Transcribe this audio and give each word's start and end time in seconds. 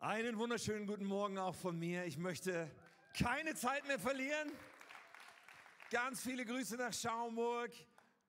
Einen 0.00 0.38
wunderschönen 0.38 0.86
guten 0.86 1.06
Morgen 1.06 1.38
auch 1.38 1.56
von 1.56 1.76
mir. 1.76 2.04
Ich 2.04 2.18
möchte 2.18 2.70
keine 3.18 3.56
Zeit 3.56 3.84
mehr 3.88 3.98
verlieren. 3.98 4.52
Ganz 5.90 6.22
viele 6.22 6.44
Grüße 6.44 6.76
nach 6.76 6.92
Schaumburg. 6.92 7.72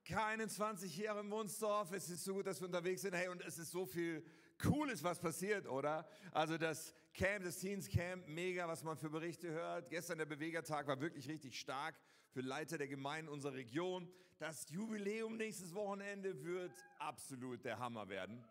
Keinen 0.03 0.49
20 0.49 0.97
Jahre 0.97 1.19
in 1.19 1.29
Wunsdorf. 1.29 1.91
Es 1.91 2.09
ist 2.09 2.23
so 2.23 2.33
gut, 2.33 2.47
dass 2.47 2.59
wir 2.59 2.65
unterwegs 2.65 3.03
sind. 3.03 3.13
Hey, 3.13 3.27
und 3.27 3.43
es 3.43 3.59
ist 3.59 3.69
so 3.69 3.85
viel 3.85 4.25
Cooles, 4.59 5.03
was 5.03 5.19
passiert, 5.19 5.67
oder? 5.67 6.09
Also 6.31 6.57
das 6.57 6.95
Camp, 7.13 7.45
das 7.45 7.59
Teens 7.59 7.87
Camp, 7.87 8.27
mega, 8.27 8.67
was 8.67 8.83
man 8.83 8.97
für 8.97 9.11
Berichte 9.11 9.49
hört. 9.49 9.91
Gestern 9.91 10.17
der 10.17 10.25
Bewegertag 10.25 10.87
war 10.87 10.99
wirklich 10.99 11.29
richtig 11.29 11.59
stark 11.59 11.93
für 12.31 12.41
Leiter 12.41 12.79
der 12.79 12.87
Gemeinden 12.87 13.29
unserer 13.29 13.53
Region. 13.53 14.11
Das 14.39 14.67
Jubiläum 14.71 15.37
nächstes 15.37 15.75
Wochenende 15.75 16.43
wird 16.43 16.73
absolut 16.97 17.63
der 17.63 17.77
Hammer 17.77 18.09
werden. 18.09 18.43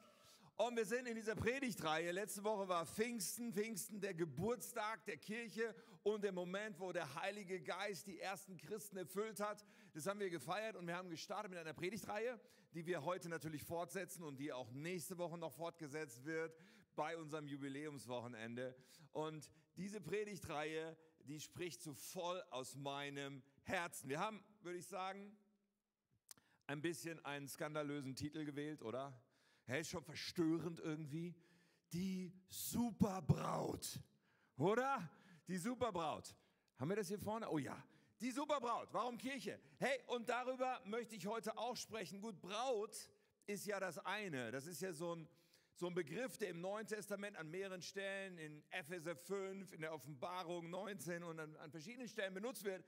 Und 0.60 0.76
wir 0.76 0.86
sind 0.86 1.06
in 1.06 1.14
dieser 1.14 1.36
Predigtreihe. 1.36 2.10
Letzte 2.10 2.42
Woche 2.42 2.66
war 2.66 2.84
Pfingsten, 2.84 3.52
Pfingsten 3.52 4.00
der 4.00 4.12
Geburtstag 4.12 5.04
der 5.04 5.16
Kirche 5.16 5.72
und 6.02 6.24
der 6.24 6.32
Moment, 6.32 6.80
wo 6.80 6.90
der 6.90 7.14
Heilige 7.14 7.60
Geist 7.60 8.08
die 8.08 8.18
ersten 8.18 8.56
Christen 8.56 8.96
erfüllt 8.96 9.38
hat. 9.38 9.64
Das 9.92 10.08
haben 10.08 10.18
wir 10.18 10.30
gefeiert 10.30 10.74
und 10.74 10.88
wir 10.88 10.96
haben 10.96 11.10
gestartet 11.10 11.52
mit 11.52 11.60
einer 11.60 11.74
Predigtreihe, 11.74 12.40
die 12.74 12.84
wir 12.86 13.04
heute 13.04 13.28
natürlich 13.28 13.62
fortsetzen 13.62 14.24
und 14.24 14.40
die 14.40 14.52
auch 14.52 14.72
nächste 14.72 15.16
Woche 15.16 15.38
noch 15.38 15.52
fortgesetzt 15.52 16.24
wird 16.24 16.58
bei 16.96 17.16
unserem 17.16 17.46
Jubiläumswochenende. 17.46 18.74
Und 19.12 19.48
diese 19.76 20.00
Predigtreihe, 20.00 20.96
die 21.20 21.38
spricht 21.38 21.84
so 21.84 21.94
voll 21.94 22.42
aus 22.50 22.74
meinem 22.74 23.44
Herzen. 23.62 24.08
Wir 24.08 24.18
haben, 24.18 24.42
würde 24.62 24.80
ich 24.80 24.88
sagen, 24.88 25.38
ein 26.66 26.82
bisschen 26.82 27.24
einen 27.24 27.46
skandalösen 27.46 28.16
Titel 28.16 28.44
gewählt, 28.44 28.82
oder? 28.82 29.16
Hey, 29.68 29.82
ist 29.82 29.90
schon 29.90 30.02
verstörend 30.02 30.80
irgendwie. 30.80 31.34
Die 31.92 32.32
Superbraut. 32.48 34.00
Oder? 34.56 35.10
Die 35.46 35.58
Superbraut. 35.58 36.34
Haben 36.78 36.88
wir 36.88 36.96
das 36.96 37.08
hier 37.08 37.18
vorne? 37.18 37.50
Oh 37.50 37.58
ja. 37.58 37.76
Die 38.18 38.30
Superbraut. 38.30 38.88
Warum 38.92 39.18
Kirche? 39.18 39.60
Hey, 39.76 40.00
und 40.06 40.26
darüber 40.30 40.80
möchte 40.86 41.16
ich 41.16 41.26
heute 41.26 41.58
auch 41.58 41.76
sprechen. 41.76 42.22
Gut, 42.22 42.40
Braut 42.40 42.96
ist 43.46 43.66
ja 43.66 43.78
das 43.78 43.98
eine. 43.98 44.50
Das 44.52 44.66
ist 44.66 44.80
ja 44.80 44.90
so 44.94 45.14
ein, 45.14 45.28
so 45.74 45.88
ein 45.88 45.94
Begriff, 45.94 46.38
der 46.38 46.48
im 46.48 46.62
Neuen 46.62 46.86
Testament 46.86 47.36
an 47.36 47.50
mehreren 47.50 47.82
Stellen, 47.82 48.38
in 48.38 48.64
Epheser 48.70 49.16
5, 49.16 49.74
in 49.74 49.82
der 49.82 49.92
Offenbarung 49.92 50.70
19 50.70 51.22
und 51.22 51.38
an, 51.38 51.54
an 51.56 51.70
verschiedenen 51.70 52.08
Stellen 52.08 52.32
benutzt 52.32 52.64
wird, 52.64 52.86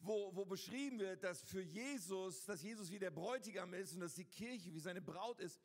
wo, 0.00 0.34
wo 0.34 0.44
beschrieben 0.44 0.98
wird, 0.98 1.22
dass 1.22 1.44
für 1.44 1.62
Jesus, 1.62 2.44
dass 2.46 2.64
Jesus 2.64 2.90
wie 2.90 2.98
der 2.98 3.12
Bräutigam 3.12 3.74
ist 3.74 3.94
und 3.94 4.00
dass 4.00 4.16
die 4.16 4.24
Kirche 4.24 4.74
wie 4.74 4.80
seine 4.80 5.00
Braut 5.00 5.38
ist. 5.38 5.60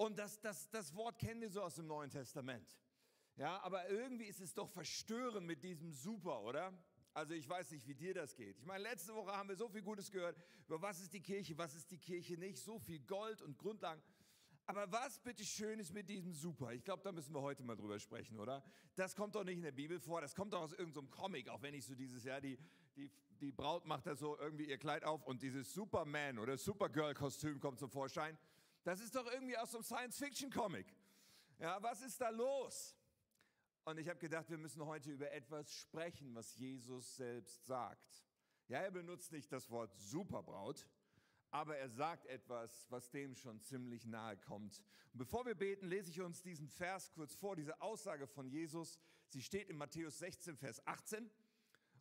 Und 0.00 0.18
das, 0.18 0.40
das, 0.40 0.70
das 0.70 0.94
Wort 0.94 1.18
kennen 1.18 1.42
wir 1.42 1.50
so 1.50 1.60
aus 1.60 1.74
dem 1.74 1.86
Neuen 1.86 2.08
Testament. 2.08 2.74
Ja, 3.36 3.60
aber 3.60 3.86
irgendwie 3.90 4.24
ist 4.24 4.40
es 4.40 4.54
doch 4.54 4.70
verstörend 4.70 5.46
mit 5.46 5.62
diesem 5.62 5.92
Super, 5.92 6.40
oder? 6.40 6.72
Also 7.12 7.34
ich 7.34 7.46
weiß 7.46 7.70
nicht, 7.72 7.86
wie 7.86 7.94
dir 7.94 8.14
das 8.14 8.34
geht. 8.34 8.56
Ich 8.56 8.64
meine, 8.64 8.82
letzte 8.82 9.14
Woche 9.14 9.30
haben 9.30 9.50
wir 9.50 9.56
so 9.56 9.68
viel 9.68 9.82
Gutes 9.82 10.10
gehört 10.10 10.38
über 10.66 10.80
was 10.80 11.00
ist 11.00 11.12
die 11.12 11.20
Kirche, 11.20 11.58
was 11.58 11.74
ist 11.74 11.90
die 11.90 11.98
Kirche 11.98 12.38
nicht, 12.38 12.56
so 12.56 12.78
viel 12.78 13.00
Gold 13.00 13.42
und 13.42 13.58
Grundlagen. 13.58 14.00
Aber 14.64 14.90
was 14.90 15.18
bitte 15.18 15.44
schön 15.44 15.78
ist 15.78 15.92
mit 15.92 16.08
diesem 16.08 16.32
Super? 16.32 16.72
Ich 16.72 16.82
glaube, 16.82 17.02
da 17.02 17.12
müssen 17.12 17.34
wir 17.34 17.42
heute 17.42 17.62
mal 17.62 17.76
drüber 17.76 17.98
sprechen, 17.98 18.38
oder? 18.38 18.64
Das 18.94 19.14
kommt 19.14 19.34
doch 19.34 19.44
nicht 19.44 19.56
in 19.56 19.64
der 19.64 19.72
Bibel 19.72 20.00
vor, 20.00 20.22
das 20.22 20.34
kommt 20.34 20.54
doch 20.54 20.62
aus 20.62 20.72
irgendeinem 20.72 21.10
Comic, 21.10 21.50
auch 21.50 21.60
wenn 21.60 21.74
ich 21.74 21.84
so 21.84 21.94
dieses 21.94 22.24
Jahr, 22.24 22.40
die, 22.40 22.58
die, 22.96 23.10
die 23.38 23.52
Braut 23.52 23.84
macht 23.84 24.06
da 24.06 24.16
so 24.16 24.38
irgendwie 24.38 24.64
ihr 24.64 24.78
Kleid 24.78 25.04
auf 25.04 25.26
und 25.26 25.42
dieses 25.42 25.74
Superman 25.74 26.38
oder 26.38 26.56
Supergirl-Kostüm 26.56 27.60
kommt 27.60 27.80
zum 27.80 27.90
Vorschein. 27.90 28.38
Das 28.82 29.00
ist 29.00 29.14
doch 29.14 29.26
irgendwie 29.30 29.58
aus 29.58 29.72
so 29.72 29.78
einem 29.78 29.84
Science-Fiction-Comic. 29.84 30.86
Ja, 31.58 31.82
was 31.82 32.00
ist 32.00 32.20
da 32.20 32.30
los? 32.30 32.96
Und 33.84 33.98
ich 33.98 34.08
habe 34.08 34.18
gedacht, 34.18 34.48
wir 34.48 34.56
müssen 34.56 34.84
heute 34.86 35.10
über 35.10 35.30
etwas 35.32 35.72
sprechen, 35.74 36.34
was 36.34 36.56
Jesus 36.56 37.16
selbst 37.16 37.66
sagt. 37.66 38.24
Ja, 38.68 38.78
er 38.78 38.90
benutzt 38.90 39.32
nicht 39.32 39.52
das 39.52 39.70
Wort 39.70 39.94
Superbraut, 39.98 40.86
aber 41.50 41.76
er 41.76 41.90
sagt 41.90 42.26
etwas, 42.26 42.86
was 42.90 43.10
dem 43.10 43.34
schon 43.34 43.60
ziemlich 43.60 44.06
nahe 44.06 44.36
kommt. 44.38 44.80
Und 45.12 45.18
bevor 45.18 45.44
wir 45.44 45.54
beten, 45.54 45.86
lese 45.86 46.10
ich 46.10 46.20
uns 46.20 46.42
diesen 46.42 46.68
Vers 46.68 47.12
kurz 47.12 47.34
vor, 47.34 47.56
diese 47.56 47.82
Aussage 47.82 48.26
von 48.26 48.48
Jesus. 48.48 48.98
Sie 49.28 49.42
steht 49.42 49.68
in 49.68 49.76
Matthäus 49.76 50.18
16, 50.20 50.56
Vers 50.56 50.86
18. 50.86 51.30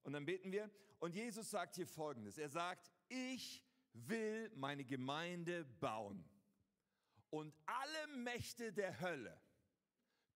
Und 0.03 0.13
dann 0.13 0.25
beten 0.25 0.51
wir. 0.51 0.69
Und 0.99 1.15
Jesus 1.15 1.49
sagt 1.49 1.75
hier 1.75 1.87
Folgendes. 1.87 2.37
Er 2.37 2.49
sagt, 2.49 2.91
ich 3.09 3.65
will 3.93 4.49
meine 4.55 4.85
Gemeinde 4.85 5.65
bauen 5.65 6.23
und 7.29 7.53
alle 7.65 8.07
Mächte 8.17 8.73
der 8.73 8.99
Hölle 9.01 9.39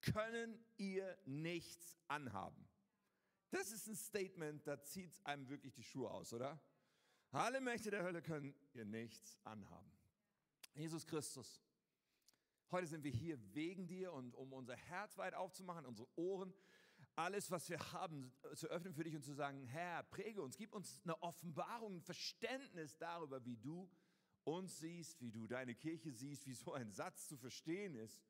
können 0.00 0.64
ihr 0.76 1.16
nichts 1.24 1.96
anhaben. 2.08 2.68
Das 3.50 3.70
ist 3.70 3.86
ein 3.86 3.96
Statement, 3.96 4.66
da 4.66 4.82
zieht 4.82 5.12
es 5.12 5.24
einem 5.24 5.48
wirklich 5.48 5.74
die 5.74 5.82
Schuhe 5.82 6.10
aus, 6.10 6.32
oder? 6.32 6.60
Alle 7.30 7.60
Mächte 7.60 7.90
der 7.90 8.02
Hölle 8.02 8.22
können 8.22 8.54
ihr 8.72 8.84
nichts 8.84 9.38
anhaben. 9.44 9.92
Jesus 10.74 11.06
Christus, 11.06 11.62
heute 12.70 12.86
sind 12.86 13.04
wir 13.04 13.12
hier 13.12 13.38
wegen 13.54 13.86
dir 13.86 14.12
und 14.12 14.34
um 14.34 14.52
unser 14.52 14.76
Herz 14.76 15.16
weit 15.18 15.34
aufzumachen, 15.34 15.86
unsere 15.86 16.08
Ohren, 16.16 16.52
alles, 17.16 17.50
was 17.50 17.68
wir 17.70 17.78
haben, 17.92 18.32
zu 18.54 18.66
öffnen 18.68 18.92
für 18.92 19.04
dich 19.04 19.14
und 19.14 19.22
zu 19.22 19.34
sagen, 19.34 19.66
Herr, 19.66 20.02
präge 20.02 20.42
uns, 20.42 20.56
gib 20.56 20.74
uns 20.74 21.00
eine 21.04 21.22
Offenbarung, 21.22 21.96
ein 21.96 22.02
Verständnis 22.02 22.96
darüber, 22.98 23.44
wie 23.44 23.56
du 23.56 23.88
uns 24.44 24.78
siehst, 24.78 25.20
wie 25.20 25.30
du 25.30 25.46
deine 25.46 25.74
Kirche 25.74 26.12
siehst, 26.12 26.46
wie 26.46 26.54
so 26.54 26.72
ein 26.72 26.92
Satz 26.92 27.28
zu 27.28 27.36
verstehen 27.36 27.94
ist. 27.94 28.22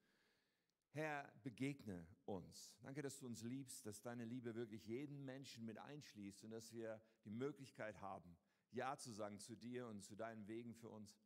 Herr, 0.91 1.29
begegne 1.43 2.07
uns. 2.25 2.77
Danke, 2.81 3.03
dass 3.03 3.19
du 3.19 3.27
uns 3.27 3.43
liebst, 3.43 3.85
dass 3.85 4.01
deine 4.01 4.25
Liebe 4.25 4.55
wirklich 4.55 4.87
jeden 4.87 5.25
Menschen 5.25 5.65
mit 5.65 5.77
einschließt 5.79 6.45
und 6.45 6.53
dass 6.53 6.73
wir 6.73 7.03
die 7.25 7.31
Möglichkeit 7.31 8.01
haben, 8.01 8.37
Ja 8.71 8.97
zu 8.97 9.13
sagen 9.13 9.41
zu 9.41 9.57
dir 9.57 9.89
und 9.89 10.03
zu 10.05 10.15
deinen 10.15 10.47
Wegen 10.47 10.73
für 10.73 10.89
uns. 10.89 11.19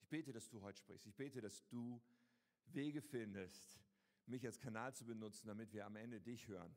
Ich 0.00 0.08
bete, 0.10 0.32
dass 0.32 0.50
du 0.50 0.60
heute 0.60 0.78
sprichst. 0.78 1.06
Ich 1.06 1.16
bete, 1.16 1.40
dass 1.40 1.66
du 1.68 2.02
Wege 2.66 3.00
findest, 3.00 3.80
mich 4.26 4.44
als 4.44 4.58
Kanal 4.58 4.94
zu 4.94 5.06
benutzen, 5.06 5.46
damit 5.46 5.72
wir 5.72 5.86
am 5.86 5.96
Ende 5.96 6.20
dich 6.20 6.46
hören 6.48 6.76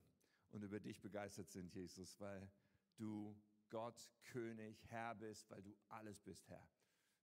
und 0.50 0.63
über 0.63 0.79
dich 0.79 1.01
begeistert 1.01 1.50
sind, 1.50 1.73
Jesus, 1.73 2.17
weil 2.22 2.50
du 2.95 3.38
Gott, 3.69 4.13
König, 4.23 4.81
Herr 4.88 5.16
bist, 5.16 5.50
weil 5.50 5.61
du 5.61 5.75
alles 5.89 6.22
bist, 6.22 6.47
Herr. 6.50 6.66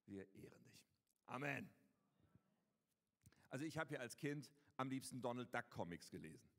Wir 0.06 0.32
ehren 0.34 0.65
dich. 0.65 0.87
Amen. 1.26 1.70
Also 3.50 3.65
ich 3.65 3.78
habe 3.78 3.94
ja 3.94 4.00
als 4.00 4.16
Kind 4.16 4.50
am 4.76 4.91
liebsten 4.91 5.20
Donald 5.20 5.54
Duck 5.54 5.70
Comics 5.70 6.10
gelesen. 6.10 6.50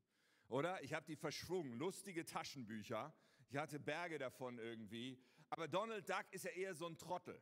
Oder? 0.48 0.82
Ich 0.82 0.94
habe 0.94 1.04
die 1.06 1.16
verschwungen, 1.16 1.78
lustige 1.78 2.24
Taschenbücher. 2.24 3.12
Ich 3.48 3.56
hatte 3.56 3.78
Berge 3.78 4.18
davon 4.18 4.58
irgendwie. 4.58 5.18
Aber 5.50 5.68
Donald 5.68 6.08
Duck 6.08 6.24
ist 6.30 6.44
ja 6.44 6.50
eher 6.52 6.74
so 6.74 6.86
ein 6.86 6.96
Trottel. 6.98 7.40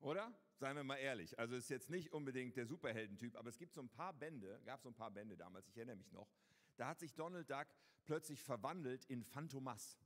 Oder? 0.00 0.32
Seien 0.58 0.76
wir 0.76 0.84
mal 0.84 0.96
ehrlich. 0.96 1.38
Also 1.38 1.56
ist 1.56 1.70
jetzt 1.70 1.90
nicht 1.90 2.12
unbedingt 2.12 2.56
der 2.56 2.66
Superheldentyp, 2.66 3.36
aber 3.36 3.48
es 3.48 3.58
gibt 3.58 3.74
so 3.74 3.80
ein 3.80 3.88
paar 3.88 4.12
Bände, 4.12 4.60
gab 4.64 4.82
so 4.82 4.90
ein 4.90 4.94
paar 4.94 5.10
Bände 5.10 5.36
damals, 5.36 5.68
ich 5.68 5.76
erinnere 5.76 5.96
mich 5.96 6.12
noch. 6.12 6.28
Da 6.76 6.88
hat 6.88 7.00
sich 7.00 7.14
Donald 7.14 7.50
Duck 7.50 7.66
plötzlich 8.04 8.42
verwandelt 8.42 9.04
in 9.06 9.24
Phantomas. 9.24 9.98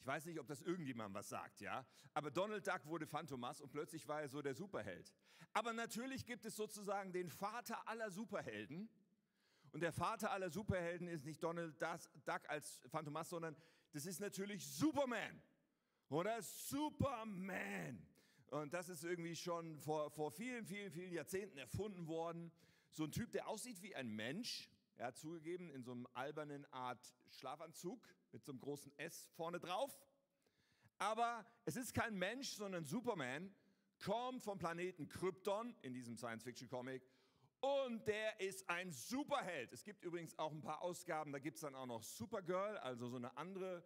Ich 0.00 0.06
weiß 0.06 0.24
nicht, 0.24 0.40
ob 0.40 0.46
das 0.46 0.62
irgendjemand 0.62 1.14
was 1.14 1.28
sagt, 1.28 1.60
ja. 1.60 1.84
Aber 2.14 2.30
Donald 2.30 2.66
Duck 2.66 2.86
wurde 2.86 3.06
Phantomas 3.06 3.60
und 3.60 3.70
plötzlich 3.70 4.08
war 4.08 4.22
er 4.22 4.28
so 4.28 4.40
der 4.40 4.54
Superheld. 4.54 5.12
Aber 5.52 5.72
natürlich 5.74 6.24
gibt 6.24 6.46
es 6.46 6.56
sozusagen 6.56 7.12
den 7.12 7.28
Vater 7.28 7.86
aller 7.86 8.10
Superhelden. 8.10 8.88
Und 9.72 9.80
der 9.80 9.92
Vater 9.92 10.30
aller 10.30 10.50
Superhelden 10.50 11.06
ist 11.06 11.24
nicht 11.24 11.42
Donald 11.42 11.80
Duck 11.80 12.48
als 12.48 12.82
Phantomas, 12.88 13.28
sondern 13.28 13.54
das 13.92 14.06
ist 14.06 14.20
natürlich 14.20 14.66
Superman. 14.66 15.42
Oder 16.08 16.42
Superman. 16.42 18.04
Und 18.46 18.72
das 18.72 18.88
ist 18.88 19.04
irgendwie 19.04 19.36
schon 19.36 19.78
vor, 19.78 20.10
vor 20.10 20.32
vielen, 20.32 20.64
vielen, 20.64 20.90
vielen 20.90 21.12
Jahrzehnten 21.12 21.58
erfunden 21.58 22.08
worden. 22.08 22.50
So 22.90 23.04
ein 23.04 23.12
Typ, 23.12 23.30
der 23.32 23.46
aussieht 23.46 23.82
wie 23.82 23.94
ein 23.94 24.08
Mensch. 24.08 24.68
Er 25.00 25.06
hat 25.06 25.16
zugegeben, 25.16 25.70
in 25.70 25.82
so 25.82 25.92
einem 25.92 26.06
albernen 26.12 26.70
Art 26.74 27.00
Schlafanzug 27.30 28.06
mit 28.32 28.44
so 28.44 28.52
einem 28.52 28.60
großen 28.60 28.92
S 28.98 29.30
vorne 29.34 29.58
drauf. 29.58 29.98
Aber 30.98 31.46
es 31.64 31.76
ist 31.76 31.94
kein 31.94 32.18
Mensch, 32.18 32.50
sondern 32.50 32.84
Superman, 32.84 33.50
kommt 34.04 34.42
vom 34.42 34.58
Planeten 34.58 35.08
Krypton 35.08 35.74
in 35.80 35.94
diesem 35.94 36.18
Science-Fiction-Comic 36.18 37.02
und 37.60 38.06
der 38.08 38.40
ist 38.40 38.68
ein 38.68 38.92
Superheld. 38.92 39.72
Es 39.72 39.84
gibt 39.84 40.04
übrigens 40.04 40.38
auch 40.38 40.52
ein 40.52 40.60
paar 40.60 40.82
Ausgaben, 40.82 41.32
da 41.32 41.38
gibt 41.38 41.56
es 41.56 41.62
dann 41.62 41.74
auch 41.74 41.86
noch 41.86 42.02
Supergirl, 42.02 42.76
also 42.76 43.08
so 43.08 43.16
eine 43.16 43.34
andere 43.38 43.82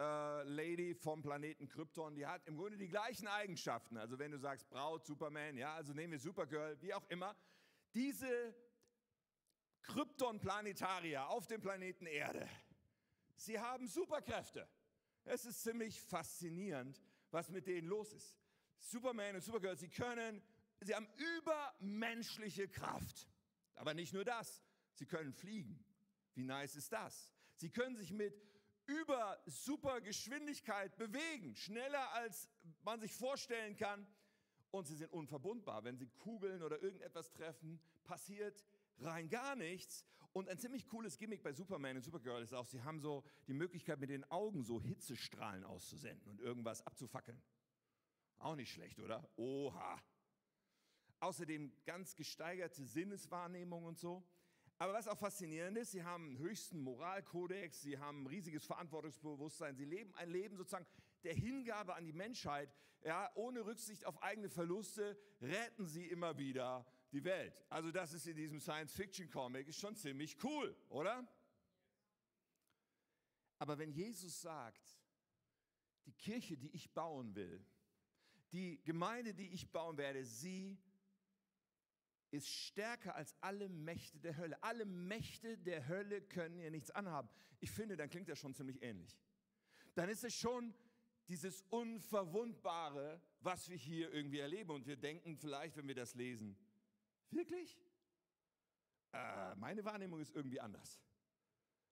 äh, 0.00 0.44
Lady 0.44 0.94
vom 0.94 1.20
Planeten 1.20 1.68
Krypton, 1.68 2.14
die 2.14 2.26
hat 2.26 2.40
im 2.46 2.56
Grunde 2.56 2.78
die 2.78 2.88
gleichen 2.88 3.26
Eigenschaften. 3.26 3.98
Also 3.98 4.18
wenn 4.18 4.30
du 4.30 4.38
sagst 4.38 4.66
Braut, 4.70 5.04
Superman, 5.04 5.58
ja, 5.58 5.74
also 5.74 5.92
nehmen 5.92 6.12
wir 6.12 6.18
Supergirl, 6.18 6.80
wie 6.80 6.94
auch 6.94 7.04
immer. 7.10 7.36
Diese 7.92 8.54
Krypton-Planetarier 9.84 11.28
auf 11.28 11.46
dem 11.46 11.60
Planeten 11.60 12.06
Erde, 12.06 12.48
Sie 13.36 13.58
haben 13.58 13.86
Superkräfte. 13.86 14.68
Es 15.24 15.44
ist 15.44 15.62
ziemlich 15.62 16.00
faszinierend, 16.00 17.02
was 17.30 17.50
mit 17.50 17.66
denen 17.66 17.88
los 17.88 18.12
ist. 18.12 18.36
Superman 18.78 19.36
und 19.36 19.42
Supergirl, 19.42 19.76
sie 19.76 19.88
können, 19.88 20.42
sie 20.80 20.94
haben 20.94 21.08
übermenschliche 21.38 22.68
Kraft. 22.68 23.28
Aber 23.74 23.94
nicht 23.94 24.12
nur 24.12 24.24
das, 24.24 24.62
sie 24.92 25.06
können 25.06 25.32
fliegen. 25.32 25.84
Wie 26.34 26.44
nice 26.44 26.76
ist 26.76 26.92
das? 26.92 27.32
Sie 27.56 27.70
können 27.70 27.96
sich 27.96 28.12
mit 28.12 28.40
über 28.86 29.42
super 29.46 30.00
Geschwindigkeit 30.02 30.96
bewegen, 30.96 31.54
schneller 31.56 32.12
als 32.12 32.48
man 32.82 33.00
sich 33.00 33.14
vorstellen 33.14 33.76
kann. 33.76 34.06
Und 34.70 34.86
sie 34.86 34.96
sind 34.96 35.12
unverwundbar. 35.12 35.84
Wenn 35.84 35.96
sie 35.96 36.08
Kugeln 36.08 36.62
oder 36.62 36.82
irgendetwas 36.82 37.32
treffen, 37.32 37.80
passiert 38.02 38.64
rein 38.98 39.28
gar 39.28 39.56
nichts. 39.56 40.04
Und 40.32 40.48
ein 40.48 40.58
ziemlich 40.58 40.86
cooles 40.88 41.16
Gimmick 41.16 41.42
bei 41.42 41.52
Superman 41.52 41.96
und 41.96 42.02
Supergirl 42.02 42.42
ist 42.42 42.52
auch, 42.52 42.66
sie 42.66 42.82
haben 42.82 42.98
so 42.98 43.24
die 43.46 43.54
Möglichkeit, 43.54 44.00
mit 44.00 44.10
den 44.10 44.24
Augen 44.30 44.64
so 44.64 44.80
Hitzestrahlen 44.80 45.62
auszusenden 45.62 46.28
und 46.28 46.40
irgendwas 46.40 46.84
abzufackeln. 46.86 47.40
Auch 48.38 48.56
nicht 48.56 48.72
schlecht, 48.72 48.98
oder? 48.98 49.28
Oha. 49.36 50.02
Außerdem 51.20 51.72
ganz 51.84 52.16
gesteigerte 52.16 52.84
Sinneswahrnehmung 52.84 53.84
und 53.84 53.98
so. 53.98 54.26
Aber 54.78 54.92
was 54.92 55.06
auch 55.06 55.16
faszinierend 55.16 55.78
ist, 55.78 55.92
sie 55.92 56.02
haben 56.02 56.26
einen 56.26 56.38
höchsten 56.38 56.80
Moralkodex, 56.80 57.82
sie 57.82 57.98
haben 57.98 58.24
ein 58.24 58.26
riesiges 58.26 58.66
Verantwortungsbewusstsein, 58.66 59.76
sie 59.76 59.84
leben 59.84 60.12
ein 60.16 60.28
Leben 60.28 60.56
sozusagen 60.56 60.86
der 61.22 61.34
Hingabe 61.34 61.94
an 61.94 62.04
die 62.04 62.12
Menschheit. 62.12 62.74
Ja, 63.04 63.30
ohne 63.34 63.64
Rücksicht 63.64 64.04
auf 64.04 64.20
eigene 64.22 64.48
Verluste 64.48 65.16
retten 65.40 65.86
sie 65.86 66.06
immer 66.06 66.38
wieder 66.38 66.84
die 67.14 67.24
Welt. 67.24 67.64
Also 67.70 67.90
das 67.90 68.12
ist 68.12 68.26
in 68.26 68.36
diesem 68.36 68.60
Science-Fiction-Comic 68.60 69.72
schon 69.72 69.96
ziemlich 69.96 70.36
cool, 70.42 70.76
oder? 70.88 71.26
Aber 73.58 73.78
wenn 73.78 73.92
Jesus 73.92 74.42
sagt, 74.42 75.00
die 76.06 76.12
Kirche, 76.12 76.56
die 76.56 76.74
ich 76.74 76.92
bauen 76.92 77.34
will, 77.34 77.64
die 78.52 78.82
Gemeinde, 78.84 79.32
die 79.32 79.48
ich 79.48 79.70
bauen 79.70 79.96
werde, 79.96 80.24
sie 80.24 80.78
ist 82.30 82.48
stärker 82.48 83.14
als 83.14 83.34
alle 83.40 83.68
Mächte 83.68 84.18
der 84.18 84.36
Hölle. 84.36 84.60
Alle 84.62 84.84
Mächte 84.84 85.56
der 85.56 85.86
Hölle 85.86 86.20
können 86.20 86.58
ihr 86.58 86.70
nichts 86.70 86.90
anhaben. 86.90 87.28
Ich 87.60 87.70
finde, 87.70 87.96
dann 87.96 88.10
klingt 88.10 88.28
das 88.28 88.40
schon 88.40 88.54
ziemlich 88.54 88.82
ähnlich. 88.82 89.16
Dann 89.94 90.08
ist 90.08 90.24
es 90.24 90.34
schon 90.34 90.74
dieses 91.28 91.62
Unverwundbare, 91.70 93.20
was 93.40 93.68
wir 93.68 93.76
hier 93.76 94.12
irgendwie 94.12 94.40
erleben. 94.40 94.70
Und 94.70 94.86
wir 94.86 94.96
denken 94.96 95.36
vielleicht, 95.36 95.76
wenn 95.76 95.86
wir 95.86 95.94
das 95.94 96.14
lesen, 96.14 96.56
wirklich? 97.30 97.78
Äh, 99.12 99.54
meine 99.56 99.84
Wahrnehmung 99.84 100.20
ist 100.20 100.34
irgendwie 100.34 100.60
anders. 100.60 101.00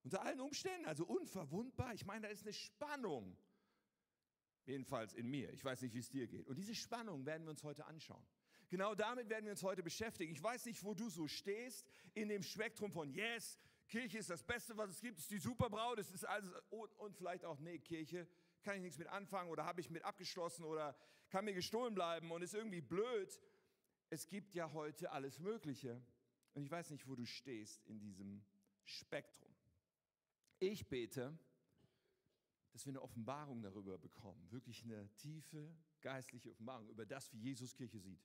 Unter 0.03 0.21
allen 0.21 0.41
Umständen, 0.41 0.85
also 0.85 1.05
unverwundbar. 1.05 1.93
Ich 1.93 2.05
meine, 2.05 2.27
da 2.27 2.27
ist 2.27 2.43
eine 2.43 2.53
Spannung. 2.53 3.37
Jedenfalls 4.65 5.13
in 5.13 5.29
mir. 5.29 5.51
Ich 5.53 5.63
weiß 5.63 5.81
nicht, 5.81 5.93
wie 5.93 5.99
es 5.99 6.09
dir 6.09 6.27
geht. 6.27 6.47
Und 6.47 6.57
diese 6.57 6.75
Spannung 6.75 7.25
werden 7.25 7.43
wir 7.43 7.51
uns 7.51 7.63
heute 7.63 7.85
anschauen. 7.85 8.25
Genau 8.69 8.95
damit 8.95 9.29
werden 9.29 9.45
wir 9.45 9.51
uns 9.51 9.63
heute 9.63 9.83
beschäftigen. 9.83 10.31
Ich 10.31 10.41
weiß 10.41 10.65
nicht, 10.65 10.83
wo 10.83 10.93
du 10.93 11.09
so 11.09 11.27
stehst 11.27 11.87
in 12.13 12.29
dem 12.29 12.41
Spektrum 12.43 12.91
von 12.91 13.11
Yes, 13.11 13.59
Kirche 13.87 14.17
ist 14.17 14.29
das 14.29 14.41
Beste, 14.41 14.75
was 14.77 14.89
es 14.89 15.01
gibt, 15.01 15.19
ist 15.19 15.29
die 15.29 15.37
Superbraut, 15.37 15.99
es 15.99 16.09
ist 16.09 16.25
alles 16.25 16.49
und, 16.69 16.91
und 16.97 17.15
vielleicht 17.15 17.45
auch, 17.45 17.59
nee, 17.59 17.77
Kirche 17.77 18.27
kann 18.63 18.77
ich 18.77 18.81
nichts 18.81 18.97
mit 18.97 19.07
anfangen 19.07 19.49
oder 19.49 19.65
habe 19.65 19.81
ich 19.81 19.89
mit 19.89 20.03
abgeschlossen 20.03 20.63
oder 20.63 20.95
kann 21.29 21.45
mir 21.45 21.53
gestohlen 21.53 21.93
bleiben 21.93 22.31
und 22.31 22.41
ist 22.41 22.53
irgendwie 22.53 22.81
blöd. 22.81 23.39
Es 24.13 24.27
gibt 24.27 24.53
ja 24.53 24.71
heute 24.73 25.09
alles 25.09 25.39
Mögliche 25.39 25.99
und 26.53 26.61
ich 26.61 26.69
weiß 26.69 26.91
nicht, 26.91 27.07
wo 27.07 27.15
du 27.15 27.25
stehst 27.25 27.83
in 27.87 27.99
diesem 27.99 28.45
Spektrum. 28.83 29.51
Ich 30.59 30.87
bete, 30.87 31.35
dass 32.73 32.85
wir 32.85 32.91
eine 32.91 33.01
Offenbarung 33.01 33.63
darüber 33.63 33.97
bekommen, 33.97 34.51
wirklich 34.51 34.83
eine 34.83 35.11
tiefe 35.15 35.75
geistliche 36.01 36.51
Offenbarung 36.51 36.89
über 36.89 37.07
das, 37.07 37.33
wie 37.33 37.39
Jesus 37.39 37.73
Kirche 37.73 37.99
sieht. 37.99 38.21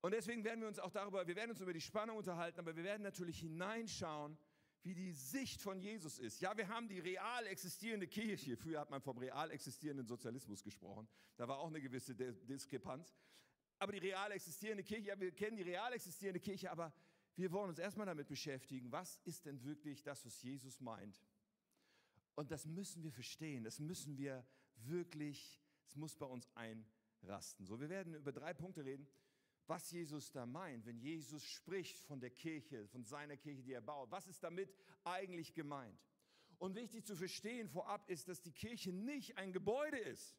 Und 0.00 0.12
deswegen 0.12 0.44
werden 0.44 0.60
wir 0.60 0.68
uns 0.68 0.78
auch 0.78 0.92
darüber, 0.92 1.26
wir 1.26 1.34
werden 1.34 1.50
uns 1.50 1.60
über 1.60 1.72
die 1.72 1.80
Spannung 1.80 2.18
unterhalten, 2.18 2.60
aber 2.60 2.76
wir 2.76 2.84
werden 2.84 3.02
natürlich 3.02 3.40
hineinschauen, 3.40 4.38
wie 4.84 4.94
die 4.94 5.10
Sicht 5.10 5.60
von 5.60 5.80
Jesus 5.80 6.20
ist. 6.20 6.40
Ja, 6.40 6.56
wir 6.56 6.68
haben 6.68 6.86
die 6.86 7.00
real 7.00 7.48
existierende 7.48 8.06
Kirche. 8.06 8.56
Früher 8.56 8.78
hat 8.78 8.90
man 8.90 9.00
vom 9.00 9.18
real 9.18 9.50
existierenden 9.50 10.06
Sozialismus 10.06 10.62
gesprochen. 10.62 11.08
Da 11.36 11.48
war 11.48 11.58
auch 11.58 11.66
eine 11.66 11.80
gewisse 11.80 12.14
Diskrepanz. 12.14 13.12
Aber 13.82 13.92
die 13.92 13.98
real 13.98 14.30
existierende 14.30 14.84
Kirche, 14.84 15.08
ja, 15.08 15.18
wir 15.18 15.32
kennen 15.32 15.56
die 15.56 15.64
real 15.64 15.92
existierende 15.92 16.38
Kirche, 16.38 16.70
aber 16.70 16.92
wir 17.34 17.50
wollen 17.50 17.70
uns 17.70 17.80
erstmal 17.80 18.06
damit 18.06 18.28
beschäftigen, 18.28 18.92
was 18.92 19.18
ist 19.24 19.44
denn 19.44 19.60
wirklich 19.64 20.04
das, 20.04 20.24
was 20.24 20.40
Jesus 20.40 20.80
meint? 20.80 21.20
Und 22.36 22.52
das 22.52 22.64
müssen 22.64 23.02
wir 23.02 23.10
verstehen, 23.10 23.64
das 23.64 23.80
müssen 23.80 24.16
wir 24.16 24.46
wirklich, 24.76 25.60
es 25.88 25.96
muss 25.96 26.14
bei 26.14 26.26
uns 26.26 26.48
einrasten. 26.54 27.66
So, 27.66 27.80
wir 27.80 27.88
werden 27.88 28.14
über 28.14 28.30
drei 28.30 28.54
Punkte 28.54 28.84
reden 28.84 29.08
was 29.66 29.90
Jesus 29.90 30.30
da 30.32 30.44
meint, 30.44 30.84
wenn 30.84 30.98
Jesus 30.98 31.44
spricht 31.44 32.04
von 32.04 32.20
der 32.20 32.30
Kirche, 32.30 32.86
von 32.88 33.04
seiner 33.04 33.36
Kirche, 33.36 33.62
die 33.62 33.72
er 33.72 33.80
baut. 33.80 34.10
Was 34.10 34.26
ist 34.26 34.42
damit 34.42 34.74
eigentlich 35.04 35.54
gemeint? 35.54 35.98
Und 36.58 36.74
wichtig 36.74 37.06
zu 37.06 37.16
verstehen 37.16 37.68
vorab 37.68 38.08
ist, 38.10 38.28
dass 38.28 38.42
die 38.42 38.52
Kirche 38.52 38.92
nicht 38.92 39.36
ein 39.38 39.52
Gebäude 39.52 39.98
ist. 39.98 40.36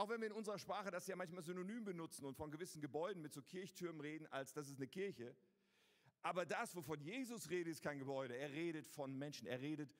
Auch 0.00 0.08
wenn 0.08 0.22
wir 0.22 0.28
in 0.28 0.32
unserer 0.32 0.58
Sprache 0.58 0.90
das 0.90 1.06
ja 1.08 1.14
manchmal 1.14 1.42
synonym 1.42 1.84
benutzen 1.84 2.24
und 2.24 2.34
von 2.34 2.50
gewissen 2.50 2.80
Gebäuden 2.80 3.20
mit 3.20 3.34
so 3.34 3.42
Kirchtürmen 3.42 4.00
reden, 4.00 4.26
als 4.28 4.54
das 4.54 4.66
ist 4.66 4.78
eine 4.78 4.88
Kirche. 4.88 5.36
Aber 6.22 6.46
das, 6.46 6.74
wovon 6.74 7.02
Jesus 7.02 7.50
redet, 7.50 7.72
ist 7.72 7.82
kein 7.82 7.98
Gebäude. 7.98 8.34
Er 8.34 8.50
redet 8.50 8.88
von 8.88 9.14
Menschen. 9.18 9.46
Er 9.46 9.60
redet 9.60 9.94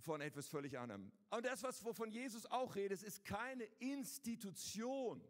von 0.00 0.20
etwas 0.20 0.48
völlig 0.48 0.76
anderem. 0.76 1.12
Und 1.30 1.46
das, 1.46 1.62
was 1.62 1.84
wovon 1.84 2.10
Jesus 2.10 2.46
auch 2.46 2.74
redet, 2.74 3.00
ist 3.04 3.24
keine 3.24 3.62
Institution. 3.78 5.24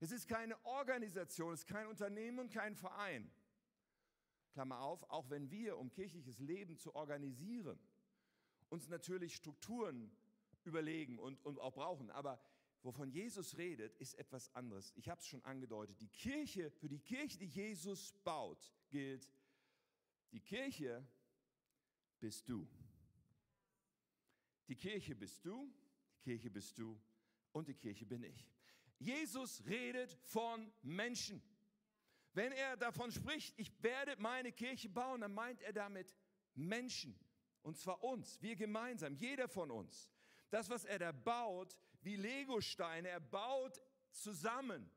Es 0.00 0.10
ist 0.10 0.26
keine 0.26 0.56
Organisation, 0.64 1.54
es 1.54 1.60
ist 1.60 1.68
kein 1.68 1.86
Unternehmen 1.86 2.40
und 2.40 2.50
kein 2.50 2.74
Verein. 2.74 3.30
Klammer 4.50 4.80
auf, 4.80 5.08
auch 5.10 5.30
wenn 5.30 5.48
wir, 5.52 5.78
um 5.78 5.92
kirchliches 5.92 6.40
Leben 6.40 6.76
zu 6.76 6.92
organisieren, 6.96 7.78
uns 8.68 8.88
natürlich 8.88 9.36
Strukturen 9.36 10.10
überlegen 10.64 11.20
und, 11.20 11.44
und 11.44 11.60
auch 11.60 11.72
brauchen, 11.72 12.10
aber 12.10 12.40
wovon 12.82 13.10
Jesus 13.10 13.56
redet, 13.56 13.94
ist 13.96 14.14
etwas 14.14 14.54
anderes. 14.54 14.92
Ich 14.96 15.08
habe 15.08 15.20
es 15.20 15.26
schon 15.26 15.44
angedeutet. 15.44 16.00
Die 16.00 16.08
Kirche, 16.08 16.70
für 16.70 16.88
die 16.88 17.00
Kirche, 17.00 17.38
die 17.38 17.46
Jesus 17.46 18.12
baut, 18.24 18.72
gilt, 18.88 19.28
die 20.32 20.40
Kirche 20.40 21.06
bist 22.20 22.48
du. 22.48 22.68
Die 24.68 24.76
Kirche 24.76 25.14
bist 25.14 25.44
du, 25.44 25.72
die 26.14 26.20
Kirche 26.20 26.50
bist 26.50 26.78
du 26.78 27.00
und 27.52 27.68
die 27.68 27.74
Kirche 27.74 28.04
bin 28.04 28.22
ich. 28.22 28.46
Jesus 28.98 29.64
redet 29.64 30.12
von 30.24 30.70
Menschen. 30.82 31.42
Wenn 32.34 32.52
er 32.52 32.76
davon 32.76 33.10
spricht, 33.10 33.58
ich 33.58 33.82
werde 33.82 34.16
meine 34.20 34.52
Kirche 34.52 34.88
bauen, 34.88 35.22
dann 35.22 35.32
meint 35.32 35.62
er 35.62 35.72
damit 35.72 36.14
Menschen. 36.54 37.18
Und 37.62 37.78
zwar 37.78 38.02
uns, 38.02 38.40
wir 38.42 38.56
gemeinsam, 38.56 39.14
jeder 39.14 39.48
von 39.48 39.70
uns. 39.70 40.10
Das, 40.50 40.68
was 40.68 40.84
er 40.84 40.98
da 40.98 41.12
baut, 41.12 41.76
wie 42.02 42.16
Legosteine, 42.16 43.08
er 43.08 43.20
baut 43.20 43.80
zusammen. 44.10 44.90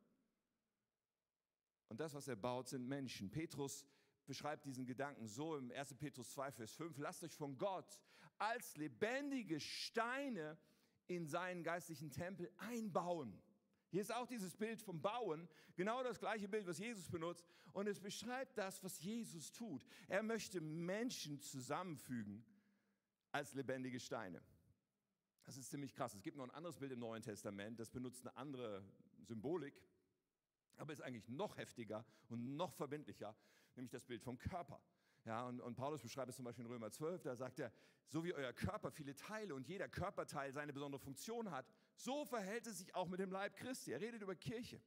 Und 1.89 1.99
das, 1.99 2.13
was 2.13 2.27
er 2.27 2.35
baut, 2.35 2.69
sind 2.69 2.87
Menschen. 2.87 3.29
Petrus 3.29 3.85
beschreibt 4.25 4.65
diesen 4.65 4.85
Gedanken 4.85 5.27
so 5.27 5.57
im 5.57 5.71
1. 5.71 5.95
Petrus 5.95 6.31
2, 6.31 6.51
Vers 6.51 6.73
5. 6.75 6.97
Lasst 6.99 7.23
euch 7.23 7.35
von 7.35 7.57
Gott 7.57 7.99
als 8.37 8.77
lebendige 8.77 9.59
Steine 9.59 10.57
in 11.07 11.27
seinen 11.27 11.63
geistlichen 11.63 12.11
Tempel 12.11 12.49
einbauen. 12.57 13.41
Hier 13.89 14.01
ist 14.01 14.13
auch 14.13 14.25
dieses 14.25 14.55
Bild 14.55 14.81
vom 14.81 15.01
Bauen, 15.01 15.49
genau 15.75 16.01
das 16.01 16.17
gleiche 16.17 16.47
Bild, 16.47 16.65
was 16.65 16.79
Jesus 16.79 17.09
benutzt. 17.09 17.45
Und 17.73 17.87
es 17.87 17.99
beschreibt 17.99 18.57
das, 18.57 18.81
was 18.83 19.01
Jesus 19.01 19.51
tut. 19.51 19.85
Er 20.07 20.23
möchte 20.23 20.61
Menschen 20.61 21.41
zusammenfügen 21.41 22.45
als 23.33 23.53
lebendige 23.53 23.99
Steine. 23.99 24.41
Das 25.43 25.57
ist 25.57 25.69
ziemlich 25.69 25.93
krass. 25.93 26.13
Es 26.13 26.21
gibt 26.21 26.37
noch 26.37 26.43
ein 26.43 26.51
anderes 26.51 26.77
Bild 26.77 26.91
im 26.91 26.99
Neuen 26.99 27.21
Testament, 27.21 27.79
das 27.79 27.89
benutzt 27.89 28.25
eine 28.25 28.35
andere 28.37 28.83
Symbolik, 29.23 29.81
aber 30.77 30.93
ist 30.93 31.01
eigentlich 31.01 31.27
noch 31.29 31.57
heftiger 31.57 32.05
und 32.29 32.55
noch 32.55 32.73
verbindlicher, 32.73 33.35
nämlich 33.75 33.91
das 33.91 34.05
Bild 34.05 34.23
vom 34.23 34.37
Körper. 34.37 34.81
Ja, 35.25 35.47
und, 35.47 35.61
und 35.61 35.75
Paulus 35.75 36.01
beschreibt 36.01 36.29
es 36.29 36.35
zum 36.35 36.45
Beispiel 36.45 36.65
in 36.65 36.71
Römer 36.71 36.91
12, 36.91 37.21
da 37.21 37.35
sagt 37.35 37.59
er, 37.59 37.71
so 38.07 38.23
wie 38.23 38.33
euer 38.33 38.53
Körper 38.53 38.91
viele 38.91 39.15
Teile 39.15 39.53
und 39.53 39.67
jeder 39.67 39.87
Körperteil 39.87 40.51
seine 40.51 40.73
besondere 40.73 40.99
Funktion 40.99 41.51
hat, 41.51 41.65
so 41.95 42.25
verhält 42.25 42.67
es 42.67 42.79
sich 42.79 42.93
auch 42.95 43.07
mit 43.07 43.19
dem 43.19 43.31
Leib 43.31 43.55
Christi. 43.55 43.91
Er 43.91 44.01
redet 44.01 44.21
über 44.21 44.35
Kirche. 44.35 44.81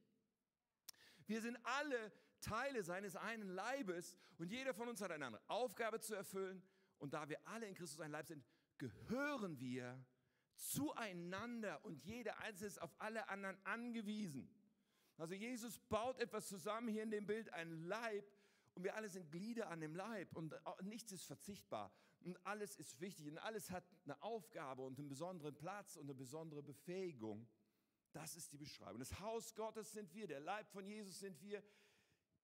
Wir 1.25 1.41
sind 1.41 1.57
alle 1.63 2.11
Teile 2.41 2.83
seines 2.83 3.15
einen 3.15 3.49
Leibes 3.49 4.15
und 4.37 4.51
jeder 4.51 4.73
von 4.73 4.89
uns 4.89 5.01
hat 5.01 5.11
eine 5.11 5.25
andere 5.25 5.43
Aufgabe 5.47 5.99
zu 5.99 6.13
erfüllen. 6.13 6.61
Und 6.99 7.13
da 7.13 7.27
wir 7.27 7.39
alle 7.47 7.67
in 7.67 7.73
Christus 7.73 7.99
ein 7.99 8.11
Leib 8.11 8.27
sind, 8.27 8.45
gehören 8.77 9.59
wir 9.59 10.05
zueinander 10.55 11.83
und 11.85 12.03
jeder 12.03 12.39
Einzelne 12.39 12.67
ist 12.67 12.81
auf 12.81 12.93
alle 12.97 13.29
anderen 13.29 13.57
angewiesen. 13.65 14.49
Also 15.17 15.33
Jesus 15.33 15.79
baut 15.79 16.19
etwas 16.19 16.47
zusammen 16.47 16.87
hier 16.89 17.03
in 17.03 17.11
dem 17.11 17.25
Bild, 17.25 17.51
ein 17.53 17.85
Leib, 17.85 18.25
und 18.75 18.83
wir 18.83 18.95
alle 18.95 19.09
sind 19.09 19.31
Glieder 19.31 19.69
an 19.69 19.79
dem 19.79 19.95
Leib 19.95 20.35
und 20.35 20.53
nichts 20.81 21.11
ist 21.13 21.25
verzichtbar 21.25 21.91
und 22.19 22.37
alles 22.45 22.75
ist 22.75 22.99
wichtig 22.99 23.27
und 23.27 23.37
alles 23.37 23.71
hat 23.71 23.85
eine 24.03 24.21
Aufgabe 24.21 24.81
und 24.81 24.99
einen 24.99 25.07
besonderen 25.07 25.55
Platz 25.55 25.95
und 25.95 26.03
eine 26.03 26.13
besondere 26.13 26.61
Befähigung. 26.61 27.47
Das 28.11 28.35
ist 28.35 28.51
die 28.51 28.57
Beschreibung. 28.57 28.99
Das 28.99 29.19
Haus 29.19 29.55
Gottes 29.55 29.93
sind 29.93 30.13
wir, 30.13 30.27
der 30.27 30.41
Leib 30.41 30.69
von 30.71 30.85
Jesus 30.85 31.19
sind 31.19 31.41
wir. 31.41 31.63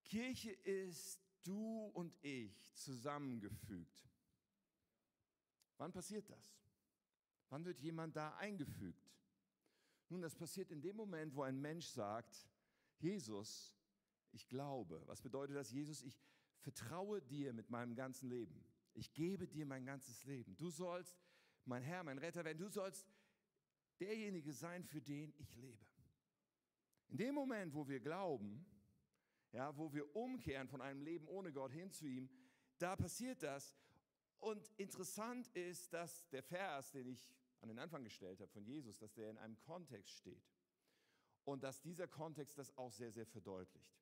Kirche 0.05 0.51
ist 0.51 1.21
du 1.43 1.91
und 1.93 2.15
ich 2.21 2.73
zusammengefügt. 2.75 4.07
Wann 5.77 5.91
passiert 5.91 6.29
das? 6.29 6.60
Wann 7.51 7.65
wird 7.65 7.81
jemand 7.81 8.15
da 8.15 8.33
eingefügt? 8.37 9.11
Nun, 10.07 10.21
das 10.21 10.35
passiert 10.35 10.71
in 10.71 10.81
dem 10.81 10.95
Moment, 10.95 11.35
wo 11.35 11.43
ein 11.43 11.59
Mensch 11.59 11.85
sagt, 11.85 12.47
Jesus, 12.97 13.75
ich 14.31 14.47
glaube. 14.47 15.03
Was 15.05 15.21
bedeutet 15.21 15.57
das, 15.57 15.69
Jesus? 15.69 16.01
Ich 16.01 16.17
vertraue 16.59 17.21
dir 17.21 17.51
mit 17.51 17.69
meinem 17.69 17.93
ganzen 17.93 18.29
Leben. 18.29 18.63
Ich 18.93 19.13
gebe 19.13 19.49
dir 19.49 19.65
mein 19.65 19.85
ganzes 19.85 20.23
Leben. 20.23 20.55
Du 20.55 20.69
sollst 20.69 21.21
mein 21.65 21.83
Herr, 21.83 22.05
mein 22.05 22.19
Retter 22.19 22.45
werden. 22.45 22.57
Du 22.57 22.69
sollst 22.69 23.05
derjenige 23.99 24.53
sein, 24.53 24.85
für 24.85 25.01
den 25.01 25.33
ich 25.37 25.53
lebe. 25.57 25.85
In 27.09 27.17
dem 27.17 27.35
Moment, 27.35 27.73
wo 27.73 27.85
wir 27.85 27.99
glauben, 27.99 28.65
ja, 29.51 29.75
wo 29.75 29.91
wir 29.91 30.15
umkehren 30.15 30.69
von 30.69 30.81
einem 30.81 31.01
Leben 31.01 31.27
ohne 31.27 31.51
Gott 31.51 31.73
hin 31.73 31.91
zu 31.91 32.07
ihm, 32.07 32.29
da 32.77 32.95
passiert 32.95 33.43
das. 33.43 33.77
Und 34.39 34.71
interessant 34.77 35.49
ist, 35.49 35.91
dass 35.91 36.29
der 36.29 36.43
Vers, 36.43 36.91
den 36.91 37.07
ich 37.07 37.29
an 37.61 37.69
den 37.69 37.79
Anfang 37.79 38.03
gestellt 38.03 38.39
habe 38.41 38.51
von 38.51 38.65
Jesus, 38.65 38.97
dass 38.97 39.13
der 39.13 39.29
in 39.29 39.37
einem 39.37 39.57
Kontext 39.59 40.11
steht. 40.11 40.43
Und 41.43 41.63
dass 41.63 41.81
dieser 41.81 42.07
Kontext 42.07 42.57
das 42.57 42.75
auch 42.77 42.91
sehr, 42.91 43.11
sehr 43.11 43.25
verdeutlicht. 43.25 44.01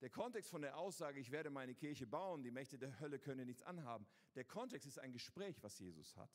Der 0.00 0.10
Kontext 0.10 0.50
von 0.50 0.62
der 0.62 0.76
Aussage, 0.76 1.20
ich 1.20 1.30
werde 1.30 1.50
meine 1.50 1.74
Kirche 1.74 2.08
bauen, 2.08 2.42
die 2.42 2.50
Mächte 2.50 2.76
der 2.76 2.98
Hölle 2.98 3.20
können 3.20 3.46
nichts 3.46 3.62
anhaben, 3.62 4.04
der 4.34 4.44
Kontext 4.44 4.86
ist 4.86 4.98
ein 4.98 5.12
Gespräch, 5.12 5.62
was 5.62 5.78
Jesus 5.78 6.16
hat 6.16 6.30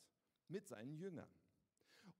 mit 0.48 0.66
seinen 0.66 0.94
Jüngern. 0.94 1.30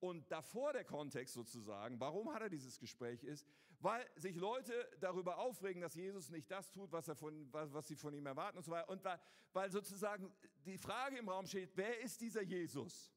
Und 0.00 0.30
davor 0.30 0.74
der 0.74 0.84
Kontext 0.84 1.32
sozusagen, 1.32 1.98
warum 1.98 2.32
hat 2.34 2.42
er 2.42 2.50
dieses 2.50 2.78
Gespräch 2.78 3.24
ist, 3.24 3.46
weil 3.80 4.06
sich 4.16 4.36
Leute 4.36 4.72
darüber 5.00 5.38
aufregen, 5.38 5.80
dass 5.80 5.94
Jesus 5.94 6.30
nicht 6.30 6.50
das 6.50 6.70
tut, 6.70 6.92
was, 6.92 7.08
er 7.08 7.16
von, 7.16 7.50
was, 7.52 7.72
was 7.72 7.88
sie 7.88 7.96
von 7.96 8.12
ihm 8.12 8.26
erwarten 8.26 8.58
und 8.58 8.64
so 8.64 8.72
weiter. 8.72 8.88
Und 8.88 9.02
weil, 9.04 9.18
weil 9.52 9.70
sozusagen 9.70 10.32
die 10.66 10.76
Frage 10.76 11.18
im 11.18 11.28
Raum 11.28 11.46
steht, 11.46 11.70
wer 11.76 12.00
ist 12.00 12.20
dieser 12.20 12.42
Jesus? 12.42 13.10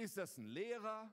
Ist 0.00 0.16
das 0.16 0.38
ein 0.38 0.46
Lehrer? 0.46 1.12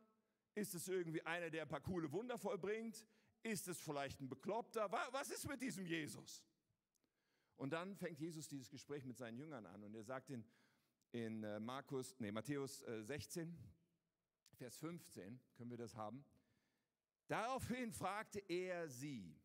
Ist 0.55 0.73
es 0.73 0.87
irgendwie 0.87 1.21
einer, 1.23 1.49
der 1.49 1.63
ein 1.63 1.67
paar 1.67 1.81
coole 1.81 2.09
Wunder 2.13 2.37
vollbringt? 2.37 3.05
Ist 3.43 3.67
es 3.67 3.81
vielleicht 3.81 4.21
ein 4.21 4.29
Bekloppter? 4.29 4.89
Was 5.11 5.29
ist 5.29 5.45
mit 5.45 5.61
diesem 5.61 5.85
Jesus? 5.85 6.41
Und 7.57 7.71
dann 7.71 7.97
fängt 7.97 8.17
Jesus 8.19 8.47
dieses 8.47 8.69
Gespräch 8.69 9.03
mit 9.03 9.17
seinen 9.17 9.37
Jüngern 9.37 9.65
an 9.65 9.83
und 9.83 9.93
er 9.93 10.03
sagt 10.03 10.29
in, 10.29 10.45
in 11.11 11.43
äh, 11.43 11.59
Markus, 11.59 12.15
nee, 12.19 12.31
Matthäus 12.31 12.79
16, 12.79 13.49
äh, 13.49 14.55
Vers 14.55 14.77
15, 14.77 15.39
können 15.55 15.69
wir 15.69 15.77
das 15.77 15.95
haben? 15.95 16.23
Daraufhin 17.27 17.91
fragte 17.91 18.39
er 18.47 18.87
sie. 18.87 19.37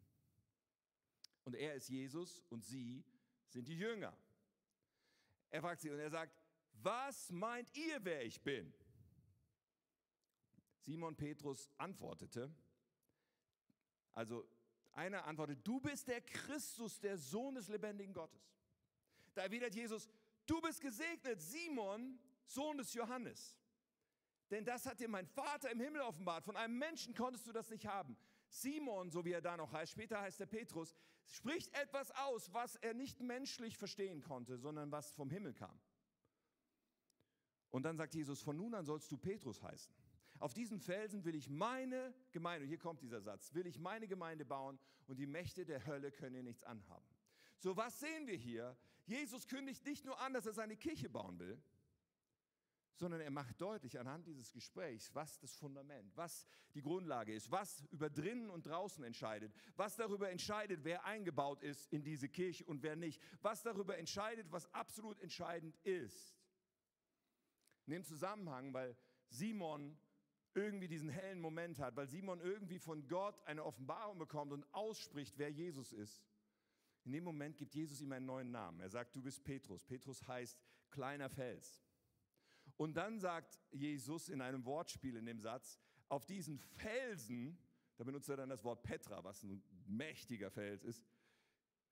Und 1.45 1.57
er 1.57 1.75
ist 1.75 1.89
Jesus 1.89 2.41
und 2.49 2.65
sie 2.65 3.05
sind 3.49 3.67
die 3.67 3.77
Jünger. 3.77 4.17
Er 5.51 5.63
fragt 5.63 5.81
sie 5.81 5.91
und 5.91 5.99
er 5.99 6.11
sagt, 6.11 6.33
was 6.75 7.31
meint 7.33 7.69
ihr, 7.77 7.99
wer 8.05 8.25
ich 8.25 8.41
bin? 8.41 8.73
Simon 10.85 11.17
Petrus 11.17 11.71
antwortete, 11.79 12.53
also 14.13 14.45
einer 14.93 15.25
antwortet, 15.25 15.61
du 15.65 15.81
bist 15.81 16.09
der 16.09 16.21
Christus, 16.21 17.01
der 17.01 17.17
Sohn 17.17 17.55
des 17.55 17.69
lebendigen 17.69 18.13
Gottes. 18.13 18.43
Da 19.35 19.43
erwidert 19.43 19.75
Jesus, 19.75 20.09
du 20.47 20.61
bist 20.61 20.81
gesegnet, 20.81 21.41
Simon, 21.41 22.19
Sohn 22.45 22.77
des 22.77 22.93
Johannes. 22.93 23.57
Denn 24.51 24.65
das 24.65 24.85
hat 24.85 25.01
dir 25.01 25.09
mein 25.09 25.27
Vater 25.27 25.71
im 25.71 25.81
Himmel 25.81 26.03
offenbart. 26.03 26.45
Von 26.45 26.57
einem 26.57 26.77
Menschen 26.77 27.15
konntest 27.15 27.47
du 27.47 27.53
das 27.53 27.71
nicht 27.71 27.87
haben. 27.87 28.19
Simon, 28.49 29.11
so 29.11 29.25
wie 29.25 29.33
er 29.33 29.41
da 29.41 29.57
noch 29.57 29.73
heißt, 29.73 29.93
später 29.93 30.21
heißt 30.21 30.41
er 30.41 30.47
Petrus, 30.47 30.95
spricht 31.25 31.73
etwas 31.75 32.11
aus, 32.11 32.53
was 32.53 32.77
er 32.77 32.93
nicht 32.93 33.21
menschlich 33.21 33.79
verstehen 33.79 34.21
konnte, 34.21 34.59
sondern 34.59 34.93
was 34.93 35.11
vom 35.13 35.31
Himmel 35.31 35.55
kam. 35.55 35.81
Und 37.71 37.85
dann 37.85 37.97
sagt 37.97 38.15
Jesus, 38.15 38.43
von 38.43 38.59
nun 38.59 38.75
an 38.75 38.85
sollst 38.85 39.11
du 39.11 39.17
Petrus 39.17 39.63
heißen. 39.63 39.95
Auf 40.43 40.55
diesen 40.55 40.81
Felsen 40.81 41.25
will 41.25 41.37
ich 41.37 41.49
meine 41.49 42.13
Gemeinde, 42.33 42.67
hier 42.67 42.77
kommt 42.77 43.01
dieser 43.01 43.21
Satz, 43.21 43.55
will 43.55 43.65
ich 43.65 43.79
meine 43.79 44.09
Gemeinde 44.09 44.45
bauen 44.45 44.77
und 45.07 45.21
die 45.21 45.27
Mächte 45.27 45.65
der 45.65 45.87
Hölle 45.87 46.11
können 46.11 46.35
ihr 46.35 46.43
nichts 46.43 46.65
anhaben. 46.65 47.07
So, 47.59 47.77
was 47.77 48.01
sehen 48.01 48.27
wir 48.27 48.35
hier? 48.35 48.77
Jesus 49.07 49.47
kündigt 49.47 49.87
nicht 49.87 50.05
nur 50.05 50.19
an, 50.19 50.33
dass 50.33 50.45
er 50.45 50.53
seine 50.53 50.77
Kirche 50.77 51.09
bauen 51.09 51.39
will, 51.39 51.63
sondern 52.97 53.21
er 53.21 53.31
macht 53.31 53.61
deutlich 53.61 54.01
anhand 54.01 54.27
dieses 54.27 54.51
Gesprächs, 54.51 55.15
was 55.15 55.39
das 55.39 55.55
Fundament, 55.55 56.11
was 56.17 56.45
die 56.75 56.83
Grundlage 56.83 57.33
ist, 57.33 57.53
was 57.53 57.85
über 57.93 58.11
drinnen 58.11 58.51
und 58.51 58.67
draußen 58.67 59.05
entscheidet, 59.05 59.55
was 59.77 59.95
darüber 59.95 60.29
entscheidet, 60.29 60.81
wer 60.83 61.05
eingebaut 61.05 61.63
ist 61.63 61.87
in 61.93 62.03
diese 62.03 62.29
Kirche 62.29 62.65
und 62.65 62.83
wer 62.83 62.97
nicht, 62.97 63.23
was 63.43 63.63
darüber 63.63 63.97
entscheidet, 63.97 64.51
was 64.51 64.67
absolut 64.75 65.21
entscheidend 65.21 65.77
ist. 65.85 66.37
In 67.87 67.93
dem 67.93 68.03
Zusammenhang, 68.03 68.75
weil 68.75 68.97
Simon 69.29 69.97
irgendwie 70.55 70.89
diesen 70.89 71.09
hellen 71.09 71.41
Moment 71.41 71.79
hat, 71.79 71.97
weil 71.97 72.09
Simon 72.09 72.41
irgendwie 72.41 72.79
von 72.79 73.07
Gott 73.09 73.41
eine 73.47 73.65
Offenbarung 73.65 74.19
bekommt 74.19 74.53
und 74.53 74.65
ausspricht, 74.73 75.39
wer 75.39 75.51
Jesus 75.51 75.93
ist. 75.93 76.23
In 77.05 77.13
dem 77.13 77.25
Moment 77.25 77.57
gibt 77.57 77.75
Jesus 77.75 78.01
ihm 78.01 78.13
einen 78.13 78.27
neuen 78.27 78.51
Namen. 78.51 78.81
Er 78.81 78.89
sagt, 78.89 79.17
du 79.17 79.23
bist 79.23 79.43
Petrus. 79.43 79.85
Petrus 79.85 80.27
heißt 80.27 80.59
kleiner 80.91 81.29
Fels. 81.29 81.83
Und 82.77 82.95
dann 82.95 83.19
sagt 83.19 83.59
Jesus 83.71 84.29
in 84.29 84.41
einem 84.41 84.65
Wortspiel 84.65 85.17
in 85.17 85.27
dem 85.27 85.41
Satz, 85.41 85.79
auf 86.09 86.27
diesen 86.27 86.59
Felsen, 86.59 87.59
da 87.97 88.05
benutzt 88.05 88.29
er 88.29 88.37
dann 88.37 88.51
das 88.51 88.65
Wort 88.65 88.83
Petra, 88.83 89.25
was 89.25 89.43
ein 89.43 89.63
mächtiger 89.87 90.51
Fels 90.51 90.85
ist, 90.85 91.05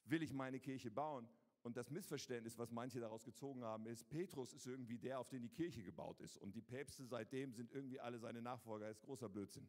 will 0.04 0.22
ich 0.22 0.32
meine 0.32 0.60
Kirche 0.60 0.90
bauen. 0.90 1.28
Und 1.62 1.76
das 1.76 1.90
Missverständnis, 1.90 2.56
was 2.56 2.70
manche 2.70 3.00
daraus 3.00 3.24
gezogen 3.24 3.64
haben, 3.64 3.86
ist, 3.86 4.08
Petrus 4.08 4.54
ist 4.54 4.66
irgendwie 4.66 4.98
der, 4.98 5.20
auf 5.20 5.28
den 5.28 5.42
die 5.42 5.50
Kirche 5.50 5.82
gebaut 5.82 6.20
ist. 6.20 6.38
Und 6.38 6.54
die 6.54 6.62
Päpste 6.62 7.04
seitdem 7.04 7.52
sind 7.52 7.70
irgendwie 7.72 8.00
alle 8.00 8.18
seine 8.18 8.40
Nachfolger. 8.40 8.88
Das 8.88 8.96
ist 8.96 9.02
großer 9.02 9.28
Blödsinn. 9.28 9.68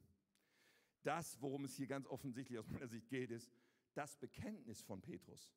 Das, 1.04 1.42
worum 1.42 1.66
es 1.66 1.76
hier 1.76 1.88
ganz 1.88 2.08
offensichtlich 2.08 2.58
aus 2.60 2.70
meiner 2.70 2.88
Sicht 2.88 3.10
geht, 3.10 3.32
ist 3.32 3.52
das 3.94 4.16
Bekenntnis 4.16 4.82
von 4.82 5.02
Petrus. 5.02 5.54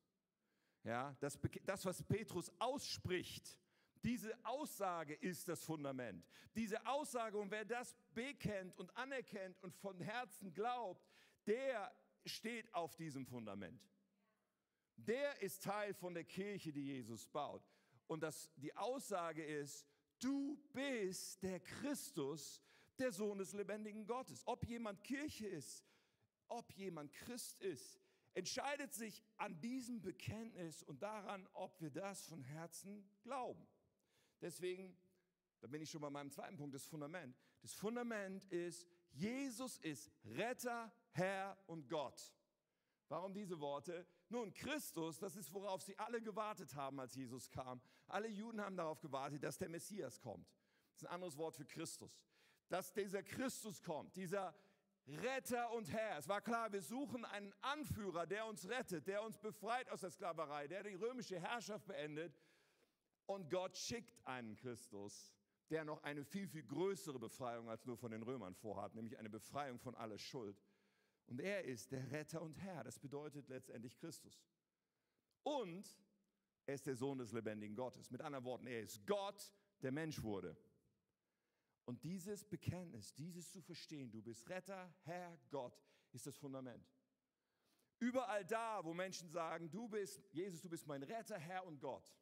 Ja, 0.82 1.16
das, 1.20 1.38
das, 1.64 1.84
was 1.84 2.02
Petrus 2.02 2.50
ausspricht, 2.58 3.58
diese 4.02 4.34
Aussage 4.44 5.14
ist 5.14 5.48
das 5.48 5.64
Fundament. 5.64 6.26
Diese 6.54 6.84
Aussage, 6.86 7.38
und 7.38 7.50
wer 7.50 7.64
das 7.64 7.96
bekennt 8.12 8.76
und 8.76 8.94
anerkennt 8.96 9.62
und 9.62 9.74
von 9.76 9.98
Herzen 10.00 10.52
glaubt, 10.52 11.08
der 11.46 11.94
steht 12.26 12.72
auf 12.74 12.96
diesem 12.96 13.24
Fundament. 13.24 13.80
Der 14.96 15.40
ist 15.42 15.62
Teil 15.62 15.94
von 15.94 16.14
der 16.14 16.24
Kirche, 16.24 16.72
die 16.72 16.84
Jesus 16.84 17.26
baut. 17.26 17.62
Und 18.06 18.22
das, 18.22 18.50
die 18.56 18.74
Aussage 18.76 19.44
ist, 19.44 19.86
du 20.18 20.56
bist 20.72 21.42
der 21.42 21.60
Christus, 21.60 22.62
der 22.98 23.12
Sohn 23.12 23.38
des 23.38 23.52
lebendigen 23.52 24.06
Gottes. 24.06 24.42
Ob 24.46 24.64
jemand 24.66 25.02
Kirche 25.02 25.46
ist, 25.46 25.84
ob 26.48 26.72
jemand 26.72 27.12
Christ 27.12 27.60
ist, 27.60 28.00
entscheidet 28.34 28.92
sich 28.92 29.22
an 29.36 29.60
diesem 29.60 30.00
Bekenntnis 30.00 30.82
und 30.82 31.02
daran, 31.02 31.48
ob 31.52 31.80
wir 31.80 31.90
das 31.90 32.26
von 32.26 32.42
Herzen 32.42 33.08
glauben. 33.22 33.66
Deswegen, 34.40 34.96
da 35.60 35.68
bin 35.68 35.80
ich 35.82 35.90
schon 35.90 36.00
bei 36.00 36.10
meinem 36.10 36.30
zweiten 36.30 36.56
Punkt, 36.56 36.74
das 36.74 36.84
Fundament. 36.84 37.36
Das 37.62 37.72
Fundament 37.72 38.44
ist, 38.46 38.86
Jesus 39.12 39.78
ist 39.78 40.10
Retter, 40.24 40.92
Herr 41.12 41.56
und 41.66 41.88
Gott. 41.88 42.34
Warum 43.08 43.32
diese 43.32 43.60
Worte? 43.60 44.06
Nun, 44.34 44.52
Christus, 44.52 45.20
das 45.20 45.36
ist, 45.36 45.54
worauf 45.54 45.80
sie 45.80 45.96
alle 45.96 46.20
gewartet 46.20 46.74
haben, 46.74 46.98
als 46.98 47.14
Jesus 47.14 47.48
kam. 47.48 47.80
Alle 48.08 48.26
Juden 48.26 48.60
haben 48.60 48.76
darauf 48.76 49.00
gewartet, 49.00 49.44
dass 49.44 49.58
der 49.58 49.68
Messias 49.68 50.20
kommt. 50.20 50.48
Das 50.90 51.02
ist 51.02 51.06
ein 51.06 51.14
anderes 51.14 51.36
Wort 51.36 51.54
für 51.54 51.64
Christus. 51.64 52.20
Dass 52.68 52.92
dieser 52.92 53.22
Christus 53.22 53.80
kommt, 53.80 54.16
dieser 54.16 54.52
Retter 55.06 55.70
und 55.70 55.88
Herr. 55.92 56.18
Es 56.18 56.26
war 56.26 56.40
klar, 56.40 56.72
wir 56.72 56.82
suchen 56.82 57.24
einen 57.24 57.54
Anführer, 57.60 58.26
der 58.26 58.46
uns 58.46 58.68
rettet, 58.68 59.06
der 59.06 59.22
uns 59.22 59.38
befreit 59.38 59.88
aus 59.88 60.00
der 60.00 60.10
Sklaverei, 60.10 60.66
der 60.66 60.82
die 60.82 60.94
römische 60.94 61.38
Herrschaft 61.38 61.86
beendet. 61.86 62.36
Und 63.26 63.48
Gott 63.48 63.76
schickt 63.76 64.18
einen 64.26 64.56
Christus, 64.56 65.32
der 65.70 65.84
noch 65.84 66.02
eine 66.02 66.24
viel, 66.24 66.48
viel 66.48 66.64
größere 66.64 67.20
Befreiung 67.20 67.70
als 67.70 67.86
nur 67.86 67.96
von 67.96 68.10
den 68.10 68.24
Römern 68.24 68.56
vorhat, 68.56 68.96
nämlich 68.96 69.16
eine 69.16 69.30
Befreiung 69.30 69.78
von 69.78 69.94
aller 69.94 70.18
Schuld. 70.18 70.60
Und 71.26 71.40
er 71.40 71.64
ist 71.64 71.92
der 71.92 72.10
Retter 72.10 72.42
und 72.42 72.56
Herr. 72.58 72.84
Das 72.84 72.98
bedeutet 72.98 73.48
letztendlich 73.48 73.96
Christus. 73.96 74.44
Und 75.42 75.88
er 76.66 76.74
ist 76.74 76.86
der 76.86 76.96
Sohn 76.96 77.18
des 77.18 77.32
lebendigen 77.32 77.76
Gottes. 77.76 78.10
Mit 78.10 78.22
anderen 78.22 78.44
Worten, 78.44 78.66
er 78.66 78.80
ist 78.80 79.06
Gott, 79.06 79.52
der 79.82 79.92
Mensch 79.92 80.22
wurde. 80.22 80.56
Und 81.84 82.02
dieses 82.02 82.44
Bekenntnis, 82.44 83.14
dieses 83.14 83.50
zu 83.50 83.60
verstehen, 83.60 84.10
du 84.10 84.22
bist 84.22 84.48
Retter, 84.48 84.94
Herr, 85.02 85.38
Gott, 85.50 85.78
ist 86.12 86.26
das 86.26 86.36
Fundament. 86.36 86.90
Überall 87.98 88.44
da, 88.44 88.84
wo 88.84 88.94
Menschen 88.94 89.28
sagen, 89.28 89.70
du 89.70 89.88
bist, 89.88 90.22
Jesus, 90.32 90.60
du 90.62 90.68
bist 90.68 90.86
mein 90.86 91.02
Retter, 91.02 91.38
Herr 91.38 91.66
und 91.66 91.80
Gott, 91.80 92.12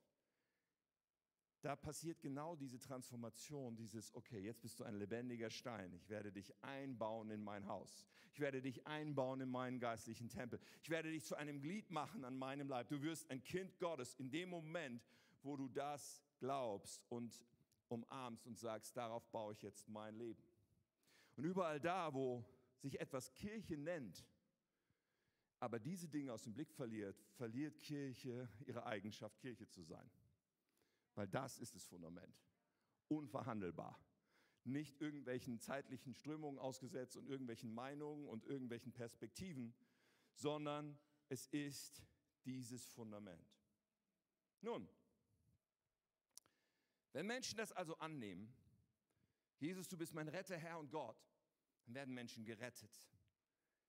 da 1.62 1.76
passiert 1.76 2.21
genau 2.21 2.57
diese 2.57 2.78
Transformation, 2.78 3.76
dieses, 3.76 4.12
okay, 4.14 4.40
jetzt 4.40 4.61
bist 4.61 4.81
du 4.81 4.85
ein 4.85 4.97
lebendiger 4.97 5.49
Stein. 5.49 5.92
Ich 5.95 6.09
werde 6.09 6.33
dich 6.33 6.52
einbauen 6.61 7.31
in 7.31 7.42
mein 7.42 7.66
Haus. 7.69 8.04
Ich 8.33 8.40
werde 8.40 8.61
dich 8.61 8.85
einbauen 8.87 9.40
in 9.40 9.49
meinen 9.49 9.78
geistlichen 9.78 10.28
Tempel. 10.28 10.59
Ich 10.83 10.90
werde 10.90 11.11
dich 11.12 11.25
zu 11.25 11.37
einem 11.37 11.61
Glied 11.61 11.88
machen 11.90 12.25
an 12.25 12.37
meinem 12.37 12.69
Leib. 12.69 12.88
Du 12.88 13.00
wirst 13.00 13.31
ein 13.31 13.42
Kind 13.45 13.78
Gottes 13.78 14.14
in 14.14 14.31
dem 14.31 14.50
Moment, 14.50 15.00
wo 15.45 15.57
du 15.57 15.69
das 15.69 16.21
glaubst 16.40 17.00
und, 17.09 17.40
umarmst 17.88 18.47
und 18.47 18.59
sagst, 18.59 18.97
darauf 18.97 19.25
baue 19.31 19.52
ich 19.52 19.62
jetzt 19.62 19.88
mein 19.88 20.16
Leben. 20.16 20.42
Und 21.37 21.45
überall 21.45 21.78
da, 21.78 22.12
wo 22.12 22.45
sich 22.76 23.00
etwas 23.00 23.33
Kirche 23.35 23.76
nennt, 23.76 24.26
aber 25.61 25.78
diese 25.78 26.09
Dinge 26.09 26.33
aus 26.33 26.42
dem 26.42 26.54
Blick 26.54 26.73
verliert, 26.73 27.16
verliert 27.37 27.78
Kirche 27.78 28.49
ihre 28.66 28.85
Eigenschaft, 28.85 29.38
Kirche 29.38 29.69
zu 29.69 29.85
sein. 29.85 30.11
Weil 31.14 31.28
das 31.28 31.59
ist 31.59 31.75
das 31.75 31.85
Fundament. 31.87 32.35
Unverhandelbar. 33.09 33.99
Nicht 34.64 35.00
irgendwelchen 35.00 35.61
zeitlichen 35.61 36.14
Strömungen 36.14 36.59
ausgesetzt 36.59 37.16
und 37.16 37.28
irgendwelchen 37.28 37.73
Meinungen 37.73 38.28
und 38.28 38.45
irgendwelchen 38.45 38.92
Perspektiven, 38.92 39.75
sondern 40.35 40.99
es 41.28 41.47
ist 41.49 42.02
dieses 42.45 42.87
Fundament. 42.87 43.52
Nun, 44.61 44.88
wenn 47.12 47.26
Menschen 47.26 47.57
das 47.57 47.73
also 47.73 47.97
annehmen, 47.99 48.54
Jesus, 49.59 49.88
du 49.88 49.97
bist 49.97 50.14
mein 50.14 50.28
Retter, 50.28 50.57
Herr 50.57 50.78
und 50.78 50.90
Gott, 50.90 51.16
dann 51.85 51.95
werden 51.95 52.14
Menschen 52.14 52.45
gerettet. 52.45 52.90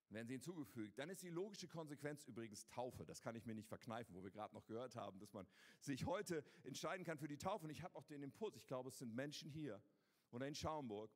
Werden 0.09 0.27
sie 0.27 0.33
hinzugefügt. 0.33 0.99
Dann 0.99 1.09
ist 1.09 1.23
die 1.23 1.29
logische 1.29 1.67
Konsequenz 1.67 2.23
übrigens 2.25 2.67
Taufe. 2.67 3.05
Das 3.05 3.21
kann 3.21 3.35
ich 3.35 3.45
mir 3.45 3.55
nicht 3.55 3.67
verkneifen, 3.67 4.15
wo 4.15 4.23
wir 4.23 4.29
gerade 4.29 4.53
noch 4.53 4.65
gehört 4.65 4.95
haben, 4.95 5.19
dass 5.19 5.33
man 5.33 5.47
sich 5.79 6.05
heute 6.05 6.43
entscheiden 6.63 7.03
kann 7.03 7.17
für 7.17 7.27
die 7.27 7.37
Taufe. 7.37 7.65
Und 7.65 7.71
ich 7.71 7.81
habe 7.81 7.95
auch 7.95 8.05
den 8.05 8.21
Impuls, 8.21 8.55
ich 8.55 8.67
glaube, 8.67 8.89
es 8.89 8.99
sind 8.99 9.15
Menschen 9.15 9.49
hier 9.49 9.81
oder 10.29 10.47
in 10.47 10.55
Schaumburg. 10.55 11.11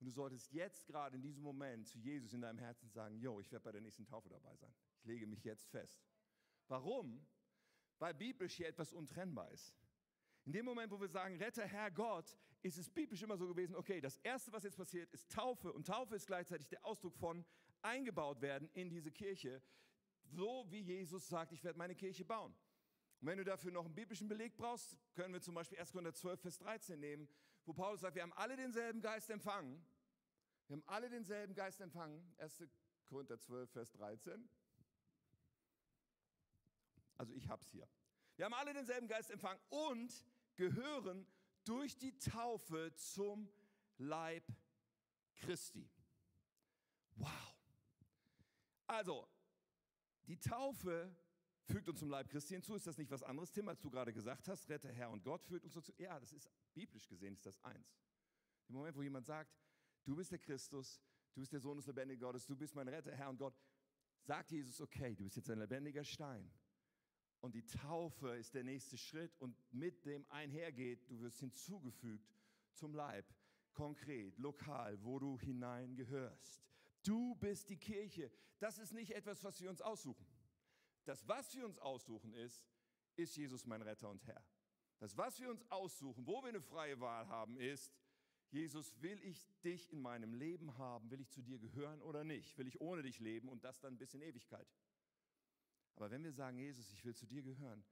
Und 0.00 0.06
du 0.06 0.10
solltest 0.10 0.52
jetzt 0.52 0.86
gerade 0.86 1.16
in 1.16 1.22
diesem 1.22 1.42
Moment 1.42 1.86
zu 1.86 1.98
Jesus 1.98 2.32
in 2.32 2.42
deinem 2.42 2.58
Herzen 2.58 2.90
sagen, 2.90 3.16
Jo, 3.16 3.40
ich 3.40 3.50
werde 3.50 3.64
bei 3.64 3.72
der 3.72 3.80
nächsten 3.80 4.04
Taufe 4.04 4.28
dabei 4.28 4.54
sein. 4.56 4.74
Ich 4.98 5.04
lege 5.04 5.26
mich 5.26 5.44
jetzt 5.44 5.68
fest. 5.70 6.04
Warum? 6.68 7.26
Weil 7.98 8.14
biblisch 8.14 8.56
hier 8.56 8.68
etwas 8.68 8.92
untrennbar 8.92 9.50
ist. 9.50 9.74
In 10.44 10.52
dem 10.52 10.66
Moment, 10.66 10.92
wo 10.92 11.00
wir 11.00 11.08
sagen, 11.08 11.36
Retter 11.36 11.66
Herr 11.66 11.90
Gott, 11.90 12.36
ist 12.60 12.76
es 12.76 12.90
biblisch 12.90 13.22
immer 13.22 13.36
so 13.36 13.46
gewesen, 13.46 13.76
okay, 13.76 14.00
das 14.00 14.18
Erste, 14.18 14.52
was 14.52 14.64
jetzt 14.64 14.76
passiert, 14.76 15.10
ist 15.12 15.30
Taufe. 15.30 15.72
Und 15.72 15.86
Taufe 15.86 16.16
ist 16.16 16.26
gleichzeitig 16.26 16.68
der 16.68 16.84
Ausdruck 16.84 17.14
von 17.16 17.44
eingebaut 17.84 18.40
werden 18.40 18.68
in 18.72 18.88
diese 18.88 19.10
Kirche, 19.10 19.62
so 20.22 20.66
wie 20.70 20.80
Jesus 20.80 21.28
sagt, 21.28 21.52
ich 21.52 21.62
werde 21.62 21.78
meine 21.78 21.94
Kirche 21.94 22.24
bauen. 22.24 22.54
Und 23.20 23.28
wenn 23.28 23.38
du 23.38 23.44
dafür 23.44 23.70
noch 23.70 23.84
einen 23.84 23.94
biblischen 23.94 24.28
Beleg 24.28 24.56
brauchst, 24.56 24.98
können 25.14 25.32
wir 25.32 25.40
zum 25.40 25.54
Beispiel 25.54 25.78
1. 25.78 25.92
Korinther 25.92 26.14
12, 26.14 26.40
Vers 26.40 26.58
13 26.58 27.00
nehmen, 27.00 27.28
wo 27.64 27.72
Paulus 27.72 28.00
sagt, 28.00 28.14
wir 28.16 28.22
haben 28.22 28.32
alle 28.34 28.56
denselben 28.56 29.00
Geist 29.00 29.30
empfangen. 29.30 29.84
Wir 30.66 30.76
haben 30.76 30.84
alle 30.86 31.08
denselben 31.08 31.54
Geist 31.54 31.80
empfangen. 31.80 32.34
1. 32.38 32.64
Korinther 33.06 33.38
12, 33.38 33.70
Vers 33.70 33.92
13. 33.92 34.48
Also 37.16 37.32
ich 37.32 37.48
hab's 37.48 37.70
hier. 37.70 37.88
Wir 38.36 38.46
haben 38.46 38.54
alle 38.54 38.72
denselben 38.72 39.06
Geist 39.06 39.30
empfangen 39.30 39.60
und 39.68 40.12
gehören 40.56 41.26
durch 41.64 41.96
die 41.96 42.18
Taufe 42.18 42.92
zum 42.96 43.48
Leib 43.98 44.44
Christi. 45.36 45.88
Wow. 47.16 47.43
Also, 48.94 49.26
die 50.28 50.38
Taufe 50.38 51.12
fügt 51.64 51.88
uns 51.88 51.98
zum 51.98 52.10
Leib 52.10 52.28
Christi 52.28 52.54
hinzu. 52.54 52.76
Ist 52.76 52.86
das 52.86 52.96
nicht 52.96 53.10
was 53.10 53.24
anderes, 53.24 53.50
Tim, 53.50 53.68
als 53.68 53.80
du 53.80 53.90
gerade 53.90 54.12
gesagt 54.12 54.46
hast? 54.46 54.68
Rette 54.68 54.88
Herr 54.92 55.10
und 55.10 55.24
Gott 55.24 55.42
führt 55.42 55.64
uns 55.64 55.74
dazu. 55.74 55.92
Ja, 55.98 56.20
das 56.20 56.32
ist 56.32 56.48
biblisch 56.74 57.08
gesehen, 57.08 57.34
ist 57.34 57.44
das 57.44 57.58
eins. 57.64 57.98
Im 58.68 58.76
Moment, 58.76 58.96
wo 58.96 59.02
jemand 59.02 59.26
sagt, 59.26 59.52
du 60.04 60.14
bist 60.14 60.30
der 60.30 60.38
Christus, 60.38 61.02
du 61.34 61.40
bist 61.40 61.52
der 61.52 61.58
Sohn 61.58 61.76
des 61.76 61.88
lebendigen 61.88 62.20
Gottes, 62.20 62.46
du 62.46 62.54
bist 62.54 62.76
mein 62.76 62.86
Retter, 62.86 63.10
Herr 63.10 63.30
und 63.30 63.38
Gott, 63.38 63.58
sagt 64.20 64.52
Jesus, 64.52 64.80
okay, 64.80 65.16
du 65.16 65.24
bist 65.24 65.36
jetzt 65.36 65.50
ein 65.50 65.58
lebendiger 65.58 66.04
Stein. 66.04 66.48
Und 67.40 67.56
die 67.56 67.66
Taufe 67.66 68.36
ist 68.36 68.54
der 68.54 68.62
nächste 68.62 68.96
Schritt 68.96 69.36
und 69.40 69.56
mit 69.72 70.06
dem 70.06 70.24
einhergeht, 70.30 71.10
du 71.10 71.20
wirst 71.20 71.40
hinzugefügt 71.40 72.32
zum 72.74 72.94
Leib, 72.94 73.26
konkret, 73.72 74.38
lokal, 74.38 75.02
wo 75.02 75.18
du 75.18 75.36
hineingehörst. 75.40 76.64
Du 77.04 77.36
bist 77.36 77.68
die 77.68 77.76
Kirche. 77.76 78.30
Das 78.58 78.78
ist 78.78 78.92
nicht 78.92 79.14
etwas, 79.14 79.44
was 79.44 79.60
wir 79.60 79.70
uns 79.70 79.80
aussuchen. 79.80 80.26
Das, 81.04 81.28
was 81.28 81.54
wir 81.54 81.64
uns 81.64 81.78
aussuchen, 81.78 82.32
ist, 82.32 82.66
ist 83.16 83.36
Jesus 83.36 83.66
mein 83.66 83.82
Retter 83.82 84.08
und 84.08 84.26
Herr. 84.26 84.42
Das, 84.98 85.16
was 85.16 85.38
wir 85.38 85.50
uns 85.50 85.62
aussuchen, 85.70 86.26
wo 86.26 86.42
wir 86.42 86.48
eine 86.48 86.62
freie 86.62 86.98
Wahl 86.98 87.28
haben, 87.28 87.58
ist, 87.58 87.92
Jesus, 88.50 89.00
will 89.02 89.20
ich 89.22 89.46
dich 89.62 89.90
in 89.92 90.00
meinem 90.00 90.32
Leben 90.32 90.78
haben? 90.78 91.10
Will 91.10 91.20
ich 91.20 91.30
zu 91.30 91.42
dir 91.42 91.58
gehören 91.58 92.00
oder 92.02 92.24
nicht? 92.24 92.56
Will 92.56 92.68
ich 92.68 92.80
ohne 92.80 93.02
dich 93.02 93.18
leben 93.18 93.48
und 93.48 93.64
das 93.64 93.80
dann 93.80 93.98
bis 93.98 94.14
in 94.14 94.22
Ewigkeit? 94.22 94.66
Aber 95.96 96.10
wenn 96.10 96.24
wir 96.24 96.32
sagen, 96.32 96.56
Jesus, 96.56 96.90
ich 96.92 97.04
will 97.04 97.14
zu 97.14 97.26
dir 97.26 97.42
gehören, 97.42 97.84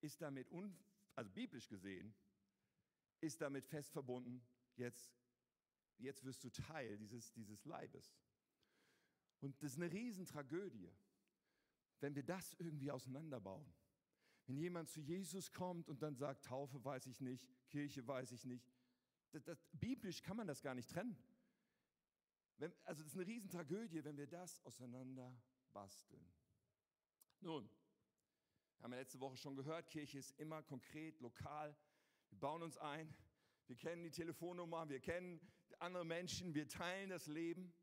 ist 0.00 0.20
damit, 0.20 0.50
un, 0.50 0.76
also 1.14 1.30
biblisch 1.30 1.68
gesehen, 1.68 2.14
ist 3.20 3.40
damit 3.40 3.66
fest 3.66 3.92
verbunden, 3.92 4.42
jetzt, 4.76 5.14
jetzt 5.98 6.24
wirst 6.24 6.44
du 6.44 6.50
Teil 6.50 6.98
dieses, 6.98 7.32
dieses 7.32 7.64
Leibes. 7.64 8.14
Und 9.40 9.62
das 9.62 9.72
ist 9.72 9.78
eine 9.78 9.92
Riesentragödie, 9.92 10.90
wenn 12.00 12.14
wir 12.14 12.22
das 12.22 12.54
irgendwie 12.54 12.90
auseinanderbauen. 12.90 13.72
Wenn 14.46 14.58
jemand 14.58 14.88
zu 14.88 15.00
Jesus 15.00 15.50
kommt 15.52 15.88
und 15.88 16.02
dann 16.02 16.14
sagt, 16.14 16.44
Taufe 16.44 16.84
weiß 16.84 17.06
ich 17.06 17.20
nicht, 17.20 17.48
Kirche 17.68 18.06
weiß 18.06 18.32
ich 18.32 18.44
nicht, 18.44 18.70
das, 19.32 19.42
das, 19.42 19.66
biblisch 19.72 20.22
kann 20.22 20.36
man 20.36 20.46
das 20.46 20.62
gar 20.62 20.74
nicht 20.74 20.88
trennen. 20.88 21.16
Wenn, 22.58 22.72
also 22.84 23.02
das 23.02 23.12
ist 23.12 23.18
eine 23.18 23.26
Riesentragödie, 23.26 24.04
wenn 24.04 24.16
wir 24.16 24.28
das 24.28 24.64
auseinander 24.64 25.36
basteln. 25.72 26.24
Nun, 27.40 27.68
wir 28.78 28.84
haben 28.84 28.92
ja 28.92 28.98
letzte 28.98 29.20
Woche 29.20 29.36
schon 29.36 29.56
gehört, 29.56 29.88
Kirche 29.88 30.18
ist 30.18 30.38
immer 30.38 30.62
konkret, 30.62 31.20
lokal. 31.20 31.76
Wir 32.30 32.38
bauen 32.38 32.62
uns 32.62 32.78
ein, 32.78 33.14
wir 33.66 33.76
kennen 33.76 34.04
die 34.04 34.10
Telefonnummer, 34.10 34.88
wir 34.88 35.00
kennen 35.00 35.40
andere 35.78 36.04
Menschen, 36.04 36.54
wir 36.54 36.68
teilen 36.68 37.10
das 37.10 37.26
Leben. 37.26 37.74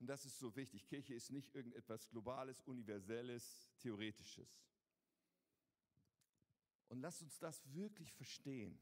Und 0.00 0.06
das 0.06 0.24
ist 0.24 0.38
so 0.38 0.56
wichtig. 0.56 0.86
Kirche 0.86 1.14
ist 1.14 1.30
nicht 1.30 1.54
irgendetwas 1.54 2.08
Globales, 2.08 2.60
Universelles, 2.62 3.68
Theoretisches. 3.78 4.48
Und 6.88 7.00
lasst 7.00 7.22
uns 7.22 7.38
das 7.38 7.62
wirklich 7.72 8.12
verstehen. 8.14 8.80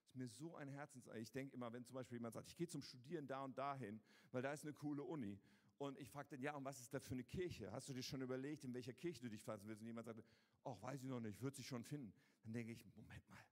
Das 0.00 0.08
ist 0.08 0.16
mir 0.16 0.28
so 0.28 0.56
ein 0.56 0.68
Herzens. 0.68 1.06
Ich 1.16 1.30
denke 1.30 1.54
immer, 1.54 1.72
wenn 1.72 1.84
zum 1.84 1.94
Beispiel 1.94 2.16
jemand 2.16 2.34
sagt, 2.34 2.48
ich 2.48 2.56
gehe 2.56 2.66
zum 2.66 2.82
Studieren 2.82 3.26
da 3.26 3.44
und 3.44 3.56
dahin, 3.58 4.00
weil 4.32 4.42
da 4.42 4.52
ist 4.52 4.64
eine 4.64 4.72
coole 4.72 5.02
Uni. 5.02 5.38
Und 5.76 5.98
ich 5.98 6.08
frage 6.08 6.30
dann, 6.30 6.40
ja, 6.40 6.54
und 6.54 6.64
was 6.64 6.80
ist 6.80 6.94
da 6.94 6.98
für 6.98 7.12
eine 7.12 7.24
Kirche? 7.24 7.70
Hast 7.70 7.88
du 7.90 7.92
dir 7.92 8.02
schon 8.02 8.22
überlegt, 8.22 8.64
in 8.64 8.72
welcher 8.72 8.94
Kirche 8.94 9.20
du 9.20 9.28
dich 9.28 9.42
fassen 9.42 9.68
willst? 9.68 9.82
Und 9.82 9.86
jemand 9.86 10.06
sagt, 10.06 10.24
ach, 10.64 10.80
weiß 10.80 11.02
ich 11.02 11.08
noch 11.08 11.20
nicht, 11.20 11.42
wird 11.42 11.54
sich 11.56 11.66
schon 11.66 11.84
finden. 11.84 12.14
Dann 12.42 12.54
denke 12.54 12.72
ich, 12.72 12.84
Moment 12.96 13.28
mal, 13.28 13.44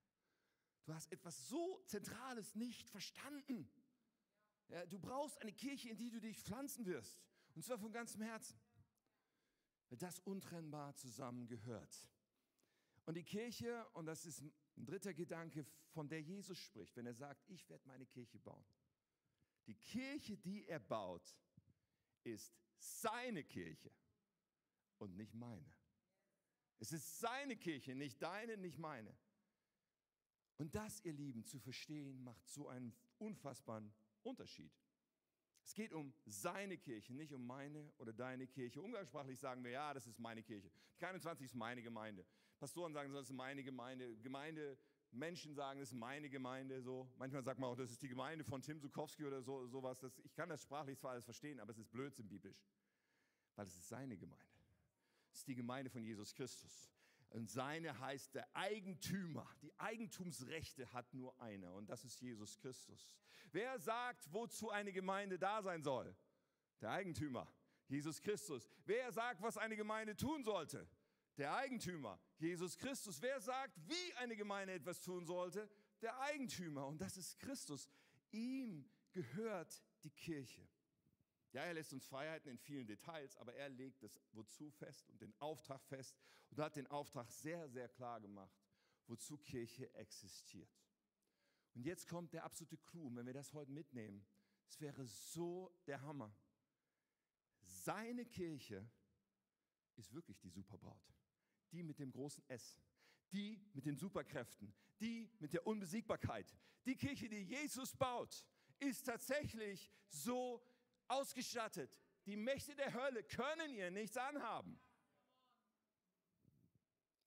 du 0.86 0.94
hast 0.94 1.12
etwas 1.12 1.48
so 1.48 1.82
Zentrales 1.86 2.54
nicht 2.54 2.88
verstanden. 2.88 3.68
Ja, 4.72 4.86
du 4.86 4.98
brauchst 4.98 5.38
eine 5.42 5.52
Kirche, 5.52 5.90
in 5.90 5.98
die 5.98 6.08
du 6.08 6.18
dich 6.18 6.40
pflanzen 6.40 6.86
wirst. 6.86 7.20
Und 7.54 7.62
zwar 7.62 7.78
von 7.78 7.92
ganzem 7.92 8.22
Herzen. 8.22 8.58
Weil 9.90 9.98
das 9.98 10.18
untrennbar 10.20 10.94
zusammengehört. 10.96 12.08
Und 13.04 13.14
die 13.18 13.22
Kirche, 13.22 13.86
und 13.90 14.06
das 14.06 14.24
ist 14.24 14.40
ein 14.40 14.86
dritter 14.86 15.12
Gedanke, 15.12 15.66
von 15.90 16.08
der 16.08 16.22
Jesus 16.22 16.58
spricht, 16.58 16.96
wenn 16.96 17.04
er 17.04 17.12
sagt, 17.12 17.44
ich 17.50 17.68
werde 17.68 17.86
meine 17.86 18.06
Kirche 18.06 18.38
bauen. 18.38 18.64
Die 19.66 19.74
Kirche, 19.74 20.38
die 20.38 20.66
er 20.66 20.80
baut, 20.80 21.36
ist 22.24 22.54
seine 22.78 23.44
Kirche 23.44 23.92
und 24.96 25.16
nicht 25.16 25.34
meine. 25.34 25.70
Es 26.78 26.92
ist 26.92 27.20
seine 27.20 27.56
Kirche, 27.56 27.94
nicht 27.94 28.22
deine, 28.22 28.56
nicht 28.56 28.78
meine. 28.78 29.14
Und 30.56 30.74
das, 30.74 31.04
ihr 31.04 31.12
Lieben, 31.12 31.44
zu 31.44 31.58
verstehen, 31.58 32.24
macht 32.24 32.48
so 32.48 32.68
einen 32.68 32.96
unfassbaren 33.18 33.92
Unterschied. 34.22 34.72
Es 35.64 35.74
geht 35.74 35.92
um 35.92 36.12
seine 36.26 36.76
Kirche, 36.76 37.14
nicht 37.14 37.32
um 37.32 37.46
meine 37.46 37.92
oder 37.98 38.12
deine 38.12 38.46
Kirche. 38.46 38.82
Umgangssprachlich 38.82 39.38
sagen 39.38 39.62
wir, 39.62 39.70
ja, 39.70 39.94
das 39.94 40.06
ist 40.06 40.18
meine 40.18 40.42
Kirche. 40.42 40.70
Die 41.00 41.04
21 41.04 41.46
ist 41.46 41.54
meine 41.54 41.82
Gemeinde. 41.82 42.26
Pastoren 42.58 42.92
sagen, 42.92 43.12
das 43.12 43.26
ist 43.26 43.32
meine 43.32 43.62
Gemeinde. 43.62 44.16
Gemeinde 44.18 44.78
Menschen 45.12 45.54
sagen, 45.54 45.78
das 45.78 45.90
ist 45.90 45.98
meine 45.98 46.28
Gemeinde. 46.28 46.82
So. 46.82 47.08
Manchmal 47.16 47.42
sagt 47.42 47.60
man 47.60 47.70
auch, 47.70 47.76
das 47.76 47.90
ist 47.90 48.02
die 48.02 48.08
Gemeinde 48.08 48.44
von 48.44 48.62
Tim 48.62 48.80
Sukowski 48.80 49.24
oder 49.24 49.42
so, 49.42 49.66
sowas. 49.66 50.00
Das, 50.00 50.18
ich 50.20 50.34
kann 50.34 50.48
das 50.48 50.62
sprachlich 50.62 50.98
zwar 50.98 51.12
alles 51.12 51.24
verstehen, 51.24 51.60
aber 51.60 51.70
es 51.70 51.78
ist 51.78 51.90
Blödsinn 51.90 52.28
biblisch. 52.28 52.66
Weil 53.54 53.66
es 53.66 53.76
ist 53.76 53.88
seine 53.88 54.16
Gemeinde. 54.16 54.46
Es 55.30 55.38
ist 55.38 55.48
die 55.48 55.54
Gemeinde 55.54 55.90
von 55.90 56.02
Jesus 56.02 56.34
Christus. 56.34 56.90
Und 57.32 57.50
seine 57.50 57.98
heißt 57.98 58.34
der 58.34 58.46
Eigentümer. 58.54 59.48
Die 59.62 59.72
Eigentumsrechte 59.80 60.92
hat 60.92 61.14
nur 61.14 61.40
einer 61.40 61.72
und 61.72 61.88
das 61.88 62.04
ist 62.04 62.20
Jesus 62.20 62.58
Christus. 62.58 63.10
Wer 63.52 63.78
sagt, 63.78 64.30
wozu 64.32 64.70
eine 64.70 64.92
Gemeinde 64.92 65.38
da 65.38 65.62
sein 65.62 65.82
soll? 65.82 66.14
Der 66.82 66.90
Eigentümer, 66.90 67.50
Jesus 67.88 68.20
Christus. 68.20 68.68
Wer 68.84 69.10
sagt, 69.12 69.40
was 69.40 69.56
eine 69.56 69.76
Gemeinde 69.76 70.14
tun 70.14 70.44
sollte? 70.44 70.86
Der 71.38 71.54
Eigentümer, 71.56 72.20
Jesus 72.36 72.76
Christus. 72.76 73.22
Wer 73.22 73.40
sagt, 73.40 73.80
wie 73.88 74.14
eine 74.16 74.36
Gemeinde 74.36 74.74
etwas 74.74 75.00
tun 75.00 75.24
sollte? 75.24 75.70
Der 76.02 76.18
Eigentümer. 76.20 76.86
Und 76.86 77.00
das 77.00 77.16
ist 77.16 77.38
Christus. 77.38 77.88
Ihm 78.30 78.86
gehört 79.12 79.82
die 80.04 80.10
Kirche. 80.10 80.68
Ja, 81.52 81.64
er 81.64 81.74
lässt 81.74 81.92
uns 81.92 82.06
Freiheiten 82.06 82.50
in 82.50 82.58
vielen 82.58 82.86
Details, 82.86 83.36
aber 83.36 83.54
er 83.54 83.68
legt 83.68 84.02
das 84.02 84.18
Wozu 84.32 84.70
fest 84.70 85.10
und 85.10 85.20
den 85.20 85.34
Auftrag 85.38 85.84
fest 85.84 86.16
und 86.50 86.58
hat 86.58 86.76
den 86.76 86.86
Auftrag 86.86 87.30
sehr, 87.30 87.68
sehr 87.68 87.88
klar 87.88 88.20
gemacht, 88.20 88.58
wozu 89.06 89.36
Kirche 89.36 89.92
existiert. 89.94 90.70
Und 91.74 91.84
jetzt 91.84 92.08
kommt 92.08 92.32
der 92.32 92.44
absolute 92.44 92.78
Clou, 92.78 93.10
wenn 93.14 93.26
wir 93.26 93.34
das 93.34 93.52
heute 93.52 93.70
mitnehmen. 93.70 94.26
Es 94.66 94.80
wäre 94.80 95.04
so 95.06 95.74
der 95.86 96.00
Hammer. 96.00 96.34
Seine 97.60 98.24
Kirche 98.24 98.90
ist 99.96 100.12
wirklich 100.12 100.38
die 100.40 100.48
Superbraut. 100.48 101.12
Die 101.70 101.82
mit 101.82 101.98
dem 101.98 102.12
großen 102.12 102.46
S. 102.48 102.80
Die 103.30 103.60
mit 103.74 103.84
den 103.84 103.96
Superkräften. 103.96 104.74
Die 105.00 105.30
mit 105.38 105.52
der 105.52 105.66
Unbesiegbarkeit. 105.66 106.54
Die 106.86 106.96
Kirche, 106.96 107.28
die 107.28 107.42
Jesus 107.42 107.94
baut, 107.94 108.44
ist 108.78 109.04
tatsächlich 109.04 109.92
so 110.08 110.62
ausgestattet. 111.12 111.96
Die 112.26 112.36
Mächte 112.36 112.74
der 112.76 112.92
Hölle 112.92 113.24
können 113.24 113.74
ihr 113.74 113.90
nichts 113.90 114.16
anhaben. 114.16 114.80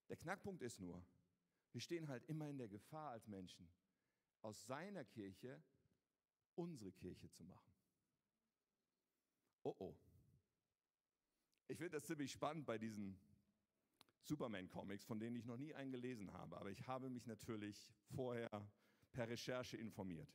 Der 0.10 0.18
Knackpunkt 0.18 0.62
ist 0.62 0.80
nur, 0.80 1.04
wir 1.72 1.82
stehen 1.82 2.08
halt 2.08 2.24
immer 2.26 2.48
in 2.48 2.58
der 2.58 2.68
Gefahr 2.68 3.12
als 3.12 3.28
Menschen, 3.28 3.68
aus 4.42 4.66
seiner 4.66 5.04
Kirche 5.04 5.62
unsere 6.56 6.92
Kirche 6.92 7.30
zu 7.32 7.44
machen. 7.44 7.74
Oh 9.64 9.76
oh. 9.80 9.96
Ich 11.68 11.78
finde 11.78 11.98
das 11.98 12.06
ziemlich 12.06 12.32
spannend 12.32 12.66
bei 12.66 12.78
diesen 12.78 13.20
Superman-Comics, 14.22 15.04
von 15.04 15.20
denen 15.20 15.36
ich 15.36 15.46
noch 15.46 15.58
nie 15.58 15.74
einen 15.74 15.92
gelesen 15.92 16.32
habe, 16.34 16.58
aber 16.58 16.70
ich 16.70 16.86
habe 16.88 17.10
mich 17.10 17.26
natürlich 17.26 17.92
vorher 18.16 18.68
per 19.12 19.28
Recherche 19.28 19.78
informiert. 19.78 20.32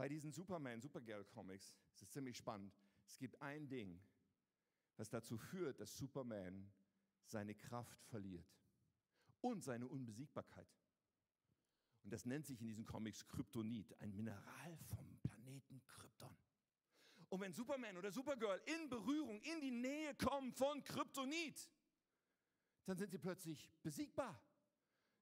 Bei 0.00 0.08
diesen 0.08 0.32
Superman, 0.32 0.80
Supergirl-Comics 0.80 1.76
ist 1.92 2.02
es 2.04 2.08
ziemlich 2.08 2.34
spannend. 2.34 2.74
Es 3.06 3.18
gibt 3.18 3.38
ein 3.42 3.68
Ding, 3.68 4.00
das 4.96 5.10
dazu 5.10 5.36
führt, 5.36 5.78
dass 5.78 5.94
Superman 5.94 6.72
seine 7.26 7.54
Kraft 7.54 8.02
verliert 8.06 8.50
und 9.42 9.62
seine 9.62 9.86
Unbesiegbarkeit. 9.86 10.74
Und 12.02 12.14
das 12.14 12.24
nennt 12.24 12.46
sich 12.46 12.62
in 12.62 12.68
diesen 12.68 12.86
Comics 12.86 13.26
Kryptonit, 13.26 13.94
ein 14.00 14.16
Mineral 14.16 14.78
vom 14.86 15.18
Planeten 15.18 15.82
Krypton. 15.84 16.34
Und 17.28 17.40
wenn 17.42 17.52
Superman 17.52 17.98
oder 17.98 18.10
Supergirl 18.10 18.58
in 18.64 18.88
Berührung, 18.88 19.38
in 19.42 19.60
die 19.60 19.70
Nähe 19.70 20.14
kommen 20.14 20.50
von 20.54 20.82
Kryptonit, 20.82 21.68
dann 22.86 22.96
sind 22.96 23.10
sie 23.10 23.18
plötzlich 23.18 23.70
besiegbar. 23.82 24.42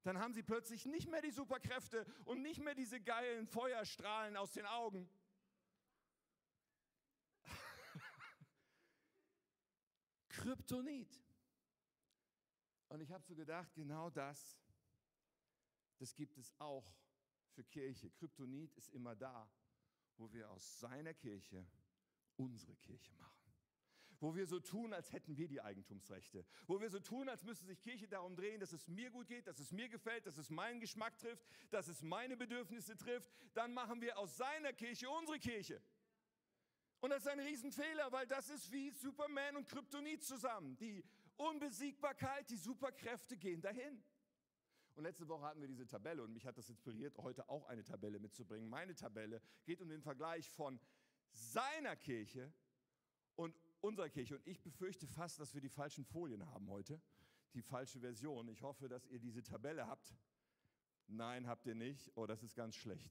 Dann 0.02 0.18
haben 0.18 0.32
sie 0.32 0.42
plötzlich 0.42 0.86
nicht 0.86 1.08
mehr 1.08 1.22
die 1.22 1.30
Superkräfte 1.30 2.06
und 2.24 2.42
nicht 2.42 2.60
mehr 2.60 2.74
diese 2.74 3.00
geilen 3.00 3.46
Feuerstrahlen 3.46 4.36
aus 4.36 4.52
den 4.52 4.66
Augen. 4.66 5.08
Kryptonit. 10.28 11.22
Und 12.88 13.00
ich 13.00 13.12
habe 13.12 13.24
so 13.24 13.34
gedacht, 13.34 13.74
genau 13.74 14.08
das, 14.10 14.58
das 15.98 16.14
gibt 16.14 16.38
es 16.38 16.54
auch 16.58 16.94
für 17.50 17.64
Kirche. 17.64 18.10
Kryptonit 18.10 18.72
ist 18.74 18.88
immer 18.90 19.16
da, 19.16 19.50
wo 20.16 20.32
wir 20.32 20.50
aus 20.50 20.78
seiner 20.78 21.12
Kirche 21.12 21.66
unsere 22.36 22.76
Kirche 22.76 23.12
machen. 23.14 23.37
Wo 24.20 24.34
wir 24.34 24.46
so 24.46 24.58
tun, 24.58 24.92
als 24.92 25.12
hätten 25.12 25.36
wir 25.36 25.46
die 25.46 25.60
Eigentumsrechte. 25.60 26.44
Wo 26.66 26.80
wir 26.80 26.90
so 26.90 26.98
tun, 26.98 27.28
als 27.28 27.44
müsste 27.44 27.66
sich 27.66 27.80
Kirche 27.80 28.08
darum 28.08 28.34
drehen, 28.34 28.58
dass 28.60 28.72
es 28.72 28.88
mir 28.88 29.10
gut 29.10 29.28
geht, 29.28 29.46
dass 29.46 29.58
es 29.58 29.70
mir 29.70 29.88
gefällt, 29.88 30.26
dass 30.26 30.38
es 30.38 30.50
meinen 30.50 30.80
Geschmack 30.80 31.16
trifft, 31.18 31.46
dass 31.70 31.86
es 31.88 32.02
meine 32.02 32.36
Bedürfnisse 32.36 32.96
trifft. 32.96 33.30
Dann 33.54 33.72
machen 33.74 34.00
wir 34.00 34.18
aus 34.18 34.36
seiner 34.36 34.72
Kirche 34.72 35.08
unsere 35.08 35.38
Kirche. 35.38 35.80
Und 37.00 37.10
das 37.10 37.20
ist 37.20 37.28
ein 37.28 37.38
Riesenfehler, 37.38 38.10
weil 38.10 38.26
das 38.26 38.50
ist 38.50 38.72
wie 38.72 38.90
Superman 38.90 39.56
und 39.56 39.68
Kryptonit 39.68 40.24
zusammen. 40.24 40.76
Die 40.78 41.04
Unbesiegbarkeit, 41.36 42.50
die 42.50 42.56
Superkräfte 42.56 43.36
gehen 43.36 43.60
dahin. 43.60 44.02
Und 44.96 45.04
letzte 45.04 45.28
Woche 45.28 45.44
hatten 45.44 45.60
wir 45.60 45.68
diese 45.68 45.86
Tabelle 45.86 46.24
und 46.24 46.32
mich 46.32 46.44
hat 46.44 46.58
das 46.58 46.68
inspiriert, 46.68 47.16
heute 47.18 47.48
auch 47.48 47.66
eine 47.66 47.84
Tabelle 47.84 48.18
mitzubringen. 48.18 48.68
Meine 48.68 48.96
Tabelle 48.96 49.40
geht 49.64 49.80
um 49.80 49.88
den 49.88 50.02
Vergleich 50.02 50.50
von 50.50 50.80
seiner 51.30 51.94
Kirche 51.94 52.52
und 53.36 53.54
unserer 53.80 54.08
Kirche. 54.08 54.36
Und 54.36 54.46
ich 54.46 54.60
befürchte 54.60 55.06
fast, 55.06 55.38
dass 55.38 55.54
wir 55.54 55.60
die 55.60 55.68
falschen 55.68 56.04
Folien 56.04 56.44
haben 56.46 56.68
heute, 56.68 57.00
die 57.54 57.62
falsche 57.62 58.00
Version. 58.00 58.48
Ich 58.48 58.62
hoffe, 58.62 58.88
dass 58.88 59.06
ihr 59.06 59.18
diese 59.18 59.42
Tabelle 59.42 59.86
habt. 59.86 60.14
Nein, 61.06 61.46
habt 61.46 61.66
ihr 61.66 61.74
nicht. 61.74 62.10
Oh, 62.14 62.26
das 62.26 62.42
ist 62.42 62.54
ganz 62.54 62.76
schlecht. 62.76 63.10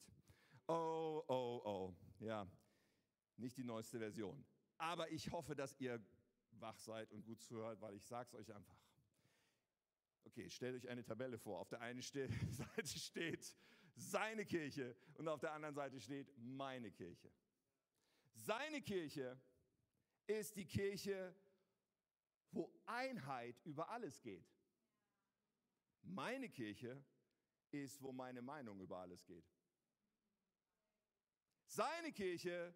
Oh, 0.67 1.23
oh, 1.27 1.61
oh. 1.63 1.95
Ja, 2.19 2.47
nicht 3.37 3.57
die 3.57 3.63
neueste 3.63 3.99
Version. 3.99 4.45
Aber 4.77 5.09
ich 5.11 5.31
hoffe, 5.31 5.55
dass 5.55 5.75
ihr 5.79 6.03
wach 6.51 6.77
seid 6.77 7.11
und 7.11 7.23
gut 7.23 7.41
zuhört, 7.41 7.81
weil 7.81 7.95
ich 7.95 8.03
es 8.03 8.11
euch 8.11 8.53
einfach. 8.53 8.77
Okay, 10.25 10.49
stellt 10.49 10.75
euch 10.75 10.89
eine 10.89 11.03
Tabelle 11.03 11.37
vor. 11.37 11.59
Auf 11.59 11.69
der 11.69 11.81
einen 11.81 12.01
Seite 12.01 12.99
steht 12.99 13.55
seine 13.95 14.45
Kirche 14.45 14.95
und 15.15 15.27
auf 15.27 15.39
der 15.39 15.53
anderen 15.53 15.73
Seite 15.73 15.99
steht 15.99 16.31
meine 16.37 16.91
Kirche. 16.91 17.31
Seine 18.35 18.81
Kirche 18.81 19.39
ist 20.27 20.55
die 20.55 20.65
Kirche, 20.65 21.35
wo 22.51 22.71
Einheit 22.85 23.59
über 23.63 23.89
alles 23.89 24.21
geht. 24.21 24.45
Meine 26.03 26.49
Kirche 26.49 27.03
ist, 27.71 28.01
wo 28.01 28.11
meine 28.11 28.41
Meinung 28.41 28.79
über 28.79 28.99
alles 28.99 29.25
geht. 29.25 29.45
Seine 31.65 32.11
Kirche 32.11 32.73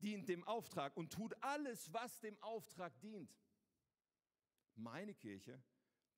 dient 0.00 0.28
dem 0.28 0.42
Auftrag 0.44 0.96
und 0.96 1.12
tut 1.12 1.34
alles, 1.42 1.92
was 1.92 2.20
dem 2.20 2.40
Auftrag 2.42 2.98
dient. 3.00 3.32
Meine 4.74 5.14
Kirche 5.14 5.62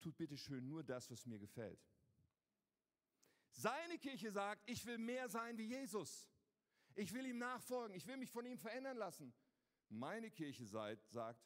tut 0.00 0.16
bitte 0.16 0.36
schön 0.36 0.66
nur 0.66 0.82
das, 0.82 1.10
was 1.10 1.26
mir 1.26 1.38
gefällt. 1.38 1.80
Seine 3.50 3.98
Kirche 3.98 4.32
sagt, 4.32 4.68
ich 4.68 4.84
will 4.86 4.98
mehr 4.98 5.28
sein 5.28 5.56
wie 5.58 5.66
Jesus. 5.66 6.28
Ich 6.94 7.12
will 7.12 7.26
ihm 7.26 7.38
nachfolgen. 7.38 7.94
Ich 7.96 8.06
will 8.06 8.16
mich 8.16 8.30
von 8.30 8.46
ihm 8.46 8.58
verändern 8.58 8.96
lassen. 8.96 9.32
Meine 9.88 10.30
Kirche 10.30 10.66
sagt, 10.66 11.44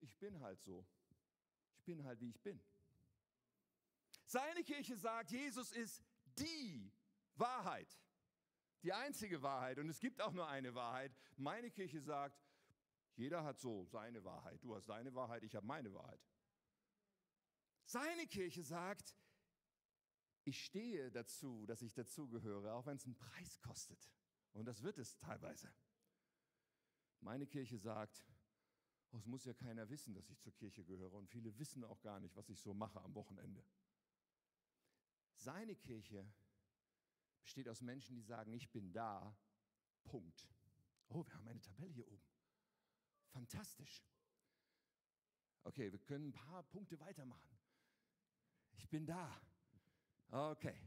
ich 0.00 0.16
bin 0.18 0.40
halt 0.40 0.60
so. 0.62 0.86
Ich 1.76 1.84
bin 1.84 2.04
halt, 2.04 2.20
wie 2.20 2.30
ich 2.30 2.40
bin. 2.40 2.62
Seine 4.26 4.62
Kirche 4.64 4.96
sagt, 4.96 5.30
Jesus 5.30 5.72
ist 5.72 6.02
die 6.38 6.90
Wahrheit. 7.36 7.98
Die 8.82 8.92
einzige 8.92 9.42
Wahrheit. 9.42 9.78
Und 9.78 9.88
es 9.88 10.00
gibt 10.00 10.20
auch 10.20 10.32
nur 10.32 10.48
eine 10.48 10.74
Wahrheit. 10.74 11.14
Meine 11.36 11.70
Kirche 11.70 12.00
sagt, 12.00 12.42
jeder 13.16 13.44
hat 13.44 13.60
so 13.60 13.84
seine 13.84 14.24
Wahrheit. 14.24 14.62
Du 14.62 14.74
hast 14.74 14.86
deine 14.86 15.14
Wahrheit, 15.14 15.42
ich 15.42 15.54
habe 15.54 15.66
meine 15.66 15.92
Wahrheit. 15.94 16.20
Seine 17.84 18.26
Kirche 18.26 18.62
sagt, 18.62 19.16
ich 20.44 20.64
stehe 20.64 21.10
dazu, 21.10 21.64
dass 21.66 21.82
ich 21.82 21.94
dazugehöre, 21.94 22.74
auch 22.74 22.86
wenn 22.86 22.96
es 22.96 23.04
einen 23.04 23.14
Preis 23.14 23.60
kostet. 23.60 24.10
Und 24.52 24.66
das 24.66 24.82
wird 24.82 24.98
es 24.98 25.16
teilweise. 25.16 25.72
Meine 27.20 27.46
Kirche 27.46 27.78
sagt, 27.78 28.24
oh, 29.10 29.18
es 29.18 29.26
muss 29.26 29.44
ja 29.44 29.54
keiner 29.54 29.88
wissen, 29.88 30.14
dass 30.14 30.28
ich 30.30 30.40
zur 30.40 30.52
Kirche 30.52 30.84
gehöre. 30.84 31.14
Und 31.14 31.28
viele 31.28 31.58
wissen 31.58 31.84
auch 31.84 32.00
gar 32.00 32.20
nicht, 32.20 32.36
was 32.36 32.48
ich 32.48 32.60
so 32.60 32.74
mache 32.74 33.00
am 33.00 33.14
Wochenende. 33.14 33.64
Seine 35.36 35.76
Kirche 35.76 36.26
besteht 37.42 37.68
aus 37.68 37.80
Menschen, 37.82 38.16
die 38.16 38.22
sagen, 38.22 38.52
ich 38.52 38.70
bin 38.70 38.92
da, 38.92 39.36
Punkt. 40.04 40.48
Oh, 41.08 41.24
wir 41.24 41.34
haben 41.34 41.48
eine 41.48 41.60
Tabelle 41.60 41.92
hier 41.92 42.08
oben. 42.08 42.24
Fantastisch. 43.28 44.04
Okay, 45.64 45.90
wir 45.90 45.98
können 45.98 46.28
ein 46.28 46.32
paar 46.32 46.62
Punkte 46.62 46.98
weitermachen. 47.00 47.58
Ich 48.76 48.88
bin 48.88 49.06
da. 49.06 49.40
Okay. 50.28 50.78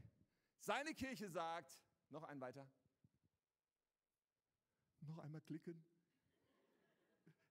Seine 0.60 0.94
Kirche 0.94 1.28
sagt, 1.28 1.84
noch 2.10 2.22
ein 2.24 2.40
weiter. 2.40 2.70
Noch 5.00 5.18
einmal 5.18 5.40
klicken. 5.40 5.84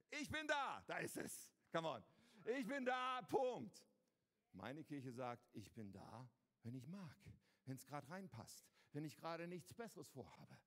Ich 0.10 0.30
bin 0.30 0.48
da. 0.48 0.84
Da 0.88 0.98
ist 0.98 1.17
es. 1.17 1.52
Come 1.72 1.88
on. 1.88 2.04
Ich 2.46 2.65
bin 2.65 2.86
da. 2.86 3.22
Punkt. 3.24 3.84
Meine 4.54 4.84
Kirche 4.84 5.12
sagt, 5.12 5.48
ich 5.54 5.72
bin 5.74 5.91
da, 5.91 6.30
wenn 6.63 6.74
ich 6.74 6.88
mag, 6.88 7.15
wenn 7.65 7.76
es 7.76 7.86
gerade 7.86 8.10
reinpasst, 8.10 8.65
wenn 8.91 9.06
ich 9.06 9.15
gerade 9.15 9.48
nichts 9.48 9.74
Besseres 9.74 10.10
vorhabe. 10.10 10.58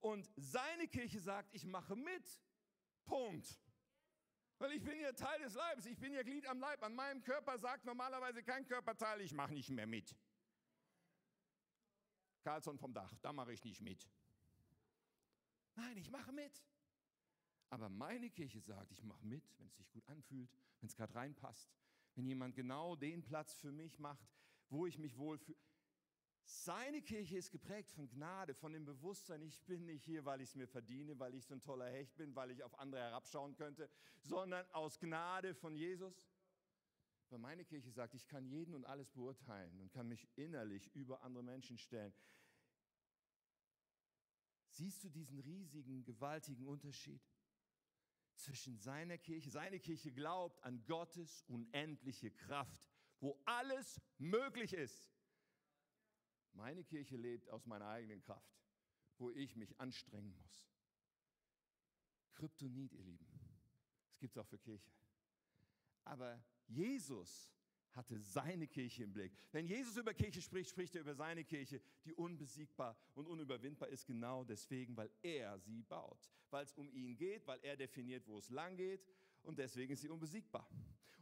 Und 0.00 0.30
seine 0.36 0.86
Kirche 0.86 1.20
sagt, 1.20 1.52
ich 1.54 1.66
mache 1.66 1.96
mit. 1.96 2.40
Punkt. 3.04 3.60
Weil 4.58 4.72
ich 4.72 4.84
bin 4.84 5.00
ja 5.00 5.12
Teil 5.12 5.40
des 5.40 5.54
Leibes, 5.54 5.86
ich 5.86 5.98
bin 5.98 6.12
ja 6.12 6.22
Glied 6.22 6.46
am 6.46 6.60
Leib. 6.60 6.82
An 6.82 6.94
meinem 6.94 7.22
Körper 7.22 7.58
sagt 7.58 7.84
normalerweise 7.86 8.42
kein 8.42 8.66
Körperteil, 8.66 9.20
ich 9.22 9.32
mache 9.32 9.54
nicht 9.54 9.70
mehr 9.70 9.86
mit. 9.86 10.14
Karlsson 12.42 12.78
vom 12.78 12.92
Dach, 12.92 13.14
da 13.22 13.32
mache 13.32 13.52
ich 13.52 13.64
nicht 13.64 13.80
mit. 13.80 14.08
Nein, 15.74 15.96
ich 15.96 16.10
mache 16.10 16.32
mit. 16.32 16.62
Aber 17.70 17.88
meine 17.88 18.28
Kirche 18.30 18.60
sagt, 18.60 18.90
ich 18.90 19.02
mache 19.04 19.24
mit, 19.24 19.44
wenn 19.58 19.68
es 19.68 19.76
sich 19.76 19.90
gut 19.90 20.06
anfühlt, 20.08 20.50
wenn 20.80 20.88
es 20.88 20.96
gerade 20.96 21.14
reinpasst, 21.14 21.72
wenn 22.16 22.26
jemand 22.26 22.56
genau 22.56 22.96
den 22.96 23.22
Platz 23.22 23.54
für 23.54 23.70
mich 23.70 23.98
macht, 23.98 24.28
wo 24.68 24.86
ich 24.86 24.98
mich 24.98 25.16
wohlfühle. 25.16 25.56
Seine 26.42 27.00
Kirche 27.00 27.38
ist 27.38 27.52
geprägt 27.52 27.92
von 27.92 28.08
Gnade, 28.08 28.54
von 28.54 28.72
dem 28.72 28.84
Bewusstsein, 28.84 29.40
ich 29.42 29.62
bin 29.66 29.86
nicht 29.86 30.04
hier, 30.04 30.24
weil 30.24 30.40
ich 30.40 30.48
es 30.48 30.54
mir 30.56 30.66
verdiene, 30.66 31.16
weil 31.20 31.32
ich 31.34 31.44
so 31.44 31.54
ein 31.54 31.62
toller 31.62 31.88
Hecht 31.88 32.16
bin, 32.16 32.34
weil 32.34 32.50
ich 32.50 32.64
auf 32.64 32.76
andere 32.76 33.00
herabschauen 33.02 33.54
könnte, 33.54 33.88
sondern 34.20 34.68
aus 34.72 34.98
Gnade 34.98 35.54
von 35.54 35.76
Jesus. 35.76 36.28
Weil 37.28 37.38
meine 37.38 37.64
Kirche 37.64 37.92
sagt, 37.92 38.14
ich 38.14 38.26
kann 38.26 38.44
jeden 38.46 38.74
und 38.74 38.84
alles 38.84 39.10
beurteilen 39.10 39.78
und 39.78 39.92
kann 39.92 40.08
mich 40.08 40.28
innerlich 40.34 40.92
über 40.92 41.22
andere 41.22 41.44
Menschen 41.44 41.78
stellen. 41.78 42.12
Siehst 44.70 45.04
du 45.04 45.08
diesen 45.08 45.38
riesigen, 45.38 46.04
gewaltigen 46.04 46.66
Unterschied 46.66 47.22
zwischen 48.42 48.78
seiner 48.78 49.18
Kirche? 49.18 49.50
Seine 49.50 49.78
Kirche 49.78 50.12
glaubt 50.12 50.62
an 50.64 50.84
Gottes 50.86 51.42
unendliche 51.48 52.30
Kraft, 52.30 52.88
wo 53.20 53.40
alles 53.44 54.00
möglich 54.18 54.72
ist. 54.72 55.12
Meine 56.52 56.84
Kirche 56.84 57.16
lebt 57.16 57.48
aus 57.50 57.66
meiner 57.66 57.88
eigenen 57.88 58.20
Kraft, 58.20 58.58
wo 59.18 59.30
ich 59.30 59.56
mich 59.56 59.78
anstrengen 59.78 60.34
muss. 60.36 60.66
Kryptonit, 62.32 62.92
ihr 62.92 63.04
Lieben. 63.04 63.26
Das 64.08 64.18
gibt 64.18 64.36
es 64.36 64.38
auch 64.38 64.46
für 64.46 64.58
Kirche. 64.58 64.90
Aber 66.04 66.42
Jesus 66.66 67.52
hatte 67.92 68.18
seine 68.18 68.66
Kirche 68.66 69.04
im 69.04 69.12
Blick. 69.12 69.32
Wenn 69.52 69.66
Jesus 69.66 69.96
über 69.96 70.14
Kirche 70.14 70.40
spricht, 70.40 70.70
spricht 70.70 70.94
er 70.94 71.02
über 71.02 71.14
seine 71.14 71.44
Kirche, 71.44 71.80
die 72.04 72.14
unbesiegbar 72.14 72.96
und 73.14 73.26
unüberwindbar 73.26 73.88
ist, 73.88 74.06
genau 74.06 74.44
deswegen, 74.44 74.96
weil 74.96 75.10
er 75.22 75.58
sie 75.58 75.82
baut. 75.82 76.30
Weil 76.50 76.64
es 76.64 76.72
um 76.74 76.90
ihn 76.90 77.16
geht, 77.16 77.46
weil 77.46 77.60
er 77.62 77.76
definiert, 77.76 78.26
wo 78.26 78.38
es 78.38 78.50
lang 78.50 78.76
geht 78.76 79.06
und 79.42 79.58
deswegen 79.58 79.92
ist 79.92 80.02
sie 80.02 80.08
unbesiegbar. 80.08 80.68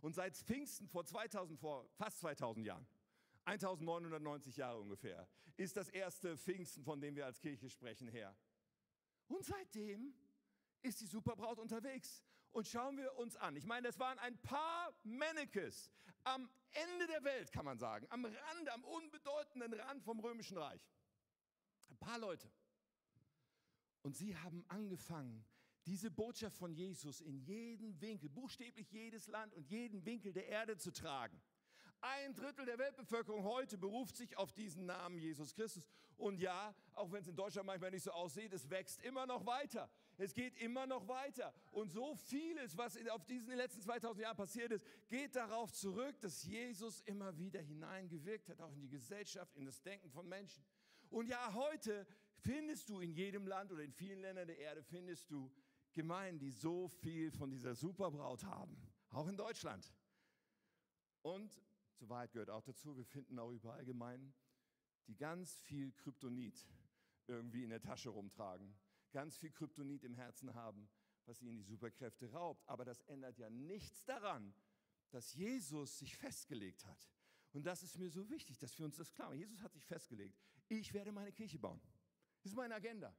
Und 0.01 0.15
seit 0.15 0.37
Pfingsten 0.37 0.89
vor 0.89 1.05
2000, 1.05 1.59
vor 1.59 1.89
fast 1.97 2.21
2000 2.21 2.67
Jahren, 2.67 2.87
1990 3.45 4.57
Jahre 4.57 4.81
ungefähr, 4.81 5.27
ist 5.57 5.77
das 5.77 5.89
erste 5.89 6.37
Pfingsten, 6.37 6.85
von 6.85 7.01
dem 7.01 7.17
wir 7.17 7.27
als 7.27 7.41
Kirche 7.41 7.69
sprechen, 7.69 8.09
her. 8.09 8.37
Und 9.27 9.45
seitdem 9.45 10.15
ist 10.83 11.01
die 11.01 11.07
Superbraut 11.07 11.59
unterwegs. 11.59 12.23
Und 12.53 12.67
schauen 12.67 12.97
wir 12.97 13.17
uns 13.17 13.37
an. 13.37 13.57
Ich 13.57 13.67
meine, 13.67 13.87
das 13.87 13.99
waren 13.99 14.19
ein 14.19 14.37
paar 14.39 14.93
Mannekes 15.05 15.91
am 16.25 16.49
Ende 16.73 17.07
der 17.07 17.25
Welt, 17.25 17.53
kann 17.53 17.65
man 17.65 17.79
sagen, 17.79 18.07
am 18.11 18.25
Rand, 18.25 18.69
am 18.71 18.85
unbedeutenden 18.85 19.75
Rand 19.75 20.03
vom 20.03 20.21
Römischen 20.21 20.59
Reich. 20.59 20.83
Ein 21.91 21.97
paar 21.99 22.19
Leute. 22.19 22.51
Und 24.03 24.17
sie 24.17 24.37
haben 24.37 24.65
angefangen, 24.69 25.45
diese 25.87 26.11
Botschaft 26.11 26.57
von 26.57 26.73
Jesus 26.73 27.21
in 27.21 27.39
jeden 27.39 28.01
Winkel, 28.01 28.29
buchstäblich 28.29 28.91
jedes 28.91 29.27
Land 29.27 29.55
und 29.55 29.69
jeden 29.71 30.05
Winkel 30.05 30.33
der 30.33 30.47
Erde 30.47 30.77
zu 30.77 30.93
tragen. 30.93 31.41
Ein 32.01 32.35
Drittel 32.35 32.65
der 32.65 32.79
Weltbevölkerung 32.79 33.43
heute 33.43 33.77
beruft 33.77 34.17
sich 34.17 34.37
auf 34.37 34.53
diesen 34.53 34.87
Namen 34.87 35.19
Jesus 35.19 35.55
Christus. 35.55 35.85
Und 36.17 36.41
ja, 36.41 36.75
auch 36.93 37.11
wenn 37.11 37.23
es 37.23 37.29
in 37.29 37.35
Deutschland 37.35 37.67
manchmal 37.67 37.91
nicht 37.91 38.05
so 38.05 38.13
aussieht, 38.13 38.53
es 38.53 38.71
wächst 38.71 39.03
immer 39.03 39.27
noch 39.27 39.47
weiter. 39.47 39.91
Es 40.19 40.35
geht 40.35 40.57
immer 40.57 40.85
noch 40.87 41.07
weiter. 41.07 41.55
Und 41.71 41.91
so 41.91 42.17
vieles, 42.17 42.77
was 42.77 42.99
auf 43.09 43.25
diesen 43.25 43.55
letzten 43.55 43.81
2000 43.81 44.21
Jahren 44.21 44.37
passiert 44.37 44.73
ist, 44.73 44.85
geht 45.09 45.37
darauf 45.37 45.73
zurück, 45.73 46.21
dass 46.21 46.43
Jesus 46.45 47.01
immer 47.03 47.39
wieder 47.39 47.61
hineingewirkt 47.61 48.49
hat, 48.49 48.61
auch 48.61 48.73
in 48.73 48.81
die 48.81 48.89
Gesellschaft, 48.89 49.57
in 49.57 49.65
das 49.65 49.81
Denken 49.81 50.11
von 50.11 50.29
Menschen. 50.29 50.65
Und 51.09 51.29
ja, 51.29 51.55
heute 51.55 52.05
findest 52.35 52.89
du 52.89 52.99
in 52.99 53.13
jedem 53.13 53.47
Land 53.47 53.71
oder 53.71 53.85
in 53.85 53.93
vielen 53.93 54.21
Ländern 54.21 54.49
der 54.49 54.59
Erde, 54.59 54.83
findest 54.83 55.31
du 55.31 55.53
Gemeinden, 55.93 56.41
die 56.41 56.51
so 56.51 56.89
viel 56.89 57.31
von 57.31 57.51
dieser 57.51 57.75
Superbraut 57.77 58.45
haben. 58.45 58.77
Auch 59.11 59.29
in 59.29 59.37
Deutschland. 59.37 59.93
Und 61.23 61.63
zur 61.95 62.09
Wahrheit 62.09 62.33
gehört 62.33 62.51
auch 62.51 62.63
dazu, 62.63 62.97
wir 62.97 63.05
finden 63.05 63.39
auch 63.39 63.51
überall 63.51 63.85
Gemeinden, 63.85 64.35
die 65.07 65.17
ganz 65.17 65.61
viel 65.61 65.93
Kryptonit 65.93 66.69
irgendwie 67.27 67.63
in 67.63 67.71
der 67.71 67.81
Tasche 67.81 68.11
rumtragen, 68.11 68.75
ganz 69.11 69.37
viel 69.37 69.51
Kryptonit 69.51 70.05
im 70.05 70.14
Herzen 70.14 70.55
haben, 70.55 70.88
was 71.27 71.42
ihnen 71.42 71.57
die 71.57 71.62
Superkräfte 71.62 72.31
raubt. 72.33 72.66
Aber 72.68 72.85
das 72.85 73.01
ändert 73.03 73.38
ja 73.38 73.51
nichts 73.51 74.05
daran, 74.05 74.55
dass 75.11 75.35
Jesus 75.35 75.99
sich 75.99 76.16
festgelegt 76.16 76.85
hat. 76.87 77.09
Und 77.53 77.64
das 77.64 77.83
ist 77.83 77.99
mir 77.99 78.11
so 78.11 78.29
wichtig, 78.29 78.59
dass 78.59 78.79
wir 78.79 78.85
uns 78.85 78.97
das 78.97 79.12
klar 79.12 79.29
machen. 79.29 79.38
Jesus 79.38 79.62
hat 79.62 79.73
sich 79.73 79.85
festgelegt, 79.85 80.38
ich 80.68 80.92
werde 80.92 81.12
meine 81.12 81.33
Kirche 81.33 81.59
bauen. 81.59 81.81
Das 82.42 82.53
ist 82.53 82.57
meine 82.57 82.75
Agenda. 82.75 83.14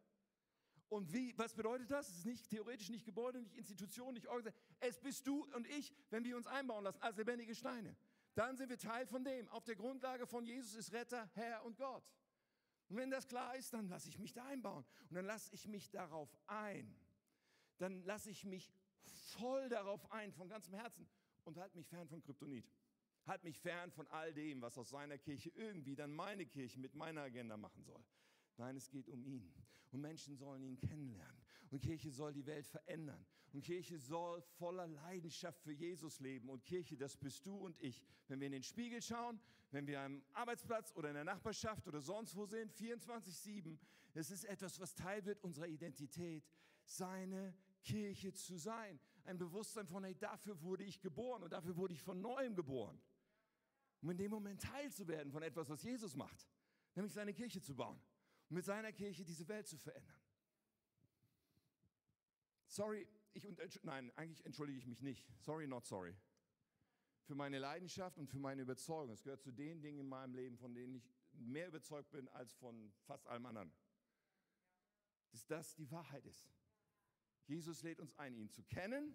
Und 0.88 1.12
wie, 1.14 1.38
was 1.38 1.54
bedeutet 1.54 1.92
das? 1.92 2.10
Es 2.10 2.18
ist 2.18 2.26
nicht 2.26 2.50
theoretisch, 2.50 2.90
nicht 2.90 3.06
Gebäude, 3.06 3.40
nicht 3.40 3.56
Institution, 3.56 4.14
nicht 4.14 4.28
Organisation. 4.28 4.76
Es 4.80 5.00
bist 5.00 5.28
du 5.28 5.46
und 5.54 5.68
ich, 5.68 5.94
wenn 6.10 6.24
wir 6.24 6.36
uns 6.36 6.48
einbauen 6.48 6.84
lassen 6.84 7.02
als 7.02 7.18
lebendige 7.18 7.54
Steine 7.54 7.96
dann 8.40 8.56
sind 8.56 8.70
wir 8.70 8.78
Teil 8.78 9.06
von 9.06 9.26
dem. 9.26 9.50
Auf 9.50 9.66
der 9.66 9.76
Grundlage 9.76 10.26
von 10.26 10.46
Jesus 10.46 10.74
ist 10.74 10.94
Retter, 10.94 11.30
Herr 11.34 11.66
und 11.66 11.78
Gott. 11.78 12.10
Und 12.90 12.98
wenn 12.98 13.12
das 13.12 13.28
klar 13.28 13.56
ist, 13.56 13.72
dann 13.74 13.88
lasse 13.88 14.10
ich 14.10 14.18
mich 14.18 14.34
da 14.34 14.44
einbauen. 14.46 14.84
Und 15.10 15.16
dann 15.16 15.26
lasse 15.26 15.54
ich 15.54 15.68
mich 15.68 15.90
darauf 15.92 16.36
ein. 16.48 16.96
Dann 17.78 18.04
lasse 18.04 18.32
ich 18.32 18.44
mich 18.46 18.74
voll 19.04 19.70
darauf 19.70 20.12
ein, 20.12 20.34
von 20.34 20.50
ganzem 20.50 20.74
Herzen. 20.74 21.08
Und 21.46 21.58
halte 21.58 21.78
mich 21.78 21.88
fern 21.88 22.08
von 22.08 22.22
Kryptonit. 22.22 22.66
Halt 23.26 23.44
mich 23.44 23.60
fern 23.60 23.92
von 23.92 24.08
all 24.08 24.34
dem, 24.34 24.62
was 24.62 24.78
aus 24.78 24.90
seiner 24.90 25.20
Kirche 25.20 25.52
irgendwie 25.56 25.96
dann 25.96 26.12
meine 26.12 26.46
Kirche 26.48 26.80
mit 26.80 26.96
meiner 26.96 27.22
Agenda 27.22 27.58
machen 27.58 27.84
soll. 27.84 28.04
Nein, 28.58 28.76
es 28.76 28.90
geht 28.90 29.08
um 29.08 29.24
ihn. 29.24 29.54
Und 29.92 30.02
Menschen 30.02 30.36
sollen 30.36 30.64
ihn 30.64 30.80
kennenlernen. 30.80 31.42
Und 31.70 31.82
Kirche 31.82 32.12
soll 32.12 32.34
die 32.34 32.46
Welt 32.48 32.68
verändern. 32.68 33.24
Und 33.54 33.64
Kirche 33.64 34.00
soll 34.00 34.42
voller 34.42 34.88
Leidenschaft 34.88 35.62
für 35.62 35.72
Jesus 35.72 36.20
leben. 36.20 36.50
Und 36.50 36.66
Kirche, 36.66 36.98
das 36.98 37.18
bist 37.18 37.46
du 37.46 37.56
und 37.56 37.80
ich. 37.82 38.04
Wenn 38.28 38.40
wir 38.40 38.48
in 38.48 38.54
den 38.54 38.64
Spiegel 38.64 39.02
schauen, 39.02 39.40
wenn 39.72 39.88
wir 39.88 40.02
am 40.02 40.24
Arbeitsplatz 40.34 40.94
oder 40.96 41.10
in 41.10 41.16
der 41.16 41.24
Nachbarschaft 41.24 41.88
oder 41.88 42.02
sonst 42.02 42.36
wo 42.36 42.46
sind, 42.46 42.74
24-7, 42.74 43.78
es 44.14 44.32
ist 44.32 44.46
etwas, 44.46 44.80
was 44.80 44.96
Teil 44.96 45.24
wird 45.26 45.44
unserer 45.44 45.68
Identität, 45.68 46.44
seine 46.84 47.54
Kirche 47.82 48.34
zu 48.34 48.58
sein. 48.58 49.00
Ein 49.26 49.38
Bewusstsein 49.38 49.86
von, 49.86 50.04
hey, 50.04 50.16
dafür 50.16 50.60
wurde 50.62 50.84
ich 50.84 51.02
geboren 51.02 51.44
und 51.44 51.54
dafür 51.54 51.76
wurde 51.78 51.94
ich 51.94 52.02
von 52.02 52.20
neuem 52.20 52.56
geboren. 52.56 53.00
Um 54.02 54.10
in 54.10 54.18
dem 54.18 54.32
Moment 54.32 54.62
Teil 54.62 54.92
zu 54.92 55.08
werden 55.08 55.32
von 55.32 55.44
etwas, 55.44 55.70
was 55.70 55.84
Jesus 55.84 56.16
macht, 56.16 56.48
nämlich 56.96 57.14
seine 57.14 57.34
Kirche 57.34 57.62
zu 57.62 57.76
bauen 57.76 58.02
und 58.50 58.56
mit 58.56 58.66
seiner 58.66 58.92
Kirche 58.92 59.24
diese 59.24 59.48
Welt 59.48 59.68
zu 59.68 59.78
verändern. 59.78 60.20
Sorry, 62.68 63.08
ich 63.34 63.46
nein, 63.84 64.12
eigentlich 64.16 64.46
entschuldige 64.46 64.80
ich 64.80 64.88
mich 64.88 65.02
nicht. 65.02 65.28
Sorry, 65.42 65.68
not 65.68 65.86
sorry. 65.86 66.16
Für 67.30 67.36
meine 67.36 67.60
Leidenschaft 67.60 68.18
und 68.18 68.28
für 68.28 68.40
meine 68.40 68.64
Überzeugung. 68.64 69.14
Es 69.14 69.22
gehört 69.22 69.44
zu 69.44 69.52
den 69.52 69.84
Dingen 69.84 70.00
in 70.00 70.10
meinem 70.10 70.34
Leben, 70.34 70.58
von 70.58 70.74
denen 70.74 70.96
ich 70.96 71.08
mehr 71.34 71.68
überzeugt 71.68 72.10
bin 72.10 72.28
als 72.30 72.52
von 72.54 72.92
fast 73.06 73.28
allem 73.28 73.46
anderen. 73.46 73.72
Dass 75.30 75.46
das 75.46 75.76
die 75.76 75.92
Wahrheit 75.92 76.26
ist. 76.26 76.50
Jesus 77.46 77.84
lädt 77.84 78.00
uns 78.00 78.18
ein, 78.18 78.36
ihn 78.36 78.50
zu 78.50 78.64
kennen. 78.64 79.14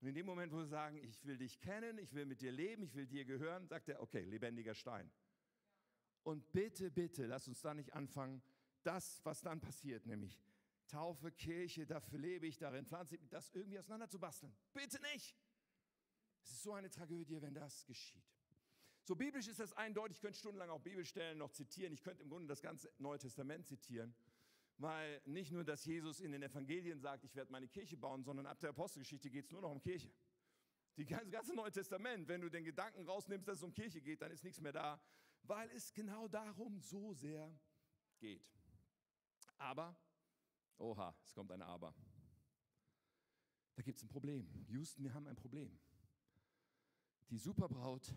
Und 0.00 0.08
in 0.08 0.16
dem 0.16 0.26
Moment, 0.26 0.52
wo 0.52 0.56
wir 0.56 0.66
sagen, 0.66 0.96
ich 0.96 1.24
will 1.24 1.38
dich 1.38 1.60
kennen, 1.60 1.98
ich 1.98 2.12
will 2.14 2.26
mit 2.26 2.40
dir 2.40 2.50
leben, 2.50 2.82
ich 2.82 2.96
will 2.96 3.06
dir 3.06 3.24
gehören, 3.24 3.68
sagt 3.68 3.88
er, 3.90 4.02
okay, 4.02 4.24
lebendiger 4.24 4.74
Stein. 4.74 5.08
Und 6.24 6.50
bitte, 6.50 6.90
bitte, 6.90 7.26
lass 7.26 7.46
uns 7.46 7.60
da 7.60 7.74
nicht 7.74 7.92
anfangen, 7.92 8.42
das, 8.82 9.24
was 9.24 9.40
dann 9.42 9.60
passiert, 9.60 10.04
nämlich 10.04 10.42
Taufe, 10.88 11.30
Kirche, 11.30 11.86
dafür 11.86 12.18
lebe 12.18 12.48
ich, 12.48 12.58
darin 12.58 12.86
pflanze 12.86 13.14
ich, 13.14 13.28
das 13.28 13.50
irgendwie 13.50 13.78
auseinander 13.78 14.08
zu 14.08 14.18
basteln. 14.18 14.52
Bitte 14.74 15.00
nicht! 15.12 15.36
Es 16.46 16.52
ist 16.52 16.62
so 16.62 16.72
eine 16.72 16.88
Tragödie, 16.88 17.42
wenn 17.42 17.54
das 17.54 17.84
geschieht. 17.84 18.24
So 19.02 19.16
biblisch 19.16 19.48
ist 19.48 19.60
das 19.60 19.72
eindeutig. 19.72 20.16
Ich 20.16 20.20
könnte 20.20 20.38
stundenlang 20.38 20.70
auch 20.70 20.80
Bibelstellen 20.80 21.38
noch 21.38 21.50
zitieren. 21.50 21.92
Ich 21.92 22.02
könnte 22.02 22.22
im 22.22 22.28
Grunde 22.28 22.46
das 22.46 22.62
ganze 22.62 22.90
Neue 22.98 23.18
Testament 23.18 23.66
zitieren. 23.66 24.14
Weil 24.78 25.20
nicht 25.24 25.50
nur, 25.50 25.64
dass 25.64 25.84
Jesus 25.84 26.20
in 26.20 26.30
den 26.32 26.42
Evangelien 26.42 27.00
sagt, 27.00 27.24
ich 27.24 27.34
werde 27.34 27.50
meine 27.50 27.66
Kirche 27.66 27.96
bauen, 27.96 28.22
sondern 28.22 28.46
ab 28.46 28.60
der 28.60 28.70
Apostelgeschichte 28.70 29.28
geht 29.28 29.46
es 29.46 29.50
nur 29.50 29.62
noch 29.62 29.72
um 29.72 29.80
Kirche. 29.80 30.12
Das 30.94 31.06
ganze, 31.06 31.30
ganze 31.30 31.54
Neue 31.54 31.72
Testament, 31.72 32.28
wenn 32.28 32.40
du 32.40 32.48
den 32.48 32.64
Gedanken 32.64 33.04
rausnimmst, 33.04 33.48
dass 33.48 33.58
es 33.58 33.64
um 33.64 33.72
Kirche 33.74 34.00
geht, 34.00 34.22
dann 34.22 34.30
ist 34.30 34.44
nichts 34.44 34.60
mehr 34.60 34.72
da, 34.72 35.00
weil 35.42 35.68
es 35.70 35.92
genau 35.92 36.28
darum 36.28 36.78
so 36.78 37.12
sehr 37.12 37.52
geht. 38.18 38.50
Aber 39.58 39.96
Oha, 40.78 41.14
es 41.24 41.34
kommt 41.34 41.50
ein 41.52 41.62
Aber. 41.62 41.94
Da 43.74 43.82
gibt 43.82 43.98
es 43.98 44.04
ein 44.04 44.08
Problem. 44.08 44.48
Houston, 44.68 45.04
wir 45.04 45.14
haben 45.14 45.26
ein 45.26 45.36
Problem. 45.36 45.78
Die 47.30 47.38
Superbraut 47.38 48.14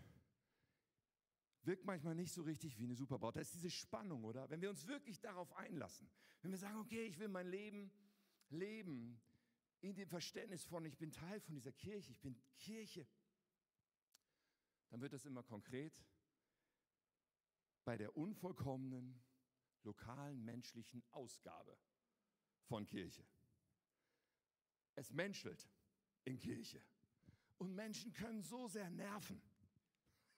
wirkt 1.62 1.84
manchmal 1.84 2.14
nicht 2.14 2.32
so 2.32 2.42
richtig 2.42 2.78
wie 2.78 2.84
eine 2.84 2.94
Superbraut. 2.94 3.36
Da 3.36 3.40
ist 3.40 3.54
diese 3.54 3.70
Spannung, 3.70 4.24
oder? 4.24 4.48
Wenn 4.50 4.60
wir 4.60 4.70
uns 4.70 4.86
wirklich 4.86 5.20
darauf 5.20 5.52
einlassen, 5.54 6.10
wenn 6.42 6.50
wir 6.50 6.58
sagen, 6.58 6.78
okay, 6.78 7.04
ich 7.04 7.18
will 7.18 7.28
mein 7.28 7.48
Leben 7.48 7.92
leben 8.48 9.20
in 9.80 9.94
dem 9.94 10.08
Verständnis 10.08 10.64
von, 10.64 10.84
ich 10.84 10.98
bin 10.98 11.12
Teil 11.12 11.40
von 11.40 11.54
dieser 11.54 11.72
Kirche, 11.72 12.12
ich 12.12 12.20
bin 12.20 12.40
Kirche, 12.58 13.06
dann 14.88 15.00
wird 15.00 15.12
das 15.12 15.24
immer 15.24 15.42
konkret 15.42 16.04
bei 17.84 17.96
der 17.96 18.16
unvollkommenen 18.16 19.22
lokalen 19.82 20.44
menschlichen 20.44 21.02
Ausgabe 21.10 21.78
von 22.64 22.86
Kirche. 22.86 23.26
Es 24.94 25.12
menschelt 25.12 25.68
in 26.24 26.38
Kirche. 26.38 26.82
Und 27.60 27.74
Menschen 27.74 28.12
können 28.12 28.42
so 28.42 28.66
sehr 28.66 28.90
nerven. 28.90 29.40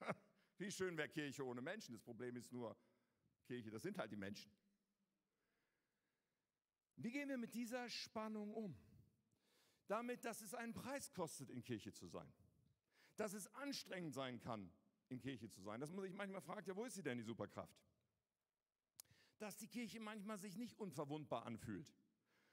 Wie 0.58 0.70
schön 0.70 0.96
wäre 0.96 1.08
Kirche 1.08 1.44
ohne 1.44 1.62
Menschen. 1.62 1.94
Das 1.94 2.02
Problem 2.02 2.36
ist 2.36 2.52
nur, 2.52 2.76
Kirche, 3.46 3.70
das 3.70 3.82
sind 3.82 3.96
halt 3.96 4.10
die 4.10 4.16
Menschen. 4.16 4.50
Wie 6.96 7.10
gehen 7.10 7.28
wir 7.28 7.38
mit 7.38 7.54
dieser 7.54 7.88
Spannung 7.88 8.52
um? 8.52 8.76
Damit, 9.86 10.24
dass 10.24 10.40
es 10.42 10.52
einen 10.54 10.74
Preis 10.74 11.12
kostet, 11.12 11.48
in 11.50 11.62
Kirche 11.62 11.92
zu 11.92 12.06
sein. 12.08 12.30
Dass 13.16 13.32
es 13.32 13.46
anstrengend 13.54 14.14
sein 14.14 14.38
kann, 14.38 14.70
in 15.08 15.18
Kirche 15.18 15.48
zu 15.48 15.62
sein. 15.62 15.80
Dass 15.80 15.90
man 15.90 16.02
sich 16.02 16.14
manchmal 16.14 16.42
fragt, 16.42 16.66
ja, 16.68 16.76
wo 16.76 16.84
ist 16.84 16.94
sie 16.94 17.02
denn, 17.02 17.18
die 17.18 17.24
Superkraft? 17.24 17.82
dass 19.42 19.56
die 19.56 19.66
Kirche 19.66 19.98
manchmal 19.98 20.38
sich 20.38 20.56
nicht 20.56 20.78
unverwundbar 20.78 21.46
anfühlt, 21.46 21.92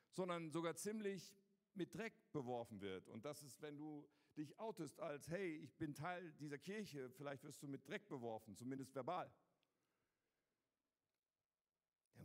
sondern 0.09 0.49
sogar 0.49 0.75
ziemlich 0.75 1.35
mit 1.75 1.93
Dreck 1.93 2.31
beworfen 2.31 2.81
wird. 2.81 3.07
Und 3.09 3.25
das 3.25 3.43
ist, 3.43 3.61
wenn 3.61 3.77
du 3.77 4.09
dich 4.39 4.57
outest 4.59 4.99
als, 4.99 5.29
hey, 5.29 5.57
ich 5.57 5.75
bin 5.77 5.93
Teil 5.93 6.31
dieser 6.33 6.57
Kirche, 6.57 7.09
vielleicht 7.11 7.43
wirst 7.43 7.61
du 7.61 7.67
mit 7.67 7.87
Dreck 7.87 8.07
beworfen, 8.07 8.55
zumindest 8.55 8.95
verbal. 8.95 9.31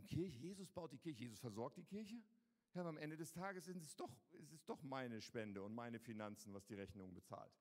Kirche, 0.05 0.37
Jesus 0.37 0.71
baut 0.71 0.91
die 0.91 0.97
Kirche, 0.97 1.23
Jesus 1.23 1.39
versorgt 1.39 1.77
die 1.77 1.83
Kirche. 1.83 2.21
Ja, 2.73 2.81
aber 2.81 2.89
am 2.89 2.97
Ende 2.97 3.17
des 3.17 3.31
Tages 3.31 3.67
ist 3.67 3.81
es 3.81 3.95
doch, 3.95 4.11
ist 4.33 4.51
es 4.51 4.65
doch 4.65 4.81
meine 4.83 5.21
Spende 5.21 5.63
und 5.63 5.73
meine 5.73 5.99
Finanzen, 5.99 6.53
was 6.53 6.65
die 6.65 6.75
Rechnung 6.75 7.13
bezahlt. 7.13 7.53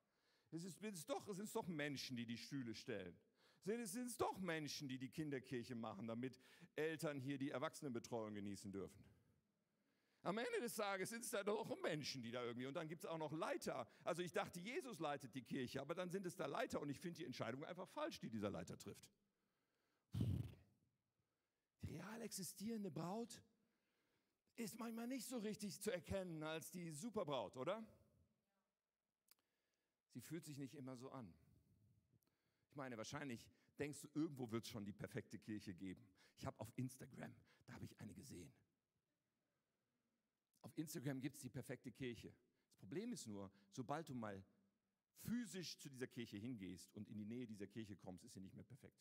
Es 0.51 0.64
ist, 0.64 0.83
es 0.83 0.95
ist 0.95 1.11
doch, 1.11 1.27
es 1.29 1.37
sind 1.37 1.55
doch 1.55 1.67
Menschen, 1.67 2.17
die 2.17 2.27
die 2.27 2.37
Stühle 2.37 2.75
stellen. 2.75 3.17
Es 3.64 3.93
sind 3.93 4.07
es 4.07 4.17
doch 4.17 4.38
Menschen, 4.38 4.88
die 4.88 4.99
die 4.99 5.09
Kinderkirche 5.09 5.75
machen, 5.75 6.07
damit 6.07 6.38
Eltern 6.77 7.19
hier 7.19 7.38
die 7.38 7.51
Erwachsenenbetreuung 7.51 8.35
genießen 8.35 8.71
dürfen. 8.71 9.05
Am 10.25 10.39
Ende 10.39 10.59
des 10.63 10.75
Tages 10.75 11.11
sind 11.11 11.23
es 11.23 11.31
da 11.31 11.45
doch 11.45 11.79
Menschen, 11.83 12.23
die 12.23 12.31
da 12.31 12.43
irgendwie, 12.43 12.65
und 12.67 12.73
dann 12.73 12.89
gibt 12.89 13.05
es 13.05 13.11
auch 13.11 13.19
noch 13.19 13.33
Leiter. 13.33 13.87
Also 14.05 14.23
ich 14.23 14.33
dachte, 14.33 14.59
Jesus 14.59 14.99
leitet 14.99 15.35
die 15.35 15.43
Kirche, 15.43 15.83
aber 15.83 15.95
dann 15.95 16.09
sind 16.09 16.25
es 16.25 16.35
da 16.35 16.47
Leiter 16.47 16.81
und 16.81 16.89
ich 16.89 16.99
finde 16.99 17.19
die 17.19 17.27
Entscheidung 17.27 17.63
einfach 17.63 17.87
falsch, 17.89 18.21
die 18.21 18.31
dieser 18.31 18.49
Leiter 18.49 18.79
trifft. 18.79 19.07
Die 20.15 21.87
real 21.91 22.23
existierende 22.23 22.91
Braut 22.91 23.43
ist 24.57 24.79
manchmal 24.79 25.09
nicht 25.09 25.27
so 25.27 25.37
richtig 25.37 25.79
zu 25.83 25.93
erkennen 25.93 26.43
als 26.43 26.71
die 26.71 26.91
Superbraut, 26.91 27.59
oder? 27.59 27.85
Sie 30.09 30.23
fühlt 30.23 30.47
sich 30.47 30.57
nicht 30.57 30.75
immer 30.75 30.97
so 30.97 31.11
an. 31.11 31.35
Ich 32.71 32.77
meine, 32.77 32.97
wahrscheinlich 32.97 33.47
denkst 33.79 34.01
du, 34.01 34.09
irgendwo 34.15 34.51
wird 34.51 34.65
es 34.65 34.71
schon 34.71 34.87
die 34.87 34.93
perfekte 34.95 35.39
Kirche 35.39 35.75
geben. 35.75 36.09
Ich 36.39 36.47
habe 36.47 36.59
auf 36.61 36.73
Instagram, 36.77 37.35
da 37.67 37.75
habe 37.75 37.85
ich 37.85 38.01
eine 38.01 38.15
gesehen. 38.15 38.51
Auf 40.64 40.79
Instagram 40.79 41.20
gibt 41.20 41.37
es 41.37 41.42
die 41.42 41.50
perfekte 41.50 41.92
Kirche. 41.92 42.35
Das 42.68 42.79
Problem 42.79 43.12
ist 43.12 43.27
nur, 43.27 43.53
sobald 43.70 44.09
du 44.09 44.14
mal 44.14 44.42
physisch 45.22 45.77
zu 45.79 45.90
dieser 45.90 46.07
Kirche 46.07 46.38
hingehst 46.38 46.90
und 46.94 47.09
in 47.11 47.18
die 47.18 47.27
Nähe 47.27 47.46
dieser 47.46 47.66
Kirche 47.66 47.96
kommst, 47.96 48.24
ist 48.24 48.33
sie 48.33 48.40
nicht 48.40 48.55
mehr 48.55 48.64
perfekt. 48.64 48.98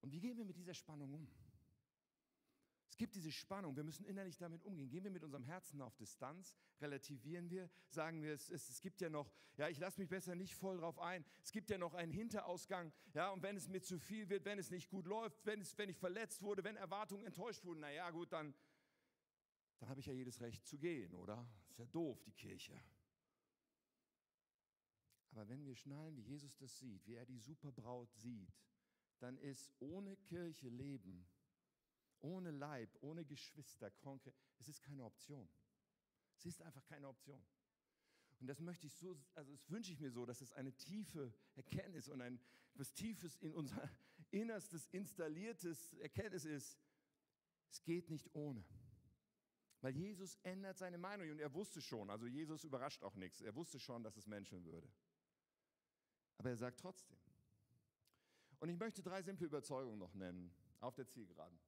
Und 0.00 0.12
wie 0.12 0.20
gehen 0.20 0.36
wir 0.38 0.46
mit 0.46 0.56
dieser 0.56 0.72
Spannung 0.72 1.12
um? 1.12 1.28
Es 2.92 2.98
gibt 2.98 3.14
diese 3.14 3.32
Spannung, 3.32 3.74
wir 3.74 3.84
müssen 3.84 4.04
innerlich 4.04 4.36
damit 4.36 4.62
umgehen. 4.64 4.90
Gehen 4.90 5.02
wir 5.02 5.10
mit 5.10 5.24
unserem 5.24 5.44
Herzen 5.44 5.80
auf 5.80 5.96
Distanz, 5.96 6.54
relativieren 6.78 7.48
wir, 7.48 7.70
sagen 7.88 8.22
wir, 8.22 8.34
es, 8.34 8.50
es, 8.50 8.68
es 8.68 8.82
gibt 8.82 9.00
ja 9.00 9.08
noch, 9.08 9.32
ja, 9.56 9.70
ich 9.70 9.78
lasse 9.78 9.98
mich 9.98 10.10
besser 10.10 10.34
nicht 10.34 10.54
voll 10.54 10.76
drauf 10.76 10.98
ein, 10.98 11.24
es 11.42 11.52
gibt 11.52 11.70
ja 11.70 11.78
noch 11.78 11.94
einen 11.94 12.12
Hinterausgang, 12.12 12.92
ja, 13.14 13.30
und 13.30 13.42
wenn 13.42 13.56
es 13.56 13.66
mir 13.66 13.80
zu 13.80 13.98
viel 13.98 14.28
wird, 14.28 14.44
wenn 14.44 14.58
es 14.58 14.70
nicht 14.70 14.90
gut 14.90 15.06
läuft, 15.06 15.46
wenn, 15.46 15.62
es, 15.62 15.78
wenn 15.78 15.88
ich 15.88 15.96
verletzt 15.96 16.42
wurde, 16.42 16.64
wenn 16.64 16.76
Erwartungen 16.76 17.24
enttäuscht 17.24 17.64
wurden, 17.64 17.80
naja, 17.80 18.10
gut, 18.10 18.30
dann, 18.30 18.54
dann 19.78 19.88
habe 19.88 20.00
ich 20.00 20.04
ja 20.04 20.12
jedes 20.12 20.42
Recht 20.42 20.66
zu 20.66 20.76
gehen, 20.76 21.14
oder? 21.14 21.48
Ist 21.70 21.78
ja 21.78 21.86
doof, 21.86 22.22
die 22.24 22.32
Kirche. 22.32 22.78
Aber 25.30 25.48
wenn 25.48 25.64
wir 25.64 25.76
schnallen, 25.76 26.14
wie 26.18 26.24
Jesus 26.24 26.54
das 26.58 26.78
sieht, 26.78 27.06
wie 27.06 27.14
er 27.14 27.24
die 27.24 27.38
Superbraut 27.38 28.12
sieht, 28.12 28.52
dann 29.18 29.38
ist 29.38 29.72
ohne 29.78 30.14
Kirche 30.18 30.68
leben 30.68 31.26
ohne 32.22 32.50
Leib, 32.50 32.96
ohne 33.00 33.24
Geschwister, 33.24 33.90
konkret, 33.90 34.34
es 34.58 34.68
ist 34.68 34.82
keine 34.82 35.04
Option. 35.04 35.48
Es 36.36 36.46
ist 36.46 36.62
einfach 36.62 36.84
keine 36.84 37.08
Option. 37.08 37.44
Und 38.40 38.46
das 38.48 38.60
möchte 38.60 38.86
ich 38.86 38.94
so, 38.94 39.16
also 39.34 39.52
das 39.52 39.70
wünsche 39.70 39.92
ich 39.92 40.00
mir 40.00 40.10
so, 40.10 40.26
dass 40.26 40.40
es 40.40 40.52
eine 40.52 40.72
tiefe 40.72 41.32
Erkenntnis 41.54 42.08
und 42.08 42.20
ein 42.20 42.40
was 42.74 42.92
Tiefes 42.94 43.36
in 43.36 43.54
unser 43.54 43.88
Innerstes 44.30 44.88
installiertes 44.92 45.94
Erkenntnis 45.94 46.44
ist. 46.44 46.78
Es 47.70 47.82
geht 47.82 48.08
nicht 48.10 48.34
ohne. 48.34 48.64
Weil 49.80 49.96
Jesus 49.96 50.36
ändert 50.42 50.78
seine 50.78 50.98
Meinung 50.98 51.30
und 51.30 51.40
er 51.40 51.52
wusste 51.54 51.80
schon, 51.80 52.08
also 52.08 52.26
Jesus 52.26 52.64
überrascht 52.64 53.02
auch 53.02 53.16
nichts, 53.16 53.40
er 53.40 53.54
wusste 53.54 53.78
schon, 53.78 54.02
dass 54.02 54.16
es 54.16 54.26
Menschen 54.26 54.64
würde. 54.64 54.90
Aber 56.38 56.50
er 56.50 56.56
sagt 56.56 56.80
trotzdem. 56.80 57.18
Und 58.60 58.68
ich 58.68 58.78
möchte 58.78 59.02
drei 59.02 59.22
simple 59.22 59.46
Überzeugungen 59.46 59.98
noch 59.98 60.14
nennen 60.14 60.54
auf 60.80 60.94
der 60.94 61.06
Zielgeraden. 61.08 61.58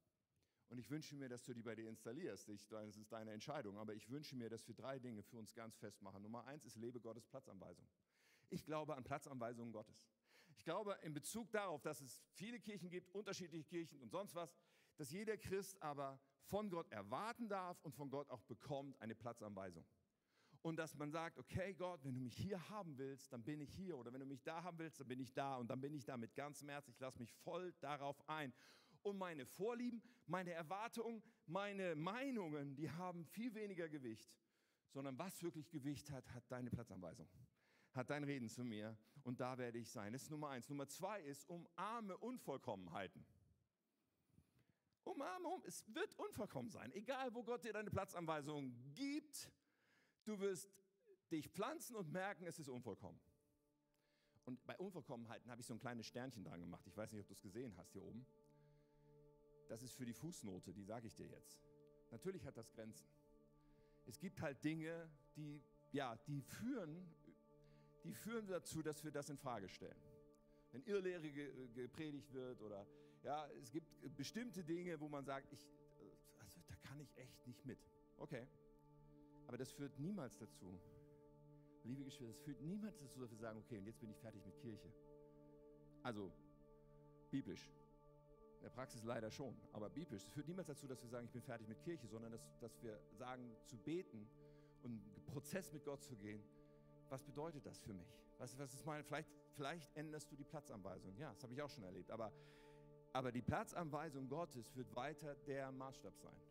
Und 0.69 0.79
ich 0.79 0.89
wünsche 0.89 1.15
mir, 1.15 1.29
dass 1.29 1.43
du 1.43 1.53
die 1.53 1.61
bei 1.61 1.75
dir 1.75 1.87
installierst. 1.87 2.49
Ich, 2.49 2.67
das 2.67 2.97
ist 2.97 3.11
deine 3.11 3.31
Entscheidung. 3.31 3.77
Aber 3.77 3.93
ich 3.93 4.09
wünsche 4.09 4.35
mir, 4.35 4.49
dass 4.49 4.67
wir 4.67 4.73
drei 4.73 4.99
Dinge 4.99 5.23
für 5.23 5.37
uns 5.37 5.53
ganz 5.53 5.77
festmachen. 5.77 6.21
Nummer 6.21 6.45
eins 6.45 6.65
ist, 6.65 6.75
lebe 6.75 6.99
Gottes 6.99 7.25
Platzanweisung. 7.25 7.87
Ich 8.49 8.65
glaube 8.65 8.95
an 8.95 9.03
Platzanweisungen 9.03 9.71
Gottes. 9.71 10.05
Ich 10.47 10.63
glaube 10.63 10.97
in 11.03 11.13
Bezug 11.13 11.51
darauf, 11.51 11.81
dass 11.81 12.01
es 12.01 12.23
viele 12.31 12.59
Kirchen 12.59 12.89
gibt, 12.89 13.13
unterschiedliche 13.13 13.63
Kirchen 13.65 13.99
und 13.99 14.11
sonst 14.11 14.35
was, 14.35 14.55
dass 14.97 15.11
jeder 15.11 15.37
Christ 15.37 15.81
aber 15.81 16.19
von 16.45 16.69
Gott 16.69 16.89
erwarten 16.91 17.49
darf 17.49 17.79
und 17.81 17.93
von 17.93 18.09
Gott 18.09 18.29
auch 18.29 18.41
bekommt 18.43 18.99
eine 19.01 19.15
Platzanweisung. 19.15 19.85
Und 20.61 20.77
dass 20.77 20.95
man 20.95 21.11
sagt, 21.11 21.37
okay 21.37 21.75
Gott, 21.75 22.03
wenn 22.03 22.15
du 22.15 22.21
mich 22.21 22.35
hier 22.35 22.69
haben 22.69 22.97
willst, 22.97 23.31
dann 23.31 23.43
bin 23.43 23.61
ich 23.61 23.71
hier. 23.71 23.97
Oder 23.97 24.11
wenn 24.11 24.19
du 24.19 24.25
mich 24.25 24.41
da 24.41 24.63
haben 24.63 24.79
willst, 24.79 24.99
dann 24.99 25.07
bin 25.07 25.19
ich 25.19 25.31
da. 25.31 25.57
Und 25.57 25.67
dann 25.69 25.79
bin 25.79 25.93
ich 25.93 26.05
da 26.05 26.17
mit 26.17 26.33
ganzem 26.33 26.69
Herz. 26.69 26.87
Ich 26.87 26.99
lasse 26.99 27.19
mich 27.19 27.31
voll 27.43 27.71
darauf 27.81 28.27
ein 28.27 28.51
und 29.05 29.17
meine 29.17 29.45
Vorlieben, 29.45 30.01
meine 30.25 30.51
Erwartungen, 30.51 31.21
meine 31.45 31.95
Meinungen, 31.95 32.75
die 32.75 32.89
haben 32.89 33.23
viel 33.25 33.53
weniger 33.53 33.87
Gewicht, 33.87 34.35
sondern 34.89 35.17
was 35.17 35.43
wirklich 35.43 35.69
Gewicht 35.69 36.09
hat, 36.11 36.27
hat 36.33 36.43
deine 36.51 36.71
Platzanweisung, 36.71 37.29
hat 37.91 38.09
dein 38.09 38.23
Reden 38.23 38.49
zu 38.49 38.63
mir 38.63 38.97
und 39.23 39.39
da 39.39 39.57
werde 39.57 39.77
ich 39.77 39.89
sein. 39.89 40.13
Das 40.13 40.23
ist 40.23 40.31
Nummer 40.31 40.49
eins. 40.49 40.69
Nummer 40.69 40.87
zwei 40.87 41.21
ist, 41.21 41.47
umarme 41.47 42.17
Unvollkommenheiten. 42.17 43.25
Umarme, 45.03 45.47
um, 45.49 45.63
es 45.65 45.85
wird 45.93 46.17
unvollkommen 46.17 46.71
sein, 46.71 46.91
egal 46.93 47.33
wo 47.35 47.43
Gott 47.43 47.63
dir 47.63 47.73
deine 47.73 47.91
Platzanweisung 47.91 48.73
gibt, 48.95 49.51
du 50.23 50.39
wirst 50.39 50.67
dich 51.31 51.47
pflanzen 51.49 51.95
und 51.95 52.11
merken, 52.11 52.47
es 52.47 52.57
ist 52.57 52.69
unvollkommen. 52.69 53.19
Und 54.45 54.63
bei 54.65 54.75
Unvollkommenheiten 54.77 55.51
habe 55.51 55.61
ich 55.61 55.67
so 55.67 55.75
ein 55.75 55.79
kleines 55.79 56.07
Sternchen 56.07 56.43
dran 56.43 56.59
gemacht. 56.59 56.85
Ich 56.87 56.97
weiß 56.97 57.11
nicht, 57.11 57.21
ob 57.21 57.27
du 57.27 57.33
es 57.33 57.41
gesehen 57.41 57.75
hast 57.77 57.91
hier 57.93 58.03
oben 58.03 58.25
das 59.67 59.83
ist 59.83 59.95
für 59.95 60.05
die 60.05 60.13
Fußnote, 60.13 60.73
die 60.73 60.83
sage 60.83 61.07
ich 61.07 61.15
dir 61.15 61.27
jetzt. 61.27 61.61
Natürlich 62.11 62.45
hat 62.45 62.57
das 62.57 62.71
Grenzen. 62.71 63.07
Es 64.05 64.19
gibt 64.19 64.41
halt 64.41 64.63
Dinge, 64.63 65.09
die, 65.35 65.61
ja, 65.91 66.15
die 66.27 66.41
führen, 66.41 67.09
die 68.03 68.13
führen 68.13 68.47
dazu, 68.47 68.81
dass 68.81 69.03
wir 69.03 69.11
das 69.11 69.29
in 69.29 69.37
Frage 69.37 69.67
stellen. 69.67 69.99
Wenn 70.71 70.83
Irrlehre 70.83 71.31
gepredigt 71.31 72.31
wird 72.33 72.61
oder 72.61 72.85
ja, 73.23 73.49
es 73.61 73.71
gibt 73.71 74.15
bestimmte 74.15 74.63
Dinge, 74.63 74.99
wo 74.99 75.09
man 75.09 75.25
sagt, 75.25 75.51
ich, 75.51 75.67
also 76.39 76.59
da 76.67 76.75
kann 76.75 76.99
ich 76.99 77.17
echt 77.17 77.47
nicht 77.47 77.65
mit. 77.65 77.79
Okay. 78.17 78.47
Aber 79.47 79.57
das 79.57 79.71
führt 79.71 79.97
niemals 79.99 80.37
dazu, 80.37 80.79
liebe 81.83 82.03
Geschwister, 82.03 82.33
das 82.33 82.41
führt 82.41 82.61
niemals 82.61 82.97
dazu, 82.97 83.19
dass 83.19 83.31
wir 83.31 83.37
sagen, 83.37 83.59
okay, 83.59 83.77
und 83.77 83.85
jetzt 83.85 83.99
bin 83.99 84.09
ich 84.09 84.17
fertig 84.17 84.43
mit 84.45 84.57
Kirche. 84.59 84.91
Also, 86.03 86.31
biblisch 87.31 87.71
der 88.65 88.71
Praxis 88.71 89.03
leider 89.03 89.29
schon, 89.29 89.55
aber 89.73 89.91
biblisch. 89.91 90.23
Es 90.23 90.31
führt 90.31 90.47
niemals 90.47 90.67
dazu, 90.67 90.87
dass 90.87 90.99
wir 91.03 91.07
sagen, 91.07 91.25
ich 91.25 91.31
bin 91.31 91.43
fertig 91.43 91.67
mit 91.67 91.79
Kirche, 91.83 92.07
sondern 92.07 92.31
dass, 92.31 92.57
dass 92.59 92.81
wir 92.81 92.99
sagen, 93.11 93.55
zu 93.63 93.77
beten 93.77 94.27
und 94.81 94.91
einen 94.91 95.25
Prozess 95.27 95.71
mit 95.71 95.85
Gott 95.85 96.01
zu 96.01 96.15
gehen. 96.15 96.43
Was 97.09 97.23
bedeutet 97.23 97.63
das 97.63 97.77
für 97.77 97.93
mich? 97.93 98.07
Was, 98.39 98.57
was 98.57 98.73
ist 98.73 98.83
meine, 98.83 99.03
vielleicht, 99.03 99.29
vielleicht 99.51 99.95
änderst 99.95 100.31
du 100.31 100.35
die 100.35 100.43
Platzanweisung. 100.43 101.15
Ja, 101.17 101.31
das 101.31 101.43
habe 101.43 101.53
ich 101.53 101.61
auch 101.61 101.69
schon 101.69 101.83
erlebt. 101.83 102.09
Aber, 102.09 102.33
aber 103.13 103.31
die 103.31 103.43
Platzanweisung 103.43 104.27
Gottes 104.27 104.75
wird 104.75 104.95
weiter 104.95 105.35
der 105.35 105.71
Maßstab 105.71 106.17
sein. 106.17 106.41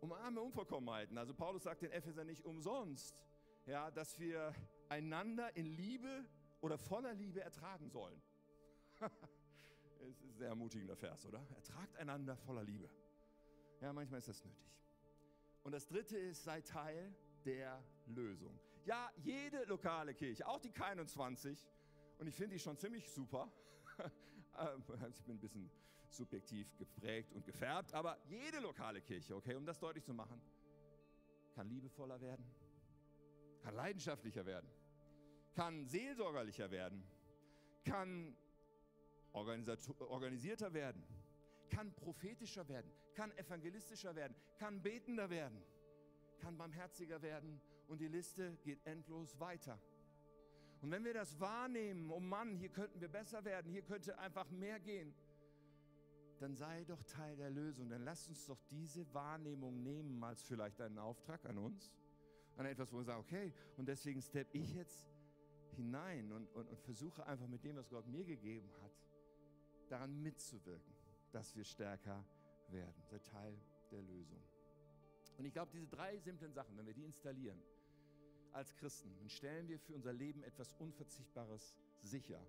Umarme 0.00 0.40
Unvollkommenheiten. 0.40 1.18
Also 1.18 1.34
Paulus 1.34 1.64
sagt 1.64 1.82
den 1.82 1.90
Epheser 1.90 2.24
nicht 2.24 2.44
umsonst, 2.44 3.16
ja, 3.66 3.90
dass 3.90 4.20
wir 4.20 4.54
einander 4.88 5.56
in 5.56 5.66
Liebe 5.66 6.24
oder 6.60 6.78
voller 6.78 7.12
Liebe 7.12 7.40
ertragen 7.40 7.90
sollen. 7.90 8.22
Es 10.00 10.08
ist 10.08 10.22
ein 10.22 10.32
sehr 10.34 10.48
ermutigender 10.48 10.96
Vers, 10.96 11.26
oder? 11.26 11.44
Ertragt 11.54 11.96
einander 11.96 12.36
voller 12.36 12.62
Liebe. 12.62 12.88
Ja, 13.80 13.92
manchmal 13.92 14.18
ist 14.18 14.28
das 14.28 14.44
nötig. 14.44 14.72
Und 15.62 15.72
das 15.72 15.86
dritte 15.86 16.16
ist, 16.16 16.44
sei 16.44 16.60
Teil 16.60 17.14
der 17.44 17.82
Lösung. 18.06 18.58
Ja, 18.84 19.10
jede 19.16 19.64
lokale 19.64 20.14
Kirche, 20.14 20.46
auch 20.46 20.60
die 20.60 20.70
K21, 20.70 21.66
und 22.18 22.26
ich 22.26 22.34
finde 22.34 22.54
die 22.54 22.60
schon 22.60 22.78
ziemlich 22.78 23.10
super. 23.10 23.50
ich 25.10 25.24
bin 25.24 25.36
ein 25.36 25.40
bisschen 25.40 25.70
subjektiv 26.08 26.76
geprägt 26.76 27.32
und 27.32 27.44
gefärbt, 27.44 27.92
aber 27.94 28.16
jede 28.28 28.60
lokale 28.60 29.02
Kirche, 29.02 29.34
okay, 29.34 29.54
um 29.54 29.66
das 29.66 29.78
deutlich 29.78 30.04
zu 30.04 30.14
machen, 30.14 30.40
kann 31.54 31.68
liebevoller 31.68 32.20
werden, 32.20 32.44
kann 33.62 33.74
leidenschaftlicher 33.74 34.46
werden, 34.46 34.70
kann 35.54 35.86
seelsorgerlicher 35.86 36.70
werden, 36.70 37.02
kann 37.84 38.36
organisierter 39.36 40.72
werden, 40.72 41.02
kann 41.68 41.92
prophetischer 41.94 42.68
werden, 42.68 42.90
kann 43.14 43.36
evangelistischer 43.36 44.14
werden, 44.14 44.34
kann 44.58 44.82
betender 44.82 45.28
werden, 45.30 45.62
kann 46.38 46.56
barmherziger 46.56 47.20
werden 47.22 47.60
und 47.88 48.00
die 48.00 48.08
Liste 48.08 48.56
geht 48.64 48.84
endlos 48.86 49.38
weiter. 49.38 49.78
Und 50.82 50.90
wenn 50.90 51.04
wir 51.04 51.14
das 51.14 51.38
wahrnehmen, 51.40 52.10
oh 52.10 52.20
Mann, 52.20 52.54
hier 52.54 52.68
könnten 52.68 53.00
wir 53.00 53.08
besser 53.08 53.44
werden, 53.44 53.70
hier 53.70 53.82
könnte 53.82 54.18
einfach 54.18 54.50
mehr 54.50 54.78
gehen, 54.78 55.14
dann 56.38 56.54
sei 56.54 56.84
doch 56.84 57.02
Teil 57.04 57.36
der 57.36 57.50
Lösung. 57.50 57.88
Dann 57.88 58.04
lass 58.04 58.28
uns 58.28 58.44
doch 58.46 58.60
diese 58.70 59.12
Wahrnehmung 59.14 59.82
nehmen 59.82 60.22
als 60.22 60.42
vielleicht 60.42 60.80
einen 60.80 60.98
Auftrag 60.98 61.44
an 61.46 61.58
uns. 61.58 61.90
An 62.56 62.66
etwas, 62.66 62.92
wo 62.92 62.98
wir 62.98 63.04
sagen, 63.04 63.20
okay, 63.20 63.52
und 63.76 63.86
deswegen 63.86 64.20
step 64.22 64.48
ich 64.52 64.74
jetzt 64.74 65.06
hinein 65.76 66.32
und, 66.32 66.48
und, 66.54 66.68
und 66.68 66.80
versuche 66.80 67.26
einfach 67.26 67.46
mit 67.46 67.64
dem, 67.64 67.76
was 67.76 67.88
Gott 67.88 68.06
mir 68.06 68.24
gegeben 68.24 68.70
hat, 68.82 68.92
daran 69.90 70.22
mitzuwirken, 70.22 70.94
dass 71.32 71.54
wir 71.54 71.64
stärker 71.64 72.24
werden. 72.68 73.02
Sei 73.04 73.18
Teil 73.18 73.58
der 73.90 74.02
Lösung. 74.02 74.42
Und 75.38 75.44
ich 75.44 75.52
glaube, 75.52 75.70
diese 75.72 75.86
drei 75.86 76.18
simplen 76.18 76.52
Sachen, 76.52 76.76
wenn 76.76 76.86
wir 76.86 76.94
die 76.94 77.04
installieren 77.04 77.60
als 78.52 78.74
Christen, 78.74 79.14
dann 79.18 79.28
stellen 79.28 79.68
wir 79.68 79.78
für 79.78 79.94
unser 79.94 80.12
Leben 80.12 80.42
etwas 80.42 80.72
Unverzichtbares 80.78 81.76
sicher. 82.00 82.40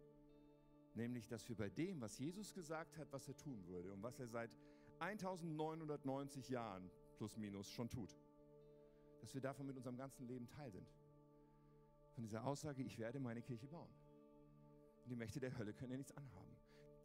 Nämlich, 0.93 1.27
dass 1.27 1.47
wir 1.49 1.55
bei 1.55 1.69
dem, 1.69 2.01
was 2.01 2.17
Jesus 2.17 2.53
gesagt 2.53 2.97
hat, 2.97 3.11
was 3.11 3.27
er 3.27 3.35
tun 3.37 3.67
würde 3.67 3.91
und 3.93 4.01
was 4.01 4.19
er 4.19 4.27
seit 4.27 4.57
1990 4.99 6.49
Jahren 6.49 6.89
plus 7.17 7.37
minus 7.37 7.69
schon 7.69 7.89
tut, 7.89 8.17
dass 9.19 9.33
wir 9.33 9.41
davon 9.41 9.67
mit 9.67 9.75
unserem 9.75 9.97
ganzen 9.97 10.25
Leben 10.25 10.47
teil 10.47 10.71
sind. 10.71 10.87
Von 12.13 12.23
dieser 12.23 12.43
Aussage, 12.45 12.81
ich 12.81 12.97
werde 12.97 13.19
meine 13.19 13.41
Kirche 13.41 13.67
bauen. 13.67 13.93
Und 15.03 15.09
die 15.09 15.15
Mächte 15.15 15.39
der 15.39 15.55
Hölle 15.57 15.73
können 15.73 15.91
ja 15.91 15.97
nichts 15.97 16.15
anhaben. 16.17 16.46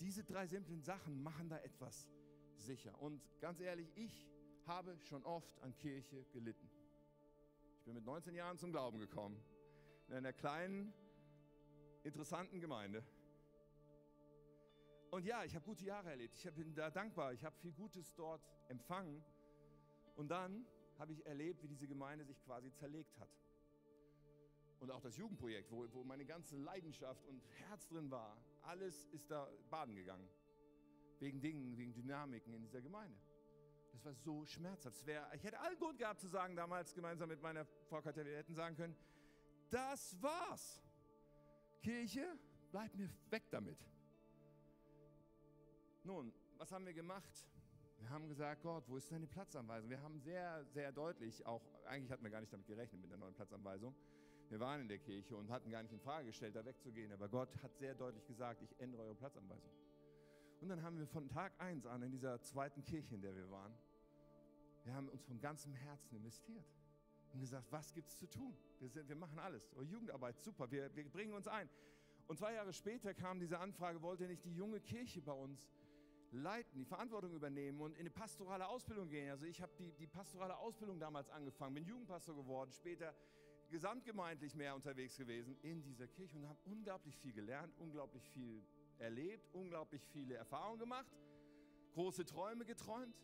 Diese 0.02 0.24
drei 0.24 0.48
simplen 0.48 0.82
Sachen 0.82 1.22
machen 1.22 1.48
da 1.48 1.58
etwas 1.58 2.08
sicher. 2.56 3.00
Und 3.00 3.22
ganz 3.40 3.60
ehrlich, 3.60 3.88
ich 3.94 4.28
habe 4.66 4.98
schon 4.98 5.22
oft 5.22 5.60
an 5.60 5.76
Kirche 5.76 6.24
gelitten. 6.32 6.68
Ich 7.78 7.84
bin 7.84 7.94
mit 7.94 8.04
19 8.04 8.34
Jahren 8.34 8.58
zum 8.58 8.72
Glauben 8.72 8.98
gekommen, 8.98 9.40
in 10.08 10.14
einer 10.14 10.32
kleinen, 10.32 10.92
interessanten 12.02 12.60
Gemeinde. 12.60 13.04
Und 15.12 15.24
ja, 15.24 15.44
ich 15.44 15.54
habe 15.54 15.64
gute 15.64 15.84
Jahre 15.84 16.10
erlebt. 16.10 16.34
Ich 16.36 16.52
bin 16.52 16.74
da 16.74 16.90
dankbar. 16.90 17.32
Ich 17.32 17.44
habe 17.44 17.56
viel 17.60 17.72
Gutes 17.72 18.12
dort 18.16 18.42
empfangen. 18.66 19.22
Und 20.16 20.32
dann 20.32 20.66
habe 20.98 21.12
ich 21.12 21.24
erlebt, 21.26 21.62
wie 21.62 21.68
diese 21.68 21.86
Gemeinde 21.86 22.24
sich 22.24 22.42
quasi 22.42 22.72
zerlegt 22.72 23.16
hat. 23.20 23.30
Und 24.82 24.90
auch 24.90 25.00
das 25.00 25.16
Jugendprojekt, 25.16 25.70
wo, 25.70 25.86
wo 25.92 26.02
meine 26.02 26.24
ganze 26.24 26.56
Leidenschaft 26.56 27.24
und 27.28 27.40
Herz 27.60 27.86
drin 27.86 28.10
war, 28.10 28.36
alles 28.62 29.06
ist 29.12 29.30
da 29.30 29.48
baden 29.70 29.94
gegangen. 29.94 30.28
Wegen 31.20 31.40
Dingen, 31.40 31.76
wegen 31.76 31.94
Dynamiken 31.94 32.52
in 32.52 32.62
dieser 32.62 32.80
Gemeinde. 32.80 33.16
Das 33.92 34.04
war 34.04 34.12
so 34.12 34.44
schmerzhaft. 34.44 35.06
Wär, 35.06 35.30
ich 35.34 35.44
hätte 35.44 35.60
allen 35.60 35.78
Grund 35.78 35.98
gehabt 35.98 36.20
zu 36.20 36.26
sagen, 36.26 36.56
damals 36.56 36.92
gemeinsam 36.94 37.28
mit 37.28 37.40
meiner 37.40 37.64
Frau 37.88 38.02
Katja, 38.02 38.24
wir 38.24 38.36
hätten 38.36 38.56
sagen 38.56 38.74
können, 38.74 38.96
das 39.70 40.20
war's. 40.20 40.82
Kirche, 41.80 42.36
bleib 42.72 42.92
mir 42.96 43.08
weg 43.30 43.44
damit. 43.52 43.78
Nun, 46.02 46.32
was 46.58 46.72
haben 46.72 46.84
wir 46.84 46.92
gemacht? 46.92 47.46
Wir 48.00 48.10
haben 48.10 48.28
gesagt, 48.28 48.62
Gott, 48.62 48.82
wo 48.88 48.96
ist 48.96 49.12
deine 49.12 49.28
Platzanweisung? 49.28 49.90
Wir 49.90 50.02
haben 50.02 50.18
sehr, 50.18 50.64
sehr 50.64 50.90
deutlich, 50.90 51.46
auch 51.46 51.62
eigentlich 51.86 52.10
hatten 52.10 52.24
wir 52.24 52.32
gar 52.32 52.40
nicht 52.40 52.52
damit 52.52 52.66
gerechnet 52.66 53.00
mit 53.00 53.12
der 53.12 53.18
neuen 53.18 53.34
Platzanweisung. 53.34 53.94
Wir 54.48 54.60
waren 54.60 54.80
in 54.80 54.88
der 54.88 54.98
Kirche 54.98 55.36
und 55.36 55.50
hatten 55.50 55.70
gar 55.70 55.82
nicht 55.82 55.92
in 55.92 56.00
Frage 56.00 56.26
gestellt, 56.26 56.54
da 56.56 56.64
wegzugehen. 56.64 57.12
Aber 57.12 57.28
Gott 57.28 57.48
hat 57.62 57.74
sehr 57.76 57.94
deutlich 57.94 58.26
gesagt, 58.26 58.62
ich 58.62 58.78
ändere 58.78 59.02
eure 59.02 59.14
Platzanweisung. 59.14 59.72
Und 60.60 60.68
dann 60.68 60.82
haben 60.82 60.98
wir 60.98 61.06
von 61.06 61.28
Tag 61.28 61.52
1 61.58 61.86
an 61.86 62.02
in 62.02 62.12
dieser 62.12 62.40
zweiten 62.42 62.84
Kirche, 62.84 63.14
in 63.14 63.22
der 63.22 63.34
wir 63.34 63.50
waren, 63.50 63.74
wir 64.84 64.94
haben 64.94 65.08
uns 65.08 65.24
von 65.24 65.40
ganzem 65.40 65.74
Herzen 65.74 66.16
investiert 66.16 66.64
und 67.32 67.40
gesagt, 67.40 67.70
was 67.70 67.92
gibt 67.92 68.08
es 68.08 68.18
zu 68.18 68.26
tun? 68.26 68.54
Wir, 68.78 68.88
sind, 68.88 69.08
wir 69.08 69.16
machen 69.16 69.38
alles. 69.38 69.72
Oh, 69.76 69.82
Jugendarbeit, 69.82 70.40
super, 70.40 70.70
wir, 70.70 70.94
wir 70.94 71.08
bringen 71.08 71.34
uns 71.34 71.48
ein. 71.48 71.68
Und 72.26 72.38
zwei 72.38 72.54
Jahre 72.54 72.72
später 72.72 73.14
kam 73.14 73.40
diese 73.40 73.58
Anfrage, 73.58 74.02
wollt 74.02 74.20
ihr 74.20 74.28
nicht 74.28 74.44
die 74.44 74.54
junge 74.54 74.80
Kirche 74.80 75.20
bei 75.20 75.32
uns 75.32 75.68
leiten, 76.32 76.78
die 76.78 76.84
Verantwortung 76.84 77.34
übernehmen 77.34 77.80
und 77.80 77.92
in 77.92 78.00
eine 78.00 78.10
pastorale 78.10 78.66
Ausbildung 78.66 79.08
gehen. 79.08 79.30
Also 79.30 79.46
ich 79.46 79.60
habe 79.60 79.72
die, 79.78 79.92
die 79.92 80.06
pastorale 80.06 80.56
Ausbildung 80.56 80.98
damals 80.98 81.28
angefangen, 81.30 81.74
bin 81.74 81.84
Jugendpastor 81.84 82.34
geworden, 82.34 82.72
später 82.72 83.14
gesamtgemeindlich 83.72 84.54
mehr 84.54 84.74
unterwegs 84.74 85.16
gewesen 85.16 85.56
in 85.62 85.82
dieser 85.82 86.06
Kirche 86.06 86.36
und 86.36 86.46
habe 86.46 86.60
unglaublich 86.64 87.16
viel 87.16 87.32
gelernt, 87.32 87.72
unglaublich 87.78 88.28
viel 88.28 88.62
erlebt, 88.98 89.48
unglaublich 89.52 90.06
viele 90.12 90.34
Erfahrungen 90.34 90.78
gemacht, 90.78 91.10
große 91.94 92.24
Träume 92.26 92.64
geträumt. 92.64 93.16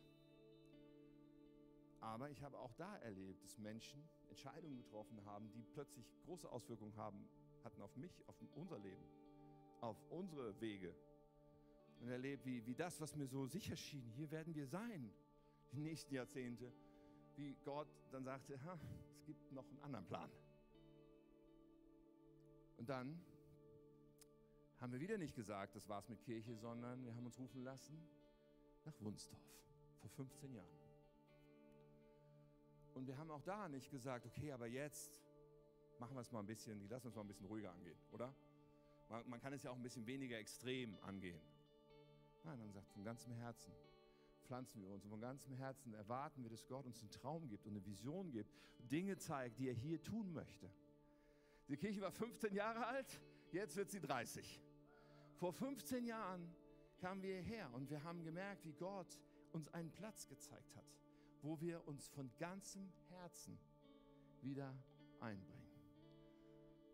Aber 2.01 2.31
ich 2.31 2.43
habe 2.43 2.59
auch 2.59 2.73
da 2.75 2.97
erlebt, 2.99 3.45
dass 3.45 3.59
Menschen 3.59 4.03
Entscheidungen 4.29 4.79
getroffen 4.79 5.23
haben, 5.27 5.51
die 5.53 5.63
plötzlich 5.75 6.07
große 6.25 6.51
Auswirkungen 6.51 6.97
haben, 6.97 7.29
hatten 7.63 7.83
auf 7.83 7.95
mich, 7.97 8.27
auf 8.27 8.37
unser 8.55 8.79
Leben, 8.79 9.05
auf 9.81 10.03
unsere 10.11 10.59
Wege. 10.61 10.95
Und 12.01 12.09
erlebt, 12.09 12.47
wie, 12.47 12.65
wie 12.65 12.75
das, 12.75 13.01
was 13.01 13.15
mir 13.17 13.27
so 13.27 13.47
sicher 13.47 13.77
schien, 13.77 14.09
hier 14.17 14.31
werden 14.31 14.55
wir 14.55 14.67
sein, 14.67 15.13
die 15.73 15.81
nächsten 15.81 16.15
Jahrzehnte, 16.15 16.73
wie 17.37 17.55
Gott 17.65 17.89
dann 18.11 18.25
sagte, 18.25 18.55
es 18.55 18.65
gibt 19.29 19.53
noch 19.53 19.69
einen 19.69 19.81
anderen 19.81 20.07
Plan. 20.07 20.31
Und 22.79 22.89
dann 22.89 23.21
haben 24.81 24.93
wir 24.93 25.01
wieder 25.01 25.19
nicht 25.19 25.35
gesagt, 25.35 25.77
das 25.77 25.87
war's 25.87 26.09
mit 26.09 26.23
Kirche, 26.23 26.57
sondern 26.57 27.05
wir 27.05 27.15
haben 27.15 27.27
uns 27.27 27.39
rufen 27.39 27.63
lassen 27.63 28.01
nach 28.87 28.99
Wunsdorf 29.01 29.39
vor 30.01 30.09
15 30.09 30.55
Jahren. 30.55 30.79
Und 32.95 33.07
wir 33.07 33.19
haben 33.19 33.31
auch 33.31 33.43
da 33.43 33.69
nicht 33.69 33.91
gesagt, 33.91 34.25
okay, 34.25 34.51
aber 34.51 34.67
jetzt 34.67 35.21
machen 35.99 36.15
wir 36.15 36.23
es 36.23 36.33
mal 36.33 36.41
ein 36.41 36.47
bisschen, 36.47 36.89
lassen 36.89 37.09
uns 37.09 37.17
mal 37.17 37.23
ein 37.23 37.29
bisschen 37.29 37.47
ruhiger 37.47 37.71
angehen, 37.73 37.99
oder? 38.13 38.35
Man, 39.11 39.29
man 39.29 39.41
kann 39.41 39.53
es 39.53 39.63
ja 39.63 39.71
auch 39.71 39.77
ein 39.77 39.83
bisschen 39.83 40.07
weniger 40.07 40.39
extrem 40.39 40.97
angehen. 41.03 41.41
Nein, 42.45 42.59
dann 42.61 42.73
sagt 42.73 42.91
von 42.93 43.05
ganzem 43.05 43.33
Herzen 43.33 43.75
pflanzen 44.49 44.83
wir 44.83 44.91
uns 44.91 45.05
und 45.05 45.11
von 45.11 45.21
ganzem 45.21 45.53
Herzen 45.53 45.93
erwarten 45.93 46.43
wir, 46.43 46.51
dass 46.51 46.67
Gott 46.67 46.87
uns 46.87 47.01
einen 47.01 47.11
Traum 47.11 47.49
gibt 47.49 47.67
und 47.67 47.73
eine 47.73 47.85
Vision 47.85 48.31
gibt, 48.31 48.51
Dinge 48.79 49.19
zeigt, 49.19 49.59
die 49.59 49.69
er 49.69 49.75
hier 49.75 50.03
tun 50.03 50.33
möchte. 50.33 50.71
Die 51.69 51.77
Kirche 51.77 52.01
war 52.01 52.11
15 52.11 52.55
Jahre 52.55 52.87
alt, 52.87 53.21
jetzt 53.53 53.77
wird 53.77 53.91
sie 53.91 54.01
30. 54.01 54.63
Vor 55.35 55.53
15 55.53 56.07
Jahren 56.07 56.49
kamen 56.97 57.23
wir 57.23 57.35
hierher 57.35 57.73
und 57.75 57.91
wir 57.91 58.03
haben 58.03 58.25
gemerkt, 58.25 58.65
wie 58.65 58.73
Gott 58.73 59.21
uns 59.53 59.69
einen 59.69 59.93
Platz 59.93 60.27
gezeigt 60.27 60.75
hat, 60.77 60.97
wo 61.43 61.61
wir 61.61 61.87
uns 61.87 62.09
von 62.09 62.31
ganzem 62.39 62.91
Herzen 63.11 63.59
wieder 64.41 64.75
einbringen. 65.21 65.69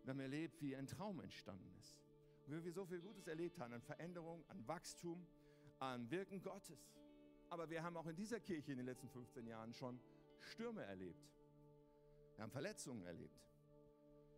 Wir 0.03 0.11
haben 0.11 0.19
erlebt, 0.19 0.61
wie 0.61 0.75
ein 0.75 0.87
Traum 0.87 1.21
entstanden 1.21 1.71
ist. 1.79 1.97
Und 2.45 2.53
wie 2.53 2.65
wir 2.65 2.73
so 2.73 2.85
viel 2.85 2.99
Gutes 2.99 3.27
erlebt 3.27 3.59
haben 3.59 3.73
an 3.73 3.81
Veränderung, 3.81 4.43
an 4.49 4.67
Wachstum, 4.67 5.25
an 5.79 6.11
Wirken 6.11 6.41
Gottes. 6.43 6.95
Aber 7.49 7.69
wir 7.69 7.83
haben 7.83 7.97
auch 7.97 8.07
in 8.07 8.15
dieser 8.15 8.39
Kirche 8.39 8.71
in 8.71 8.77
den 8.77 8.85
letzten 8.85 9.09
15 9.09 9.45
Jahren 9.47 9.73
schon 9.73 9.99
Stürme 10.39 10.83
erlebt. 10.83 11.31
Wir 12.35 12.43
haben 12.43 12.51
Verletzungen 12.51 13.05
erlebt. 13.05 13.39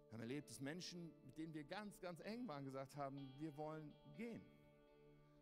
Wir 0.10 0.14
haben 0.14 0.22
erlebt, 0.22 0.50
dass 0.50 0.62
Menschen, 0.62 1.12
mit 1.26 1.38
denen 1.38 1.54
wir 1.54 1.64
ganz, 1.64 2.00
ganz 2.00 2.20
eng 2.22 2.48
waren, 2.48 2.64
gesagt 2.64 2.96
haben, 2.96 3.34
wir 3.38 3.56
wollen 3.58 3.94
gehen. 4.16 4.42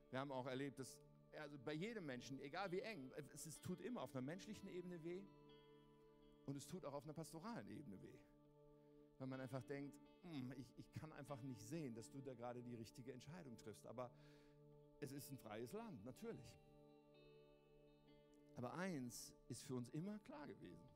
Wir 0.10 0.20
haben 0.20 0.32
auch 0.32 0.48
erlebt, 0.48 0.80
dass 0.80 0.98
also 1.40 1.58
bei 1.60 1.74
jedem 1.74 2.06
Menschen, 2.06 2.40
egal 2.40 2.72
wie 2.72 2.80
eng, 2.80 3.12
es, 3.34 3.46
es 3.46 3.60
tut 3.60 3.82
immer 3.82 4.02
auf 4.02 4.16
einer 4.16 4.22
menschlichen 4.22 4.70
Ebene 4.70 5.04
weh 5.04 5.24
und 6.46 6.56
es 6.56 6.66
tut 6.68 6.86
auch 6.86 6.94
auf 6.94 7.04
einer 7.04 7.14
pastoralen 7.14 7.68
Ebene 7.70 8.02
weh. 8.02 8.20
Weil 9.18 9.28
man 9.28 9.42
einfach 9.42 9.64
denkt, 9.64 9.94
hm, 10.24 10.54
ich, 10.58 10.74
ich 10.78 10.94
kann 10.94 11.12
einfach 11.14 11.42
nicht 11.42 11.62
sehen, 11.62 11.94
dass 11.94 12.10
du 12.10 12.22
da 12.22 12.34
gerade 12.34 12.62
die 12.62 12.76
richtige 12.76 13.14
Entscheidung 13.14 13.58
triffst. 13.58 13.86
Aber 13.86 14.12
es 15.00 15.12
ist 15.12 15.32
ein 15.32 15.38
freies 15.38 15.74
Land, 15.74 16.04
natürlich. 16.06 16.46
Aber 18.56 18.74
eins 18.74 19.34
ist 19.48 19.64
für 19.64 19.76
uns 19.76 19.90
immer 19.90 20.20
klar 20.20 20.48
gewesen. 20.48 20.90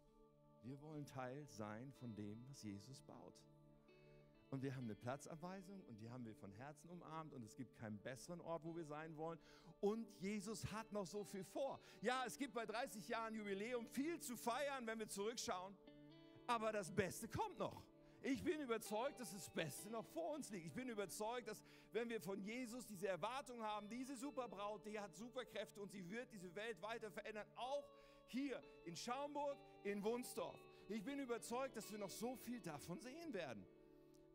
Wir 0.63 0.81
wollen 0.81 1.05
Teil 1.05 1.45
sein 1.47 1.91
von 1.93 2.15
dem, 2.15 2.45
was 2.49 2.63
Jesus 2.63 3.01
baut. 3.01 3.35
Und 4.49 4.63
wir 4.63 4.75
haben 4.75 4.85
eine 4.85 4.95
Platzanweisung 4.95 5.83
und 5.83 5.99
die 5.99 6.09
haben 6.09 6.25
wir 6.25 6.33
von 6.35 6.51
Herzen 6.51 6.89
umarmt 6.89 7.33
und 7.33 7.43
es 7.43 7.55
gibt 7.55 7.75
keinen 7.75 7.99
besseren 7.99 8.41
Ort, 8.41 8.63
wo 8.63 8.75
wir 8.75 8.83
sein 8.83 9.15
wollen. 9.15 9.39
Und 9.79 10.07
Jesus 10.19 10.71
hat 10.71 10.91
noch 10.91 11.05
so 11.05 11.23
viel 11.23 11.43
vor. 11.43 11.79
Ja, 12.01 12.23
es 12.25 12.37
gibt 12.37 12.53
bei 12.53 12.65
30 12.65 13.07
Jahren 13.07 13.35
Jubiläum 13.35 13.85
viel 13.85 14.19
zu 14.19 14.35
feiern, 14.35 14.87
wenn 14.87 14.99
wir 14.99 15.07
zurückschauen. 15.07 15.77
Aber 16.47 16.71
das 16.71 16.91
Beste 16.91 17.27
kommt 17.27 17.59
noch. 17.59 17.83
Ich 18.21 18.43
bin 18.43 18.59
überzeugt, 18.59 19.19
dass 19.19 19.31
das 19.31 19.49
Beste 19.49 19.89
noch 19.89 20.05
vor 20.05 20.35
uns 20.35 20.49
liegt. 20.49 20.67
Ich 20.67 20.73
bin 20.73 20.89
überzeugt, 20.89 21.47
dass 21.47 21.63
wenn 21.91 22.09
wir 22.09 22.19
von 22.19 22.41
Jesus 22.41 22.85
diese 22.85 23.07
Erwartung 23.07 23.61
haben, 23.63 23.87
diese 23.89 24.15
Superbraut, 24.15 24.85
die 24.85 24.99
hat 24.99 25.15
Superkräfte 25.15 25.81
und 25.81 25.91
sie 25.91 26.09
wird 26.09 26.31
diese 26.31 26.53
Welt 26.55 26.81
weiter 26.81 27.09
verändern, 27.09 27.47
auch 27.55 27.87
hier 28.27 28.61
in 28.85 28.95
Schaumburg, 28.95 29.57
in 29.83 30.03
Wunsdorf. 30.03 30.59
Ich 30.89 31.03
bin 31.03 31.19
überzeugt, 31.19 31.75
dass 31.75 31.91
wir 31.91 31.99
noch 31.99 32.09
so 32.09 32.35
viel 32.35 32.59
davon 32.59 32.99
sehen 32.99 33.33
werden 33.33 33.65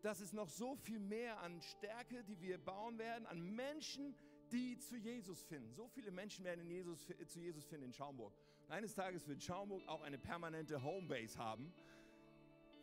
dass 0.05 0.21
es 0.21 0.35
noch 0.35 0.51
so 0.51 0.77
viel 0.77 0.99
mehr 0.99 1.41
an 1.41 1.63
Stärke, 1.63 2.23
die 2.25 2.39
wir 2.43 2.59
bauen 2.59 2.99
werden, 2.99 3.27
an 3.27 3.41
Menschen, 3.55 4.15
die 4.53 4.79
zu 4.79 4.97
Jesus 4.97 5.43
finden. 5.45 5.73
So 5.73 5.89
viele 5.89 6.11
Menschen 6.11 6.45
werden 6.45 6.67
Jesus, 6.67 7.07
zu 7.27 7.41
Jesus 7.41 7.65
finden 7.65 7.87
in 7.87 7.93
Schaumburg. 7.95 8.35
Und 8.67 8.73
eines 8.73 8.95
Tages 8.95 9.27
wird 9.27 9.43
Schaumburg 9.43 9.83
auch 9.89 10.03
eine 10.03 10.19
permanente 10.19 10.83
Homebase 10.83 11.39
haben. 11.39 11.73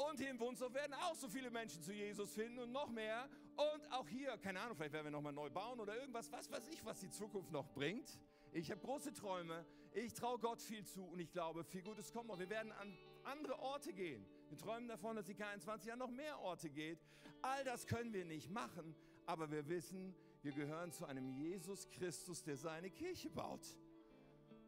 Und 0.10 0.20
hier 0.20 0.32
in 0.32 0.40
Wunsdorf 0.40 0.74
werden 0.74 0.94
auch 0.94 1.16
so 1.16 1.28
viele 1.28 1.52
Menschen 1.52 1.84
zu 1.84 1.94
Jesus 1.94 2.34
finden 2.34 2.60
und 2.60 2.72
noch 2.72 2.90
mehr. 2.90 3.30
Und 3.56 3.92
auch 3.92 4.08
hier, 4.08 4.38
keine 4.38 4.60
Ahnung, 4.60 4.76
vielleicht 4.76 4.94
werden 4.94 5.06
wir 5.06 5.12
nochmal 5.12 5.34
neu 5.34 5.50
bauen 5.50 5.80
oder 5.80 5.96
irgendwas, 5.96 6.32
was 6.32 6.50
weiß 6.50 6.68
ich, 6.70 6.84
was 6.84 7.00
die 7.02 7.10
Zukunft 7.10 7.52
noch 7.52 7.70
bringt. 7.70 8.20
Ich 8.52 8.72
habe 8.72 8.82
große 8.82 9.14
Träume, 9.14 9.66
ich 9.94 10.14
traue 10.14 10.40
Gott 10.40 10.62
viel 10.62 10.84
zu 10.86 11.04
und 11.04 11.20
ich 11.20 11.32
glaube, 11.32 11.64
viel 11.64 11.84
Gutes 11.84 12.12
kommt 12.12 12.28
noch. 12.28 12.40
Wir 12.40 12.50
werden 12.50 12.72
an 12.72 12.98
andere 13.24 13.60
Orte 13.60 13.94
gehen. 13.94 14.26
Wir 14.50 14.58
träumen 14.58 14.88
davon, 14.88 15.16
dass 15.16 15.26
die 15.26 15.36
K21 15.36 15.92
an 15.92 16.00
noch 16.00 16.10
mehr 16.10 16.40
Orte 16.40 16.70
geht. 16.70 17.06
All 17.42 17.64
das 17.64 17.86
können 17.86 18.12
wir 18.12 18.26
nicht 18.26 18.50
machen, 18.50 18.96
aber 19.26 19.52
wir 19.52 19.68
wissen, 19.68 20.16
wir 20.42 20.52
gehören 20.52 20.92
zu 20.92 21.06
einem 21.06 21.30
Jesus 21.30 21.88
Christus, 21.90 22.42
der 22.44 22.58
seine 22.58 22.90
Kirche 22.90 23.30
baut. 23.30 23.78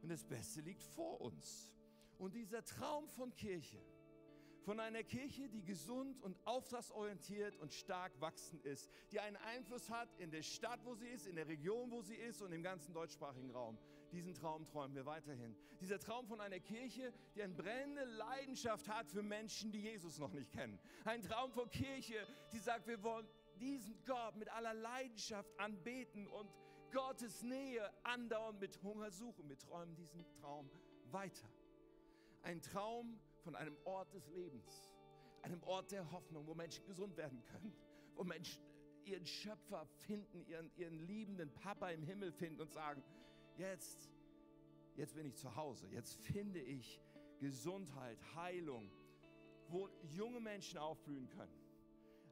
Und 0.01 0.09
das 0.09 0.23
Beste 0.23 0.61
liegt 0.61 0.83
vor 0.83 1.19
uns. 1.21 1.73
Und 2.19 2.35
dieser 2.35 2.63
Traum 2.63 3.07
von 3.09 3.33
Kirche, 3.33 3.81
von 4.63 4.79
einer 4.79 5.03
Kirche, 5.03 5.49
die 5.49 5.63
gesund 5.63 6.21
und 6.21 6.37
auftragsorientiert 6.45 7.55
und 7.57 7.73
stark 7.73 8.11
wachsend 8.21 8.65
ist, 8.65 8.89
die 9.11 9.19
einen 9.19 9.35
Einfluss 9.37 9.89
hat 9.89 10.09
in 10.17 10.31
der 10.31 10.41
Stadt, 10.41 10.79
wo 10.85 10.95
sie 10.95 11.07
ist, 11.07 11.27
in 11.27 11.35
der 11.35 11.47
Region, 11.47 11.91
wo 11.91 12.01
sie 12.01 12.15
ist 12.15 12.41
und 12.41 12.51
im 12.53 12.63
ganzen 12.63 12.93
deutschsprachigen 12.93 13.51
Raum. 13.51 13.77
Diesen 14.11 14.33
Traum 14.33 14.65
träumen 14.65 14.95
wir 14.95 15.05
weiterhin. 15.05 15.55
Dieser 15.81 15.99
Traum 15.99 16.27
von 16.27 16.39
einer 16.39 16.59
Kirche, 16.59 17.11
die 17.35 17.43
eine 17.43 17.53
brennende 17.53 18.05
Leidenschaft 18.05 18.87
hat 18.87 19.09
für 19.09 19.23
Menschen, 19.23 19.71
die 19.71 19.81
Jesus 19.81 20.19
noch 20.19 20.31
nicht 20.31 20.51
kennen. 20.51 20.79
Ein 21.03 21.21
Traum 21.23 21.51
von 21.51 21.69
Kirche, 21.69 22.25
die 22.51 22.59
sagt, 22.59 22.87
wir 22.87 23.01
wollen 23.03 23.27
diesen 23.59 23.95
Gott 24.05 24.35
mit 24.35 24.49
aller 24.49 24.73
Leidenschaft 24.73 25.49
anbeten 25.59 26.27
und 26.27 26.49
Gottes 26.91 27.41
Nähe 27.41 27.91
andauernd 28.03 28.59
mit 28.59 28.81
Hunger 28.83 29.11
suchen. 29.11 29.49
Wir 29.49 29.57
träumen 29.57 29.95
diesen 29.95 30.23
Traum 30.39 30.69
weiter. 31.09 31.49
Ein 32.43 32.61
Traum 32.61 33.19
von 33.43 33.55
einem 33.55 33.77
Ort 33.83 34.13
des 34.13 34.27
Lebens, 34.29 34.89
einem 35.41 35.61
Ort 35.63 35.91
der 35.91 36.09
Hoffnung, 36.11 36.47
wo 36.47 36.55
Menschen 36.55 36.85
gesund 36.85 37.15
werden 37.17 37.43
können, 37.43 37.73
wo 38.15 38.23
Menschen 38.23 38.61
ihren 39.05 39.25
Schöpfer 39.25 39.85
finden, 39.85 40.45
ihren, 40.45 40.71
ihren 40.75 40.93
liebenden 41.05 41.53
Papa 41.53 41.89
im 41.89 42.03
Himmel 42.03 42.31
finden 42.31 42.61
und 42.61 42.71
sagen, 42.71 43.03
jetzt, 43.57 44.09
jetzt 44.95 45.15
bin 45.15 45.25
ich 45.25 45.35
zu 45.35 45.55
Hause, 45.55 45.87
jetzt 45.89 46.15
finde 46.15 46.61
ich 46.61 47.01
Gesundheit, 47.39 48.17
Heilung, 48.35 48.89
wo 49.67 49.89
junge 50.03 50.39
Menschen 50.39 50.77
aufblühen 50.77 51.27
können. 51.29 51.59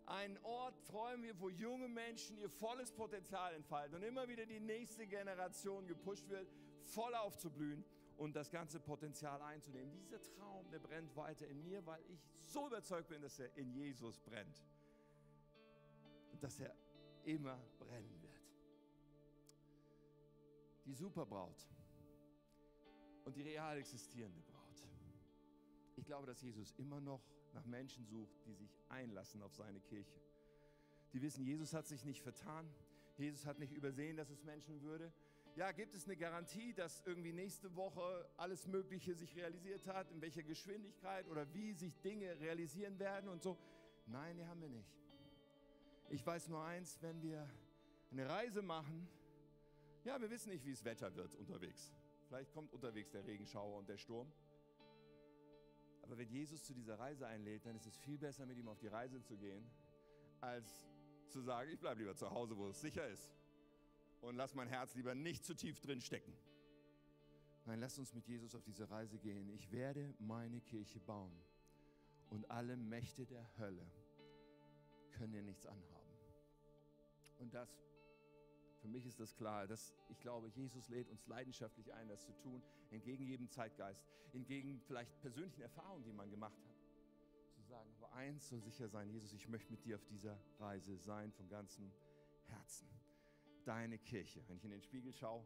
Ein 0.05 0.37
Ort 0.43 0.85
träumen 0.85 1.23
wir, 1.23 1.39
wo 1.39 1.49
junge 1.49 1.87
Menschen 1.87 2.37
ihr 2.37 2.49
volles 2.49 2.91
Potenzial 2.91 3.53
entfalten 3.53 3.95
und 3.95 4.03
immer 4.03 4.27
wieder 4.27 4.45
die 4.45 4.59
nächste 4.59 5.07
Generation 5.07 5.87
gepusht 5.87 6.27
wird, 6.29 6.47
voll 6.83 7.13
aufzublühen 7.15 7.83
und 8.21 8.35
das 8.35 8.51
ganze 8.51 8.79
Potenzial 8.79 9.41
einzunehmen. 9.41 9.91
Dieser 9.95 10.21
Traum, 10.21 10.69
der 10.69 10.77
brennt 10.77 11.15
weiter 11.15 11.47
in 11.47 11.63
mir, 11.63 11.83
weil 11.87 12.03
ich 12.07 12.23
so 12.37 12.67
überzeugt 12.67 13.07
bin, 13.09 13.19
dass 13.19 13.39
er 13.39 13.51
in 13.57 13.71
Jesus 13.71 14.19
brennt. 14.19 14.63
Und 16.31 16.43
dass 16.43 16.59
er 16.59 16.71
immer 17.23 17.57
brennen 17.79 18.21
wird. 18.21 18.39
Die 20.85 20.93
Superbraut 20.93 21.67
und 23.25 23.35
die 23.35 23.41
real 23.41 23.79
existierende 23.79 24.41
Braut. 24.41 24.85
Ich 25.95 26.05
glaube, 26.05 26.27
dass 26.27 26.43
Jesus 26.43 26.73
immer 26.77 27.01
noch 27.01 27.23
nach 27.53 27.65
Menschen 27.65 28.05
sucht, 28.05 28.45
die 28.45 28.53
sich 28.53 28.77
einlassen 28.89 29.41
auf 29.41 29.55
seine 29.55 29.79
Kirche. 29.81 30.21
Die 31.11 31.23
wissen, 31.23 31.43
Jesus 31.43 31.73
hat 31.73 31.87
sich 31.87 32.05
nicht 32.05 32.21
vertan. 32.21 32.69
Jesus 33.17 33.47
hat 33.47 33.57
nicht 33.57 33.73
übersehen, 33.73 34.15
dass 34.15 34.29
es 34.29 34.43
Menschen 34.43 34.79
würde. 34.83 35.11
Ja, 35.57 35.73
gibt 35.73 35.93
es 35.95 36.05
eine 36.05 36.15
Garantie, 36.15 36.73
dass 36.73 37.01
irgendwie 37.05 37.33
nächste 37.33 37.75
Woche 37.75 38.25
alles 38.37 38.67
Mögliche 38.67 39.15
sich 39.15 39.35
realisiert 39.35 39.85
hat, 39.85 40.09
in 40.11 40.21
welcher 40.21 40.43
Geschwindigkeit 40.43 41.27
oder 41.27 41.53
wie 41.53 41.73
sich 41.73 41.99
Dinge 41.99 42.39
realisieren 42.39 42.97
werden 42.99 43.29
und 43.29 43.41
so? 43.41 43.57
Nein, 44.05 44.37
die 44.37 44.45
haben 44.45 44.61
wir 44.61 44.69
nicht. 44.69 44.89
Ich 46.09 46.25
weiß 46.25 46.47
nur 46.47 46.63
eins, 46.63 46.97
wenn 47.01 47.21
wir 47.21 47.49
eine 48.11 48.29
Reise 48.29 48.61
machen, 48.61 49.07
ja, 50.05 50.19
wir 50.21 50.29
wissen 50.29 50.49
nicht, 50.49 50.65
wie 50.65 50.71
es 50.71 50.85
Wetter 50.85 51.13
wird 51.15 51.35
unterwegs. 51.35 51.91
Vielleicht 52.27 52.53
kommt 52.53 52.71
unterwegs 52.71 53.11
der 53.11 53.25
Regenschauer 53.25 53.77
und 53.77 53.89
der 53.89 53.97
Sturm. 53.97 54.31
Aber 56.01 56.17
wenn 56.17 56.29
Jesus 56.29 56.63
zu 56.63 56.73
dieser 56.73 56.97
Reise 56.97 57.27
einlädt, 57.27 57.65
dann 57.65 57.75
ist 57.75 57.85
es 57.85 57.97
viel 57.97 58.17
besser, 58.17 58.45
mit 58.45 58.57
ihm 58.57 58.69
auf 58.69 58.79
die 58.79 58.87
Reise 58.87 59.21
zu 59.21 59.37
gehen, 59.37 59.69
als 60.39 60.87
zu 61.27 61.41
sagen, 61.41 61.69
ich 61.71 61.79
bleibe 61.79 61.99
lieber 61.99 62.15
zu 62.15 62.31
Hause, 62.31 62.57
wo 62.57 62.69
es 62.69 62.79
sicher 62.79 63.05
ist 63.07 63.31
und 64.21 64.35
lass 64.35 64.53
mein 64.53 64.67
Herz 64.67 64.95
lieber 64.95 65.15
nicht 65.15 65.43
zu 65.43 65.55
tief 65.55 65.79
drin 65.79 66.01
stecken. 66.01 66.33
Nein, 67.65 67.79
lass 67.79 67.99
uns 67.99 68.13
mit 68.13 68.27
Jesus 68.27 68.55
auf 68.55 68.63
diese 68.63 68.89
Reise 68.89 69.19
gehen. 69.19 69.49
Ich 69.49 69.71
werde 69.71 70.13
meine 70.19 70.61
Kirche 70.61 70.99
bauen 70.99 71.35
und 72.29 72.49
alle 72.49 72.75
Mächte 72.75 73.25
der 73.25 73.45
Hölle 73.57 73.85
können 75.11 75.33
ihr 75.33 75.43
nichts 75.43 75.65
anhaben. 75.65 76.09
Und 77.37 77.53
das, 77.53 77.69
für 78.79 78.87
mich 78.87 79.05
ist 79.05 79.19
das 79.19 79.35
klar, 79.35 79.67
dass 79.67 79.93
ich 80.09 80.19
glaube, 80.19 80.47
Jesus 80.49 80.89
lädt 80.89 81.09
uns 81.09 81.25
leidenschaftlich 81.27 81.93
ein, 81.93 82.07
das 82.07 82.25
zu 82.25 82.33
tun, 82.33 82.63
entgegen 82.89 83.25
jedem 83.25 83.49
Zeitgeist, 83.49 84.03
entgegen 84.33 84.79
vielleicht 84.81 85.19
persönlichen 85.19 85.61
Erfahrungen, 85.61 86.03
die 86.03 86.13
man 86.13 86.29
gemacht 86.29 86.57
hat. 86.65 86.75
Zu 87.53 87.61
sagen, 87.63 87.91
aber 87.97 88.13
eins 88.13 88.47
soll 88.49 88.61
sicher 88.61 88.87
sein, 88.87 89.09
Jesus, 89.09 89.33
ich 89.33 89.47
möchte 89.47 89.71
mit 89.71 89.83
dir 89.85 89.97
auf 89.97 90.05
dieser 90.05 90.39
Reise 90.59 90.97
sein 90.97 91.31
von 91.31 91.47
ganzem 91.47 91.91
Herzen 92.45 92.90
deine 93.67 93.97
Kirche. 93.97 94.41
Wenn 94.47 94.57
ich 94.57 94.63
in 94.63 94.71
den 94.71 94.81
Spiegel 94.81 95.13
schaue, 95.13 95.45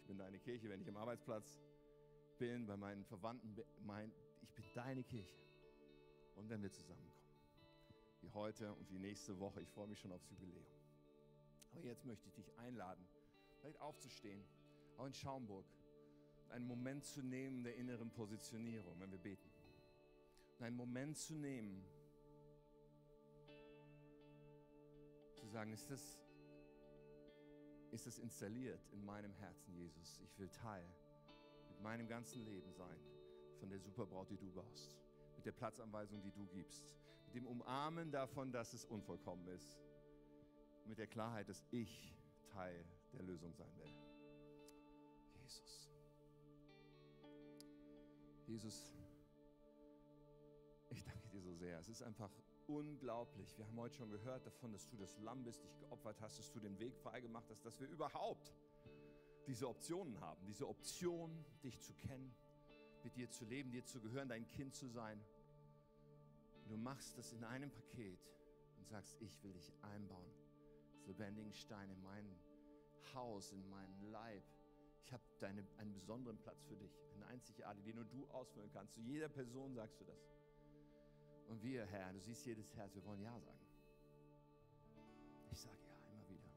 ich 0.00 0.06
bin 0.06 0.18
deine 0.18 0.38
Kirche. 0.38 0.68
Wenn 0.68 0.80
ich 0.80 0.88
am 0.88 0.96
Arbeitsplatz 0.96 1.60
bin, 2.38 2.66
bei 2.66 2.76
meinen 2.76 3.04
Verwandten, 3.04 3.56
mein, 3.84 4.12
ich 4.42 4.52
bin 4.52 4.64
deine 4.74 5.02
Kirche. 5.02 5.36
Und 6.36 6.48
wenn 6.48 6.62
wir 6.62 6.70
zusammenkommen, 6.70 7.12
wie 8.20 8.30
heute 8.30 8.72
und 8.74 8.90
wie 8.90 8.98
nächste 8.98 9.38
Woche, 9.38 9.62
ich 9.62 9.68
freue 9.70 9.88
mich 9.88 9.98
schon 9.98 10.12
aufs 10.12 10.28
Jubiläum. 10.30 10.66
Aber 11.72 11.82
jetzt 11.82 12.04
möchte 12.04 12.28
ich 12.28 12.34
dich 12.34 12.58
einladen, 12.58 13.06
vielleicht 13.60 13.80
aufzustehen, 13.80 14.42
auch 14.96 15.06
in 15.06 15.14
Schaumburg, 15.14 15.66
einen 16.50 16.66
Moment 16.66 17.04
zu 17.04 17.22
nehmen 17.22 17.64
der 17.64 17.76
inneren 17.76 18.10
Positionierung, 18.10 18.98
wenn 19.00 19.10
wir 19.10 19.18
beten. 19.18 19.50
Und 20.58 20.64
einen 20.64 20.76
Moment 20.76 21.18
zu 21.18 21.34
nehmen, 21.34 21.84
zu 25.34 25.46
sagen, 25.48 25.72
ist 25.72 25.90
das 25.90 26.18
ist 27.96 28.06
es 28.06 28.18
installiert 28.18 28.86
in 28.92 29.02
meinem 29.06 29.32
Herzen, 29.32 29.74
Jesus. 29.74 30.20
Ich 30.22 30.38
will 30.38 30.50
Teil 30.50 30.86
mit 31.70 31.80
meinem 31.80 32.06
ganzen 32.06 32.44
Leben 32.44 32.70
sein 32.74 33.00
von 33.58 33.70
der 33.70 33.78
Superbraut, 33.80 34.28
die 34.28 34.36
du 34.36 34.52
baust, 34.52 34.98
mit 35.34 35.46
der 35.46 35.52
Platzanweisung, 35.52 36.20
die 36.20 36.30
du 36.30 36.46
gibst, 36.48 36.94
mit 37.24 37.36
dem 37.36 37.46
Umarmen 37.46 38.10
davon, 38.12 38.52
dass 38.52 38.74
es 38.74 38.84
unvollkommen 38.84 39.48
ist, 39.48 39.80
mit 40.84 40.98
der 40.98 41.06
Klarheit, 41.06 41.48
dass 41.48 41.64
ich 41.70 42.14
Teil 42.48 42.84
der 43.14 43.22
Lösung 43.22 43.54
sein 43.54 43.74
will. 43.78 43.90
Jesus. 45.40 45.90
Jesus, 48.46 48.92
ich 50.90 51.02
danke 51.02 51.28
dir 51.30 51.40
so 51.40 51.54
sehr. 51.54 51.78
Es 51.78 51.88
ist 51.88 52.02
einfach 52.02 52.30
unglaublich. 52.68 53.56
Wir 53.56 53.66
haben 53.66 53.78
heute 53.78 53.96
schon 53.96 54.10
gehört 54.10 54.46
davon, 54.46 54.72
dass 54.72 54.88
du 54.88 54.96
das 54.96 55.16
Lamm 55.18 55.44
bist, 55.44 55.64
dich 55.64 55.78
geopfert 55.78 56.20
hast, 56.20 56.38
dass 56.38 56.50
du 56.50 56.60
den 56.60 56.78
Weg 56.78 56.96
freigemacht 56.96 57.48
hast, 57.50 57.64
dass 57.64 57.80
wir 57.80 57.88
überhaupt 57.88 58.52
diese 59.46 59.68
Optionen 59.68 60.20
haben. 60.20 60.44
Diese 60.46 60.68
Option, 60.68 61.44
dich 61.62 61.80
zu 61.80 61.94
kennen, 61.94 62.34
mit 63.04 63.16
dir 63.16 63.30
zu 63.30 63.44
leben, 63.44 63.70
dir 63.70 63.84
zu 63.84 64.00
gehören, 64.00 64.28
dein 64.28 64.46
Kind 64.48 64.74
zu 64.74 64.88
sein. 64.88 65.20
Du 66.66 66.76
machst 66.76 67.16
das 67.16 67.32
in 67.32 67.44
einem 67.44 67.70
Paket 67.70 68.18
und 68.78 68.88
sagst, 68.88 69.16
ich 69.20 69.42
will 69.44 69.52
dich 69.52 69.72
einbauen. 69.82 70.32
Als 70.96 71.06
lebendigen 71.06 71.54
Stein 71.54 71.88
in 71.90 72.02
mein 72.02 72.26
Haus, 73.14 73.52
in 73.52 73.68
meinen 73.70 74.10
Leib. 74.10 74.42
Ich 75.04 75.12
habe 75.12 75.22
einen 75.78 75.92
besonderen 75.92 76.36
Platz 76.38 76.64
für 76.64 76.76
dich, 76.76 76.98
eine 77.14 77.26
einzigartige, 77.26 77.86
den 77.86 77.96
nur 77.96 78.04
du 78.06 78.26
ausfüllen 78.30 78.70
kannst. 78.72 78.94
Zu 78.94 79.00
jeder 79.02 79.28
Person 79.28 79.72
sagst 79.74 80.00
du 80.00 80.04
das. 80.04 80.35
Und 81.48 81.62
wir, 81.62 81.86
Herr, 81.86 82.12
du 82.12 82.20
siehst 82.20 82.44
jedes 82.44 82.74
Herz, 82.74 82.94
wir 82.94 83.04
wollen 83.04 83.22
Ja 83.22 83.38
sagen. 83.38 83.66
Ich 85.52 85.60
sage 85.60 85.78
Ja 85.86 85.96
immer 86.12 86.28
wieder. 86.28 86.50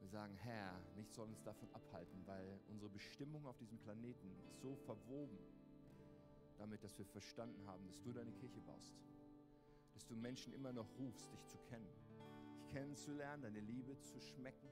Wir 0.00 0.08
sagen, 0.08 0.34
Herr, 0.36 0.80
nichts 0.96 1.14
soll 1.14 1.28
uns 1.28 1.42
davon 1.42 1.68
abhalten, 1.74 2.26
weil 2.26 2.60
unsere 2.68 2.90
Bestimmung 2.90 3.46
auf 3.46 3.56
diesem 3.58 3.78
Planeten 3.78 4.30
ist 4.46 4.60
so 4.60 4.74
verwoben 4.74 5.38
damit, 6.58 6.82
dass 6.82 6.96
wir 6.98 7.06
verstanden 7.06 7.66
haben, 7.66 7.86
dass 7.86 8.00
du 8.02 8.12
deine 8.12 8.32
Kirche 8.32 8.60
baust. 8.60 8.94
Dass 9.94 10.06
du 10.06 10.14
Menschen 10.14 10.52
immer 10.52 10.72
noch 10.72 10.88
rufst, 10.98 11.32
dich 11.32 11.46
zu 11.46 11.58
kennen, 11.68 11.88
dich 12.52 12.66
kennenzulernen, 12.68 13.42
deine 13.42 13.60
Liebe 13.60 14.00
zu 14.02 14.20
schmecken. 14.20 14.68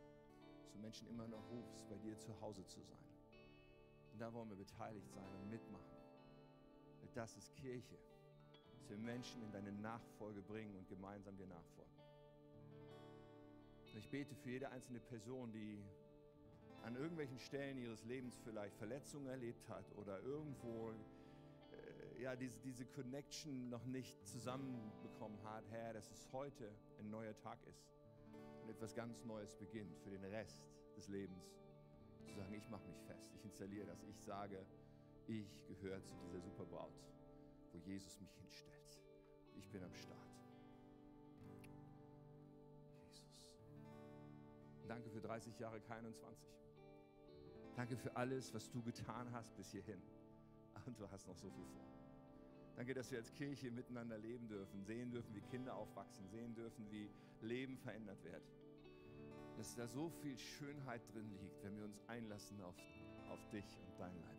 Dass 0.63 0.73
du 0.73 0.79
Menschen 0.79 1.09
immer 1.09 1.27
noch 1.29 1.49
rufst, 1.51 1.89
bei 1.89 1.97
dir 1.99 2.19
zu 2.19 2.39
Hause 2.41 2.65
zu 2.67 2.81
sein. 2.81 2.99
Und 4.13 4.19
da 4.21 4.33
wollen 4.33 4.49
wir 4.49 4.57
beteiligt 4.57 5.11
sein 5.13 5.35
und 5.43 5.51
mitmachen. 5.51 5.97
Das 7.15 7.37
ist 7.37 7.55
Kirche 7.57 7.99
wir 8.91 8.99
Menschen 8.99 9.43
in 9.43 9.53
deine 9.53 9.73
Nachfolge 9.73 10.43
bringen 10.43 10.75
und 10.77 10.89
gemeinsam 10.89 11.37
dir 11.37 11.47
nachfolgen. 11.47 11.93
Ich 13.95 14.09
bete 14.11 14.35
für 14.37 14.51
jede 14.51 14.71
einzelne 14.71 15.01
Person, 15.01 15.51
die 15.53 15.83
an 16.85 16.97
irgendwelchen 16.97 17.39
Stellen 17.39 17.77
ihres 17.79 18.05
Lebens 18.05 18.39
vielleicht 18.45 18.77
Verletzungen 18.77 19.27
erlebt 19.27 19.69
hat 19.69 19.85
oder 19.97 20.21
irgendwo 20.21 20.91
äh, 20.93 22.23
ja, 22.23 22.37
diese, 22.37 22.59
diese 22.61 22.85
Connection 22.87 23.69
noch 23.69 23.85
nicht 23.87 24.25
zusammenbekommen 24.27 25.43
hat, 25.45 25.65
Herr, 25.71 25.93
dass 25.93 26.11
es 26.11 26.33
heute 26.33 26.71
ein 27.01 27.11
neuer 27.11 27.37
Tag 27.39 27.59
ist 27.67 27.89
und 28.63 28.71
etwas 28.71 28.95
ganz 28.95 29.25
Neues 29.25 29.55
beginnt 29.57 29.99
für 29.99 30.11
den 30.11 30.25
Rest 30.25 30.63
des 30.97 31.09
Lebens. 31.09 31.45
Zu 32.27 32.35
sagen, 32.35 32.55
ich 32.55 32.69
mache 32.69 32.87
mich 32.87 33.01
fest, 33.03 33.33
ich 33.35 33.45
installiere 33.45 33.87
das, 33.87 34.03
ich 34.05 34.21
sage, 34.21 34.65
ich 35.27 35.67
gehöre 35.67 36.03
zu 36.05 36.15
dieser 36.25 36.41
Superbraut, 36.41 36.95
Jesus 37.79 38.21
mich 38.21 38.33
hinstellt. 38.35 38.99
Ich 39.57 39.69
bin 39.71 39.83
am 39.83 39.95
Start. 39.95 40.19
Jesus. 43.01 43.47
Danke 44.87 45.11
für 45.11 45.21
30 45.21 45.59
Jahre 45.59 45.79
K21. 45.79 46.59
Danke 47.77 47.97
für 47.97 48.17
alles, 48.17 48.53
was 48.55 48.71
du 48.71 48.83
getan 48.83 49.33
hast 49.33 49.55
bis 49.57 49.71
hierhin. 49.71 50.03
Und 50.87 50.99
du 50.99 51.09
hast 51.11 51.27
noch 51.27 51.37
so 51.37 51.51
viel 51.51 51.67
vor. 51.67 51.87
Danke, 52.77 52.95
dass 52.95 53.11
wir 53.11 53.19
als 53.19 53.33
Kirche 53.35 53.71
miteinander 53.71 54.17
leben 54.19 54.49
dürfen, 54.49 54.85
sehen 54.85 55.11
dürfen, 55.11 55.35
wie 55.35 55.41
Kinder 55.41 55.75
aufwachsen, 55.75 56.29
sehen 56.29 56.55
dürfen, 56.55 56.89
wie 56.91 57.11
Leben 57.41 57.77
verändert 57.77 58.23
wird. 58.23 58.43
Dass 59.57 59.75
da 59.75 59.89
so 59.89 60.09
viel 60.09 60.39
Schönheit 60.39 61.03
drin 61.13 61.29
liegt, 61.41 61.63
wenn 61.65 61.77
wir 61.77 61.85
uns 61.85 62.01
einlassen 62.07 62.61
auf, 62.61 62.77
auf 63.31 63.49
dich 63.51 63.65
und 63.81 63.99
dein 63.99 64.15
Leib. 64.23 64.38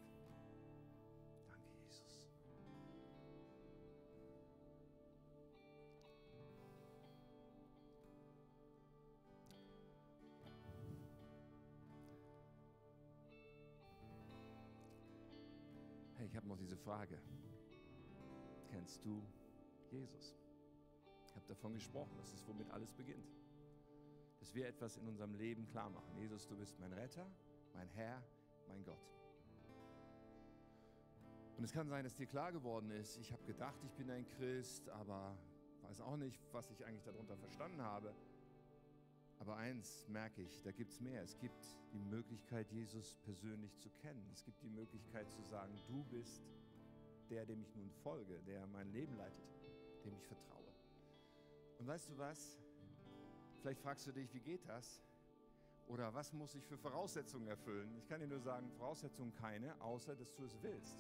Ich 16.30 16.36
habe 16.36 16.48
noch 16.48 16.58
diese 16.58 16.78
Frage. 16.78 17.18
Kennst 18.70 19.04
du 19.04 19.24
Jesus? 19.90 20.36
Ich 21.26 21.36
habe 21.36 21.46
davon 21.48 21.74
gesprochen, 21.74 22.16
das 22.18 22.32
ist, 22.34 22.48
womit 22.48 22.70
alles 22.70 22.94
beginnt. 22.94 23.28
Dass 24.40 24.54
wir 24.54 24.68
etwas 24.68 24.98
in 24.98 25.08
unserem 25.08 25.34
Leben 25.34 25.66
klar 25.68 25.90
machen. 25.90 26.16
Jesus, 26.18 26.48
du 26.48 26.56
bist 26.56 26.80
mein 26.80 26.94
Retter, 26.94 27.26
mein 27.74 27.90
Herr, 27.90 28.24
mein 28.68 28.84
Gott. 28.84 29.10
Und 31.58 31.64
es 31.64 31.74
kann 31.74 31.90
sein, 31.90 32.04
dass 32.04 32.16
dir 32.16 32.28
klar 32.28 32.52
geworden 32.52 32.92
ist, 32.92 33.18
ich 33.18 33.34
habe 33.34 33.44
gedacht, 33.44 33.84
ich 33.84 33.94
bin 33.94 34.10
ein 34.12 34.26
Christ, 34.26 34.88
aber 34.90 35.36
weiß 35.82 36.00
auch 36.02 36.16
nicht, 36.16 36.42
was 36.54 36.70
ich 36.70 36.86
eigentlich 36.86 37.04
darunter 37.04 37.36
verstanden 37.38 37.82
habe. 37.82 38.14
Aber 39.40 39.56
eins 39.56 40.08
merke 40.10 40.42
ich, 40.42 40.62
da 40.64 40.72
gibt 40.72 40.92
es 40.92 41.00
mehr. 41.00 41.24
Es 41.24 41.38
gibt 41.40 41.76
die 41.94 42.00
Möglichkeit, 42.00 42.70
Jesus 42.72 43.16
persönlich 43.24 43.78
zu 43.78 43.90
kennen. 43.90 44.30
Es 44.34 44.44
gibt 44.44 44.62
die 44.62 44.70
Möglichkeit 44.70 45.32
zu 45.32 45.42
sagen, 45.44 45.74
du 45.88 46.04
bist 46.04 46.44
der, 47.30 47.46
dem 47.46 47.62
ich 47.62 47.76
nun 47.76 47.90
folge, 48.04 48.42
der 48.44 48.66
mein 48.68 48.92
Leben 48.92 49.16
leitet, 49.16 49.50
dem 50.04 50.16
ich 50.16 50.26
vertraue. 50.28 50.74
Und 51.78 51.88
weißt 51.88 52.10
du 52.10 52.18
was? 52.18 52.60
Vielleicht 53.62 53.82
fragst 53.82 54.08
du 54.08 54.12
dich, 54.12 54.34
wie 54.34 54.40
geht 54.40 54.68
das? 54.68 55.02
Oder 55.88 56.14
was 56.14 56.34
muss 56.34 56.54
ich 56.56 56.66
für 56.66 56.78
Voraussetzungen 56.78 57.48
erfüllen? 57.48 57.96
Ich 57.98 58.08
kann 58.08 58.20
dir 58.20 58.28
nur 58.28 58.40
sagen, 58.40 58.70
Voraussetzungen 58.78 59.34
keine, 59.34 59.80
außer 59.82 60.16
dass 60.16 60.34
du 60.36 60.44
es 60.44 60.62
willst. 60.62 61.00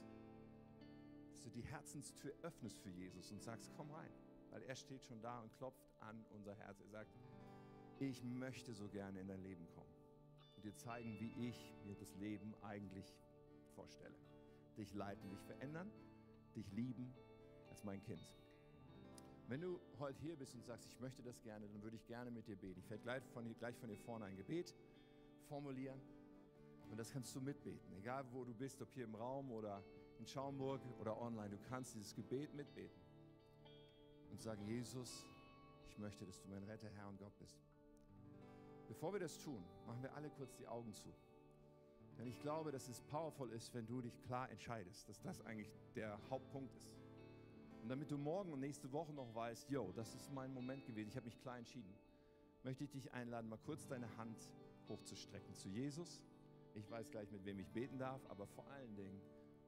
Dass 1.31 1.41
du 1.43 1.49
die 1.49 1.61
Herzenstür 1.61 2.33
öffnest 2.41 2.79
für 2.79 2.89
Jesus 2.89 3.31
und 3.31 3.41
sagst, 3.41 3.71
komm 3.75 3.91
rein. 3.91 4.11
Weil 4.49 4.63
er 4.63 4.75
steht 4.75 5.03
schon 5.03 5.21
da 5.21 5.41
und 5.41 5.53
klopft 5.57 5.93
an 5.99 6.25
unser 6.31 6.55
Herz. 6.55 6.81
Er 6.81 6.89
sagt, 6.89 7.11
ich 8.01 8.23
möchte 8.23 8.73
so 8.73 8.87
gerne 8.87 9.19
in 9.19 9.27
dein 9.27 9.41
Leben 9.43 9.67
kommen 9.75 9.93
und 10.55 10.65
dir 10.65 10.75
zeigen, 10.75 11.19
wie 11.19 11.49
ich 11.49 11.73
mir 11.85 11.95
das 11.95 12.15
Leben 12.15 12.53
eigentlich 12.61 13.13
vorstelle. 13.75 14.15
Dich 14.77 14.93
leiten, 14.93 15.29
dich 15.29 15.43
verändern, 15.43 15.91
dich 16.55 16.71
lieben 16.71 17.13
als 17.69 17.83
mein 17.83 18.01
Kind. 18.03 18.21
Wenn 19.47 19.61
du 19.61 19.79
heute 19.97 20.19
hier 20.21 20.35
bist 20.35 20.53
und 20.53 20.63
sagst, 20.63 20.87
ich 20.87 20.99
möchte 20.99 21.23
das 21.23 21.41
gerne, 21.41 21.67
dann 21.67 21.81
würde 21.81 21.95
ich 21.95 22.05
gerne 22.05 22.29
mit 22.29 22.47
dir 22.47 22.55
beten. 22.55 22.79
Ich 22.79 22.89
werde 22.89 23.03
gleich 23.03 23.23
von 23.29 23.45
hier, 23.45 23.55
gleich 23.55 23.75
von 23.77 23.89
hier 23.89 23.97
vorne 23.97 24.25
ein 24.25 24.37
Gebet 24.37 24.75
formulieren 25.47 25.99
und 26.91 26.97
das 26.97 27.11
kannst 27.11 27.35
du 27.35 27.41
mitbeten. 27.41 27.93
Egal 27.97 28.25
wo 28.31 28.43
du 28.43 28.53
bist, 28.53 28.81
ob 28.81 28.93
hier 28.93 29.05
im 29.05 29.15
Raum 29.15 29.51
oder 29.51 29.83
in 30.19 30.27
Schaumburg 30.27 30.81
oder 30.99 31.19
online, 31.19 31.49
du 31.49 31.57
kannst 31.69 31.95
dieses 31.95 32.13
Gebet 32.13 32.53
mitbeten 32.53 32.99
und 34.31 34.41
sagen, 34.41 34.67
Jesus, 34.67 35.25
ich 35.87 35.97
möchte, 35.97 36.25
dass 36.25 36.39
du 36.41 36.47
mein 36.49 36.63
Retter, 36.63 36.89
Herr 36.89 37.07
und 37.07 37.17
Gott 37.17 37.37
bist. 37.39 37.59
Bevor 38.89 39.13
wir 39.13 39.19
das 39.19 39.37
tun, 39.37 39.63
machen 39.85 40.01
wir 40.01 40.13
alle 40.15 40.31
kurz 40.31 40.55
die 40.55 40.67
Augen 40.67 40.91
zu. 40.91 41.13
Denn 42.17 42.27
ich 42.27 42.41
glaube, 42.41 42.71
dass 42.71 42.89
es 42.89 42.99
powerful 43.01 43.49
ist, 43.51 43.73
wenn 43.75 43.85
du 43.85 44.01
dich 44.01 44.19
klar 44.23 44.49
entscheidest, 44.49 45.07
dass 45.07 45.21
das 45.21 45.39
eigentlich 45.45 45.71
der 45.95 46.19
Hauptpunkt 46.29 46.75
ist. 46.75 46.97
Und 47.83 47.87
damit 47.87 48.09
du 48.11 48.17
morgen 48.17 48.51
und 48.51 48.59
nächste 48.59 48.91
Woche 48.91 49.13
noch 49.13 49.33
weißt, 49.33 49.69
yo, 49.69 49.91
das 49.95 50.15
ist 50.15 50.33
mein 50.33 50.53
Moment 50.53 50.85
gewesen, 50.85 51.09
ich 51.09 51.15
habe 51.15 51.27
mich 51.27 51.39
klar 51.39 51.59
entschieden, 51.59 51.93
möchte 52.63 52.83
ich 52.83 52.89
dich 52.89 53.13
einladen, 53.13 53.47
mal 53.47 53.59
kurz 53.59 53.87
deine 53.87 54.17
Hand 54.17 54.51
hochzustrecken 54.89 55.55
zu 55.55 55.69
Jesus. 55.69 56.21
Ich 56.73 56.89
weiß 56.89 57.11
gleich, 57.11 57.31
mit 57.31 57.45
wem 57.45 57.59
ich 57.59 57.69
beten 57.69 57.99
darf, 57.99 58.25
aber 58.27 58.47
vor 58.47 58.67
allen 58.71 58.95
Dingen 58.95 59.21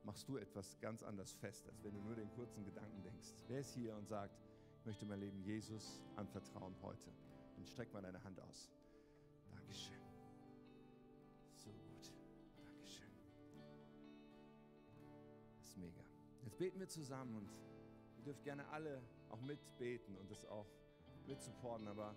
machst 0.04 0.28
du 0.28 0.38
etwas 0.38 0.80
ganz 0.80 1.04
anders 1.04 1.32
fest, 1.34 1.68
als 1.68 1.84
wenn 1.84 1.94
du 1.94 2.02
nur 2.02 2.16
den 2.16 2.32
kurzen 2.32 2.66
Gedanken 2.66 3.04
denkst. 3.04 3.36
Wer 3.48 3.60
ist 3.60 3.76
hier 3.76 3.96
und 3.96 4.08
sagt, 4.08 4.36
ich 4.80 4.86
möchte 4.86 5.06
mein 5.06 5.20
Leben 5.20 5.42
Jesus 5.44 6.02
anvertrauen 6.16 6.76
heute? 6.82 7.12
Dann 7.56 7.66
streck 7.68 7.94
mal 7.94 8.02
deine 8.02 8.24
Hand 8.24 8.40
aus. 8.42 8.72
Dankeschön. 9.72 10.02
So 11.60 11.72
gut. 11.72 12.12
Dankeschön. 12.66 13.10
Das 15.60 15.70
ist 15.70 15.78
mega. 15.78 16.02
Jetzt 16.44 16.58
beten 16.58 16.78
wir 16.78 16.90
zusammen 16.90 17.38
und 17.38 17.50
ihr 18.18 18.24
dürft 18.26 18.44
gerne 18.44 18.68
alle 18.68 19.02
auch 19.30 19.40
mitbeten 19.40 20.18
und 20.18 20.30
das 20.30 20.46
auch 20.46 20.68
mitsupporten, 21.26 21.88
aber 21.88 22.14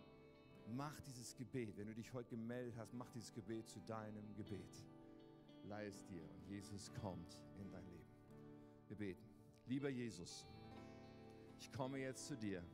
mach 0.66 0.98
dieses 1.02 1.36
Gebet, 1.36 1.76
wenn 1.76 1.86
du 1.86 1.94
dich 1.94 2.12
heute 2.12 2.30
gemeldet 2.30 2.74
hast, 2.76 2.92
mach 2.92 3.08
dieses 3.10 3.32
Gebet 3.32 3.68
zu 3.68 3.78
deinem 3.82 4.34
Gebet. 4.34 4.84
Leih 5.62 5.86
es 5.86 6.04
dir 6.06 6.28
und 6.28 6.48
Jesus 6.48 6.92
kommt 7.00 7.38
in 7.60 7.70
dein 7.70 7.86
Leben. 7.86 8.10
Wir 8.88 8.96
beten. 8.96 9.22
Lieber 9.66 9.90
Jesus, 9.90 10.48
ich 11.60 11.70
komme 11.72 11.98
jetzt 11.98 12.26
zu 12.26 12.36
dir, 12.36 12.64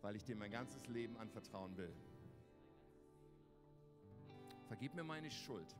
weil 0.00 0.14
ich 0.14 0.24
dir 0.24 0.36
mein 0.36 0.52
ganzes 0.52 0.86
Leben 0.86 1.16
anvertrauen 1.16 1.76
will. 1.76 1.92
Vergib 4.72 4.94
mir 4.94 5.04
meine 5.04 5.30
Schuld. 5.30 5.76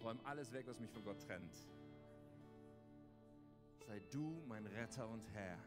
Räum 0.00 0.20
alles 0.22 0.52
weg, 0.52 0.64
was 0.68 0.78
mich 0.78 0.92
von 0.92 1.02
Gott 1.02 1.20
trennt. 1.26 1.52
Sei 3.84 3.98
du 4.12 4.40
mein 4.46 4.64
Retter 4.64 5.08
und 5.08 5.26
Herr. 5.32 5.58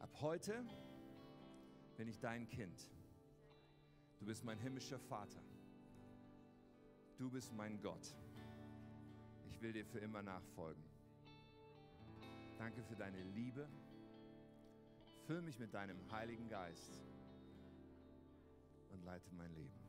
Ab 0.00 0.10
heute 0.22 0.64
bin 1.96 2.08
ich 2.08 2.18
dein 2.18 2.48
Kind. 2.48 2.90
Du 4.18 4.26
bist 4.26 4.42
mein 4.42 4.58
himmlischer 4.58 4.98
Vater. 4.98 5.40
Du 7.16 7.30
bist 7.30 7.52
mein 7.52 7.80
Gott. 7.80 8.12
Ich 9.50 9.62
will 9.62 9.72
dir 9.72 9.84
für 9.84 10.00
immer 10.00 10.20
nachfolgen. 10.20 10.82
Danke 12.58 12.82
für 12.82 12.96
deine 12.96 13.22
Liebe. 13.36 13.68
Füll 15.28 15.42
mich 15.42 15.60
mit 15.60 15.72
deinem 15.72 16.10
Heiligen 16.10 16.48
Geist 16.48 17.00
und 18.90 19.04
leite 19.04 19.30
mein 19.34 19.54
Leben. 19.54 19.87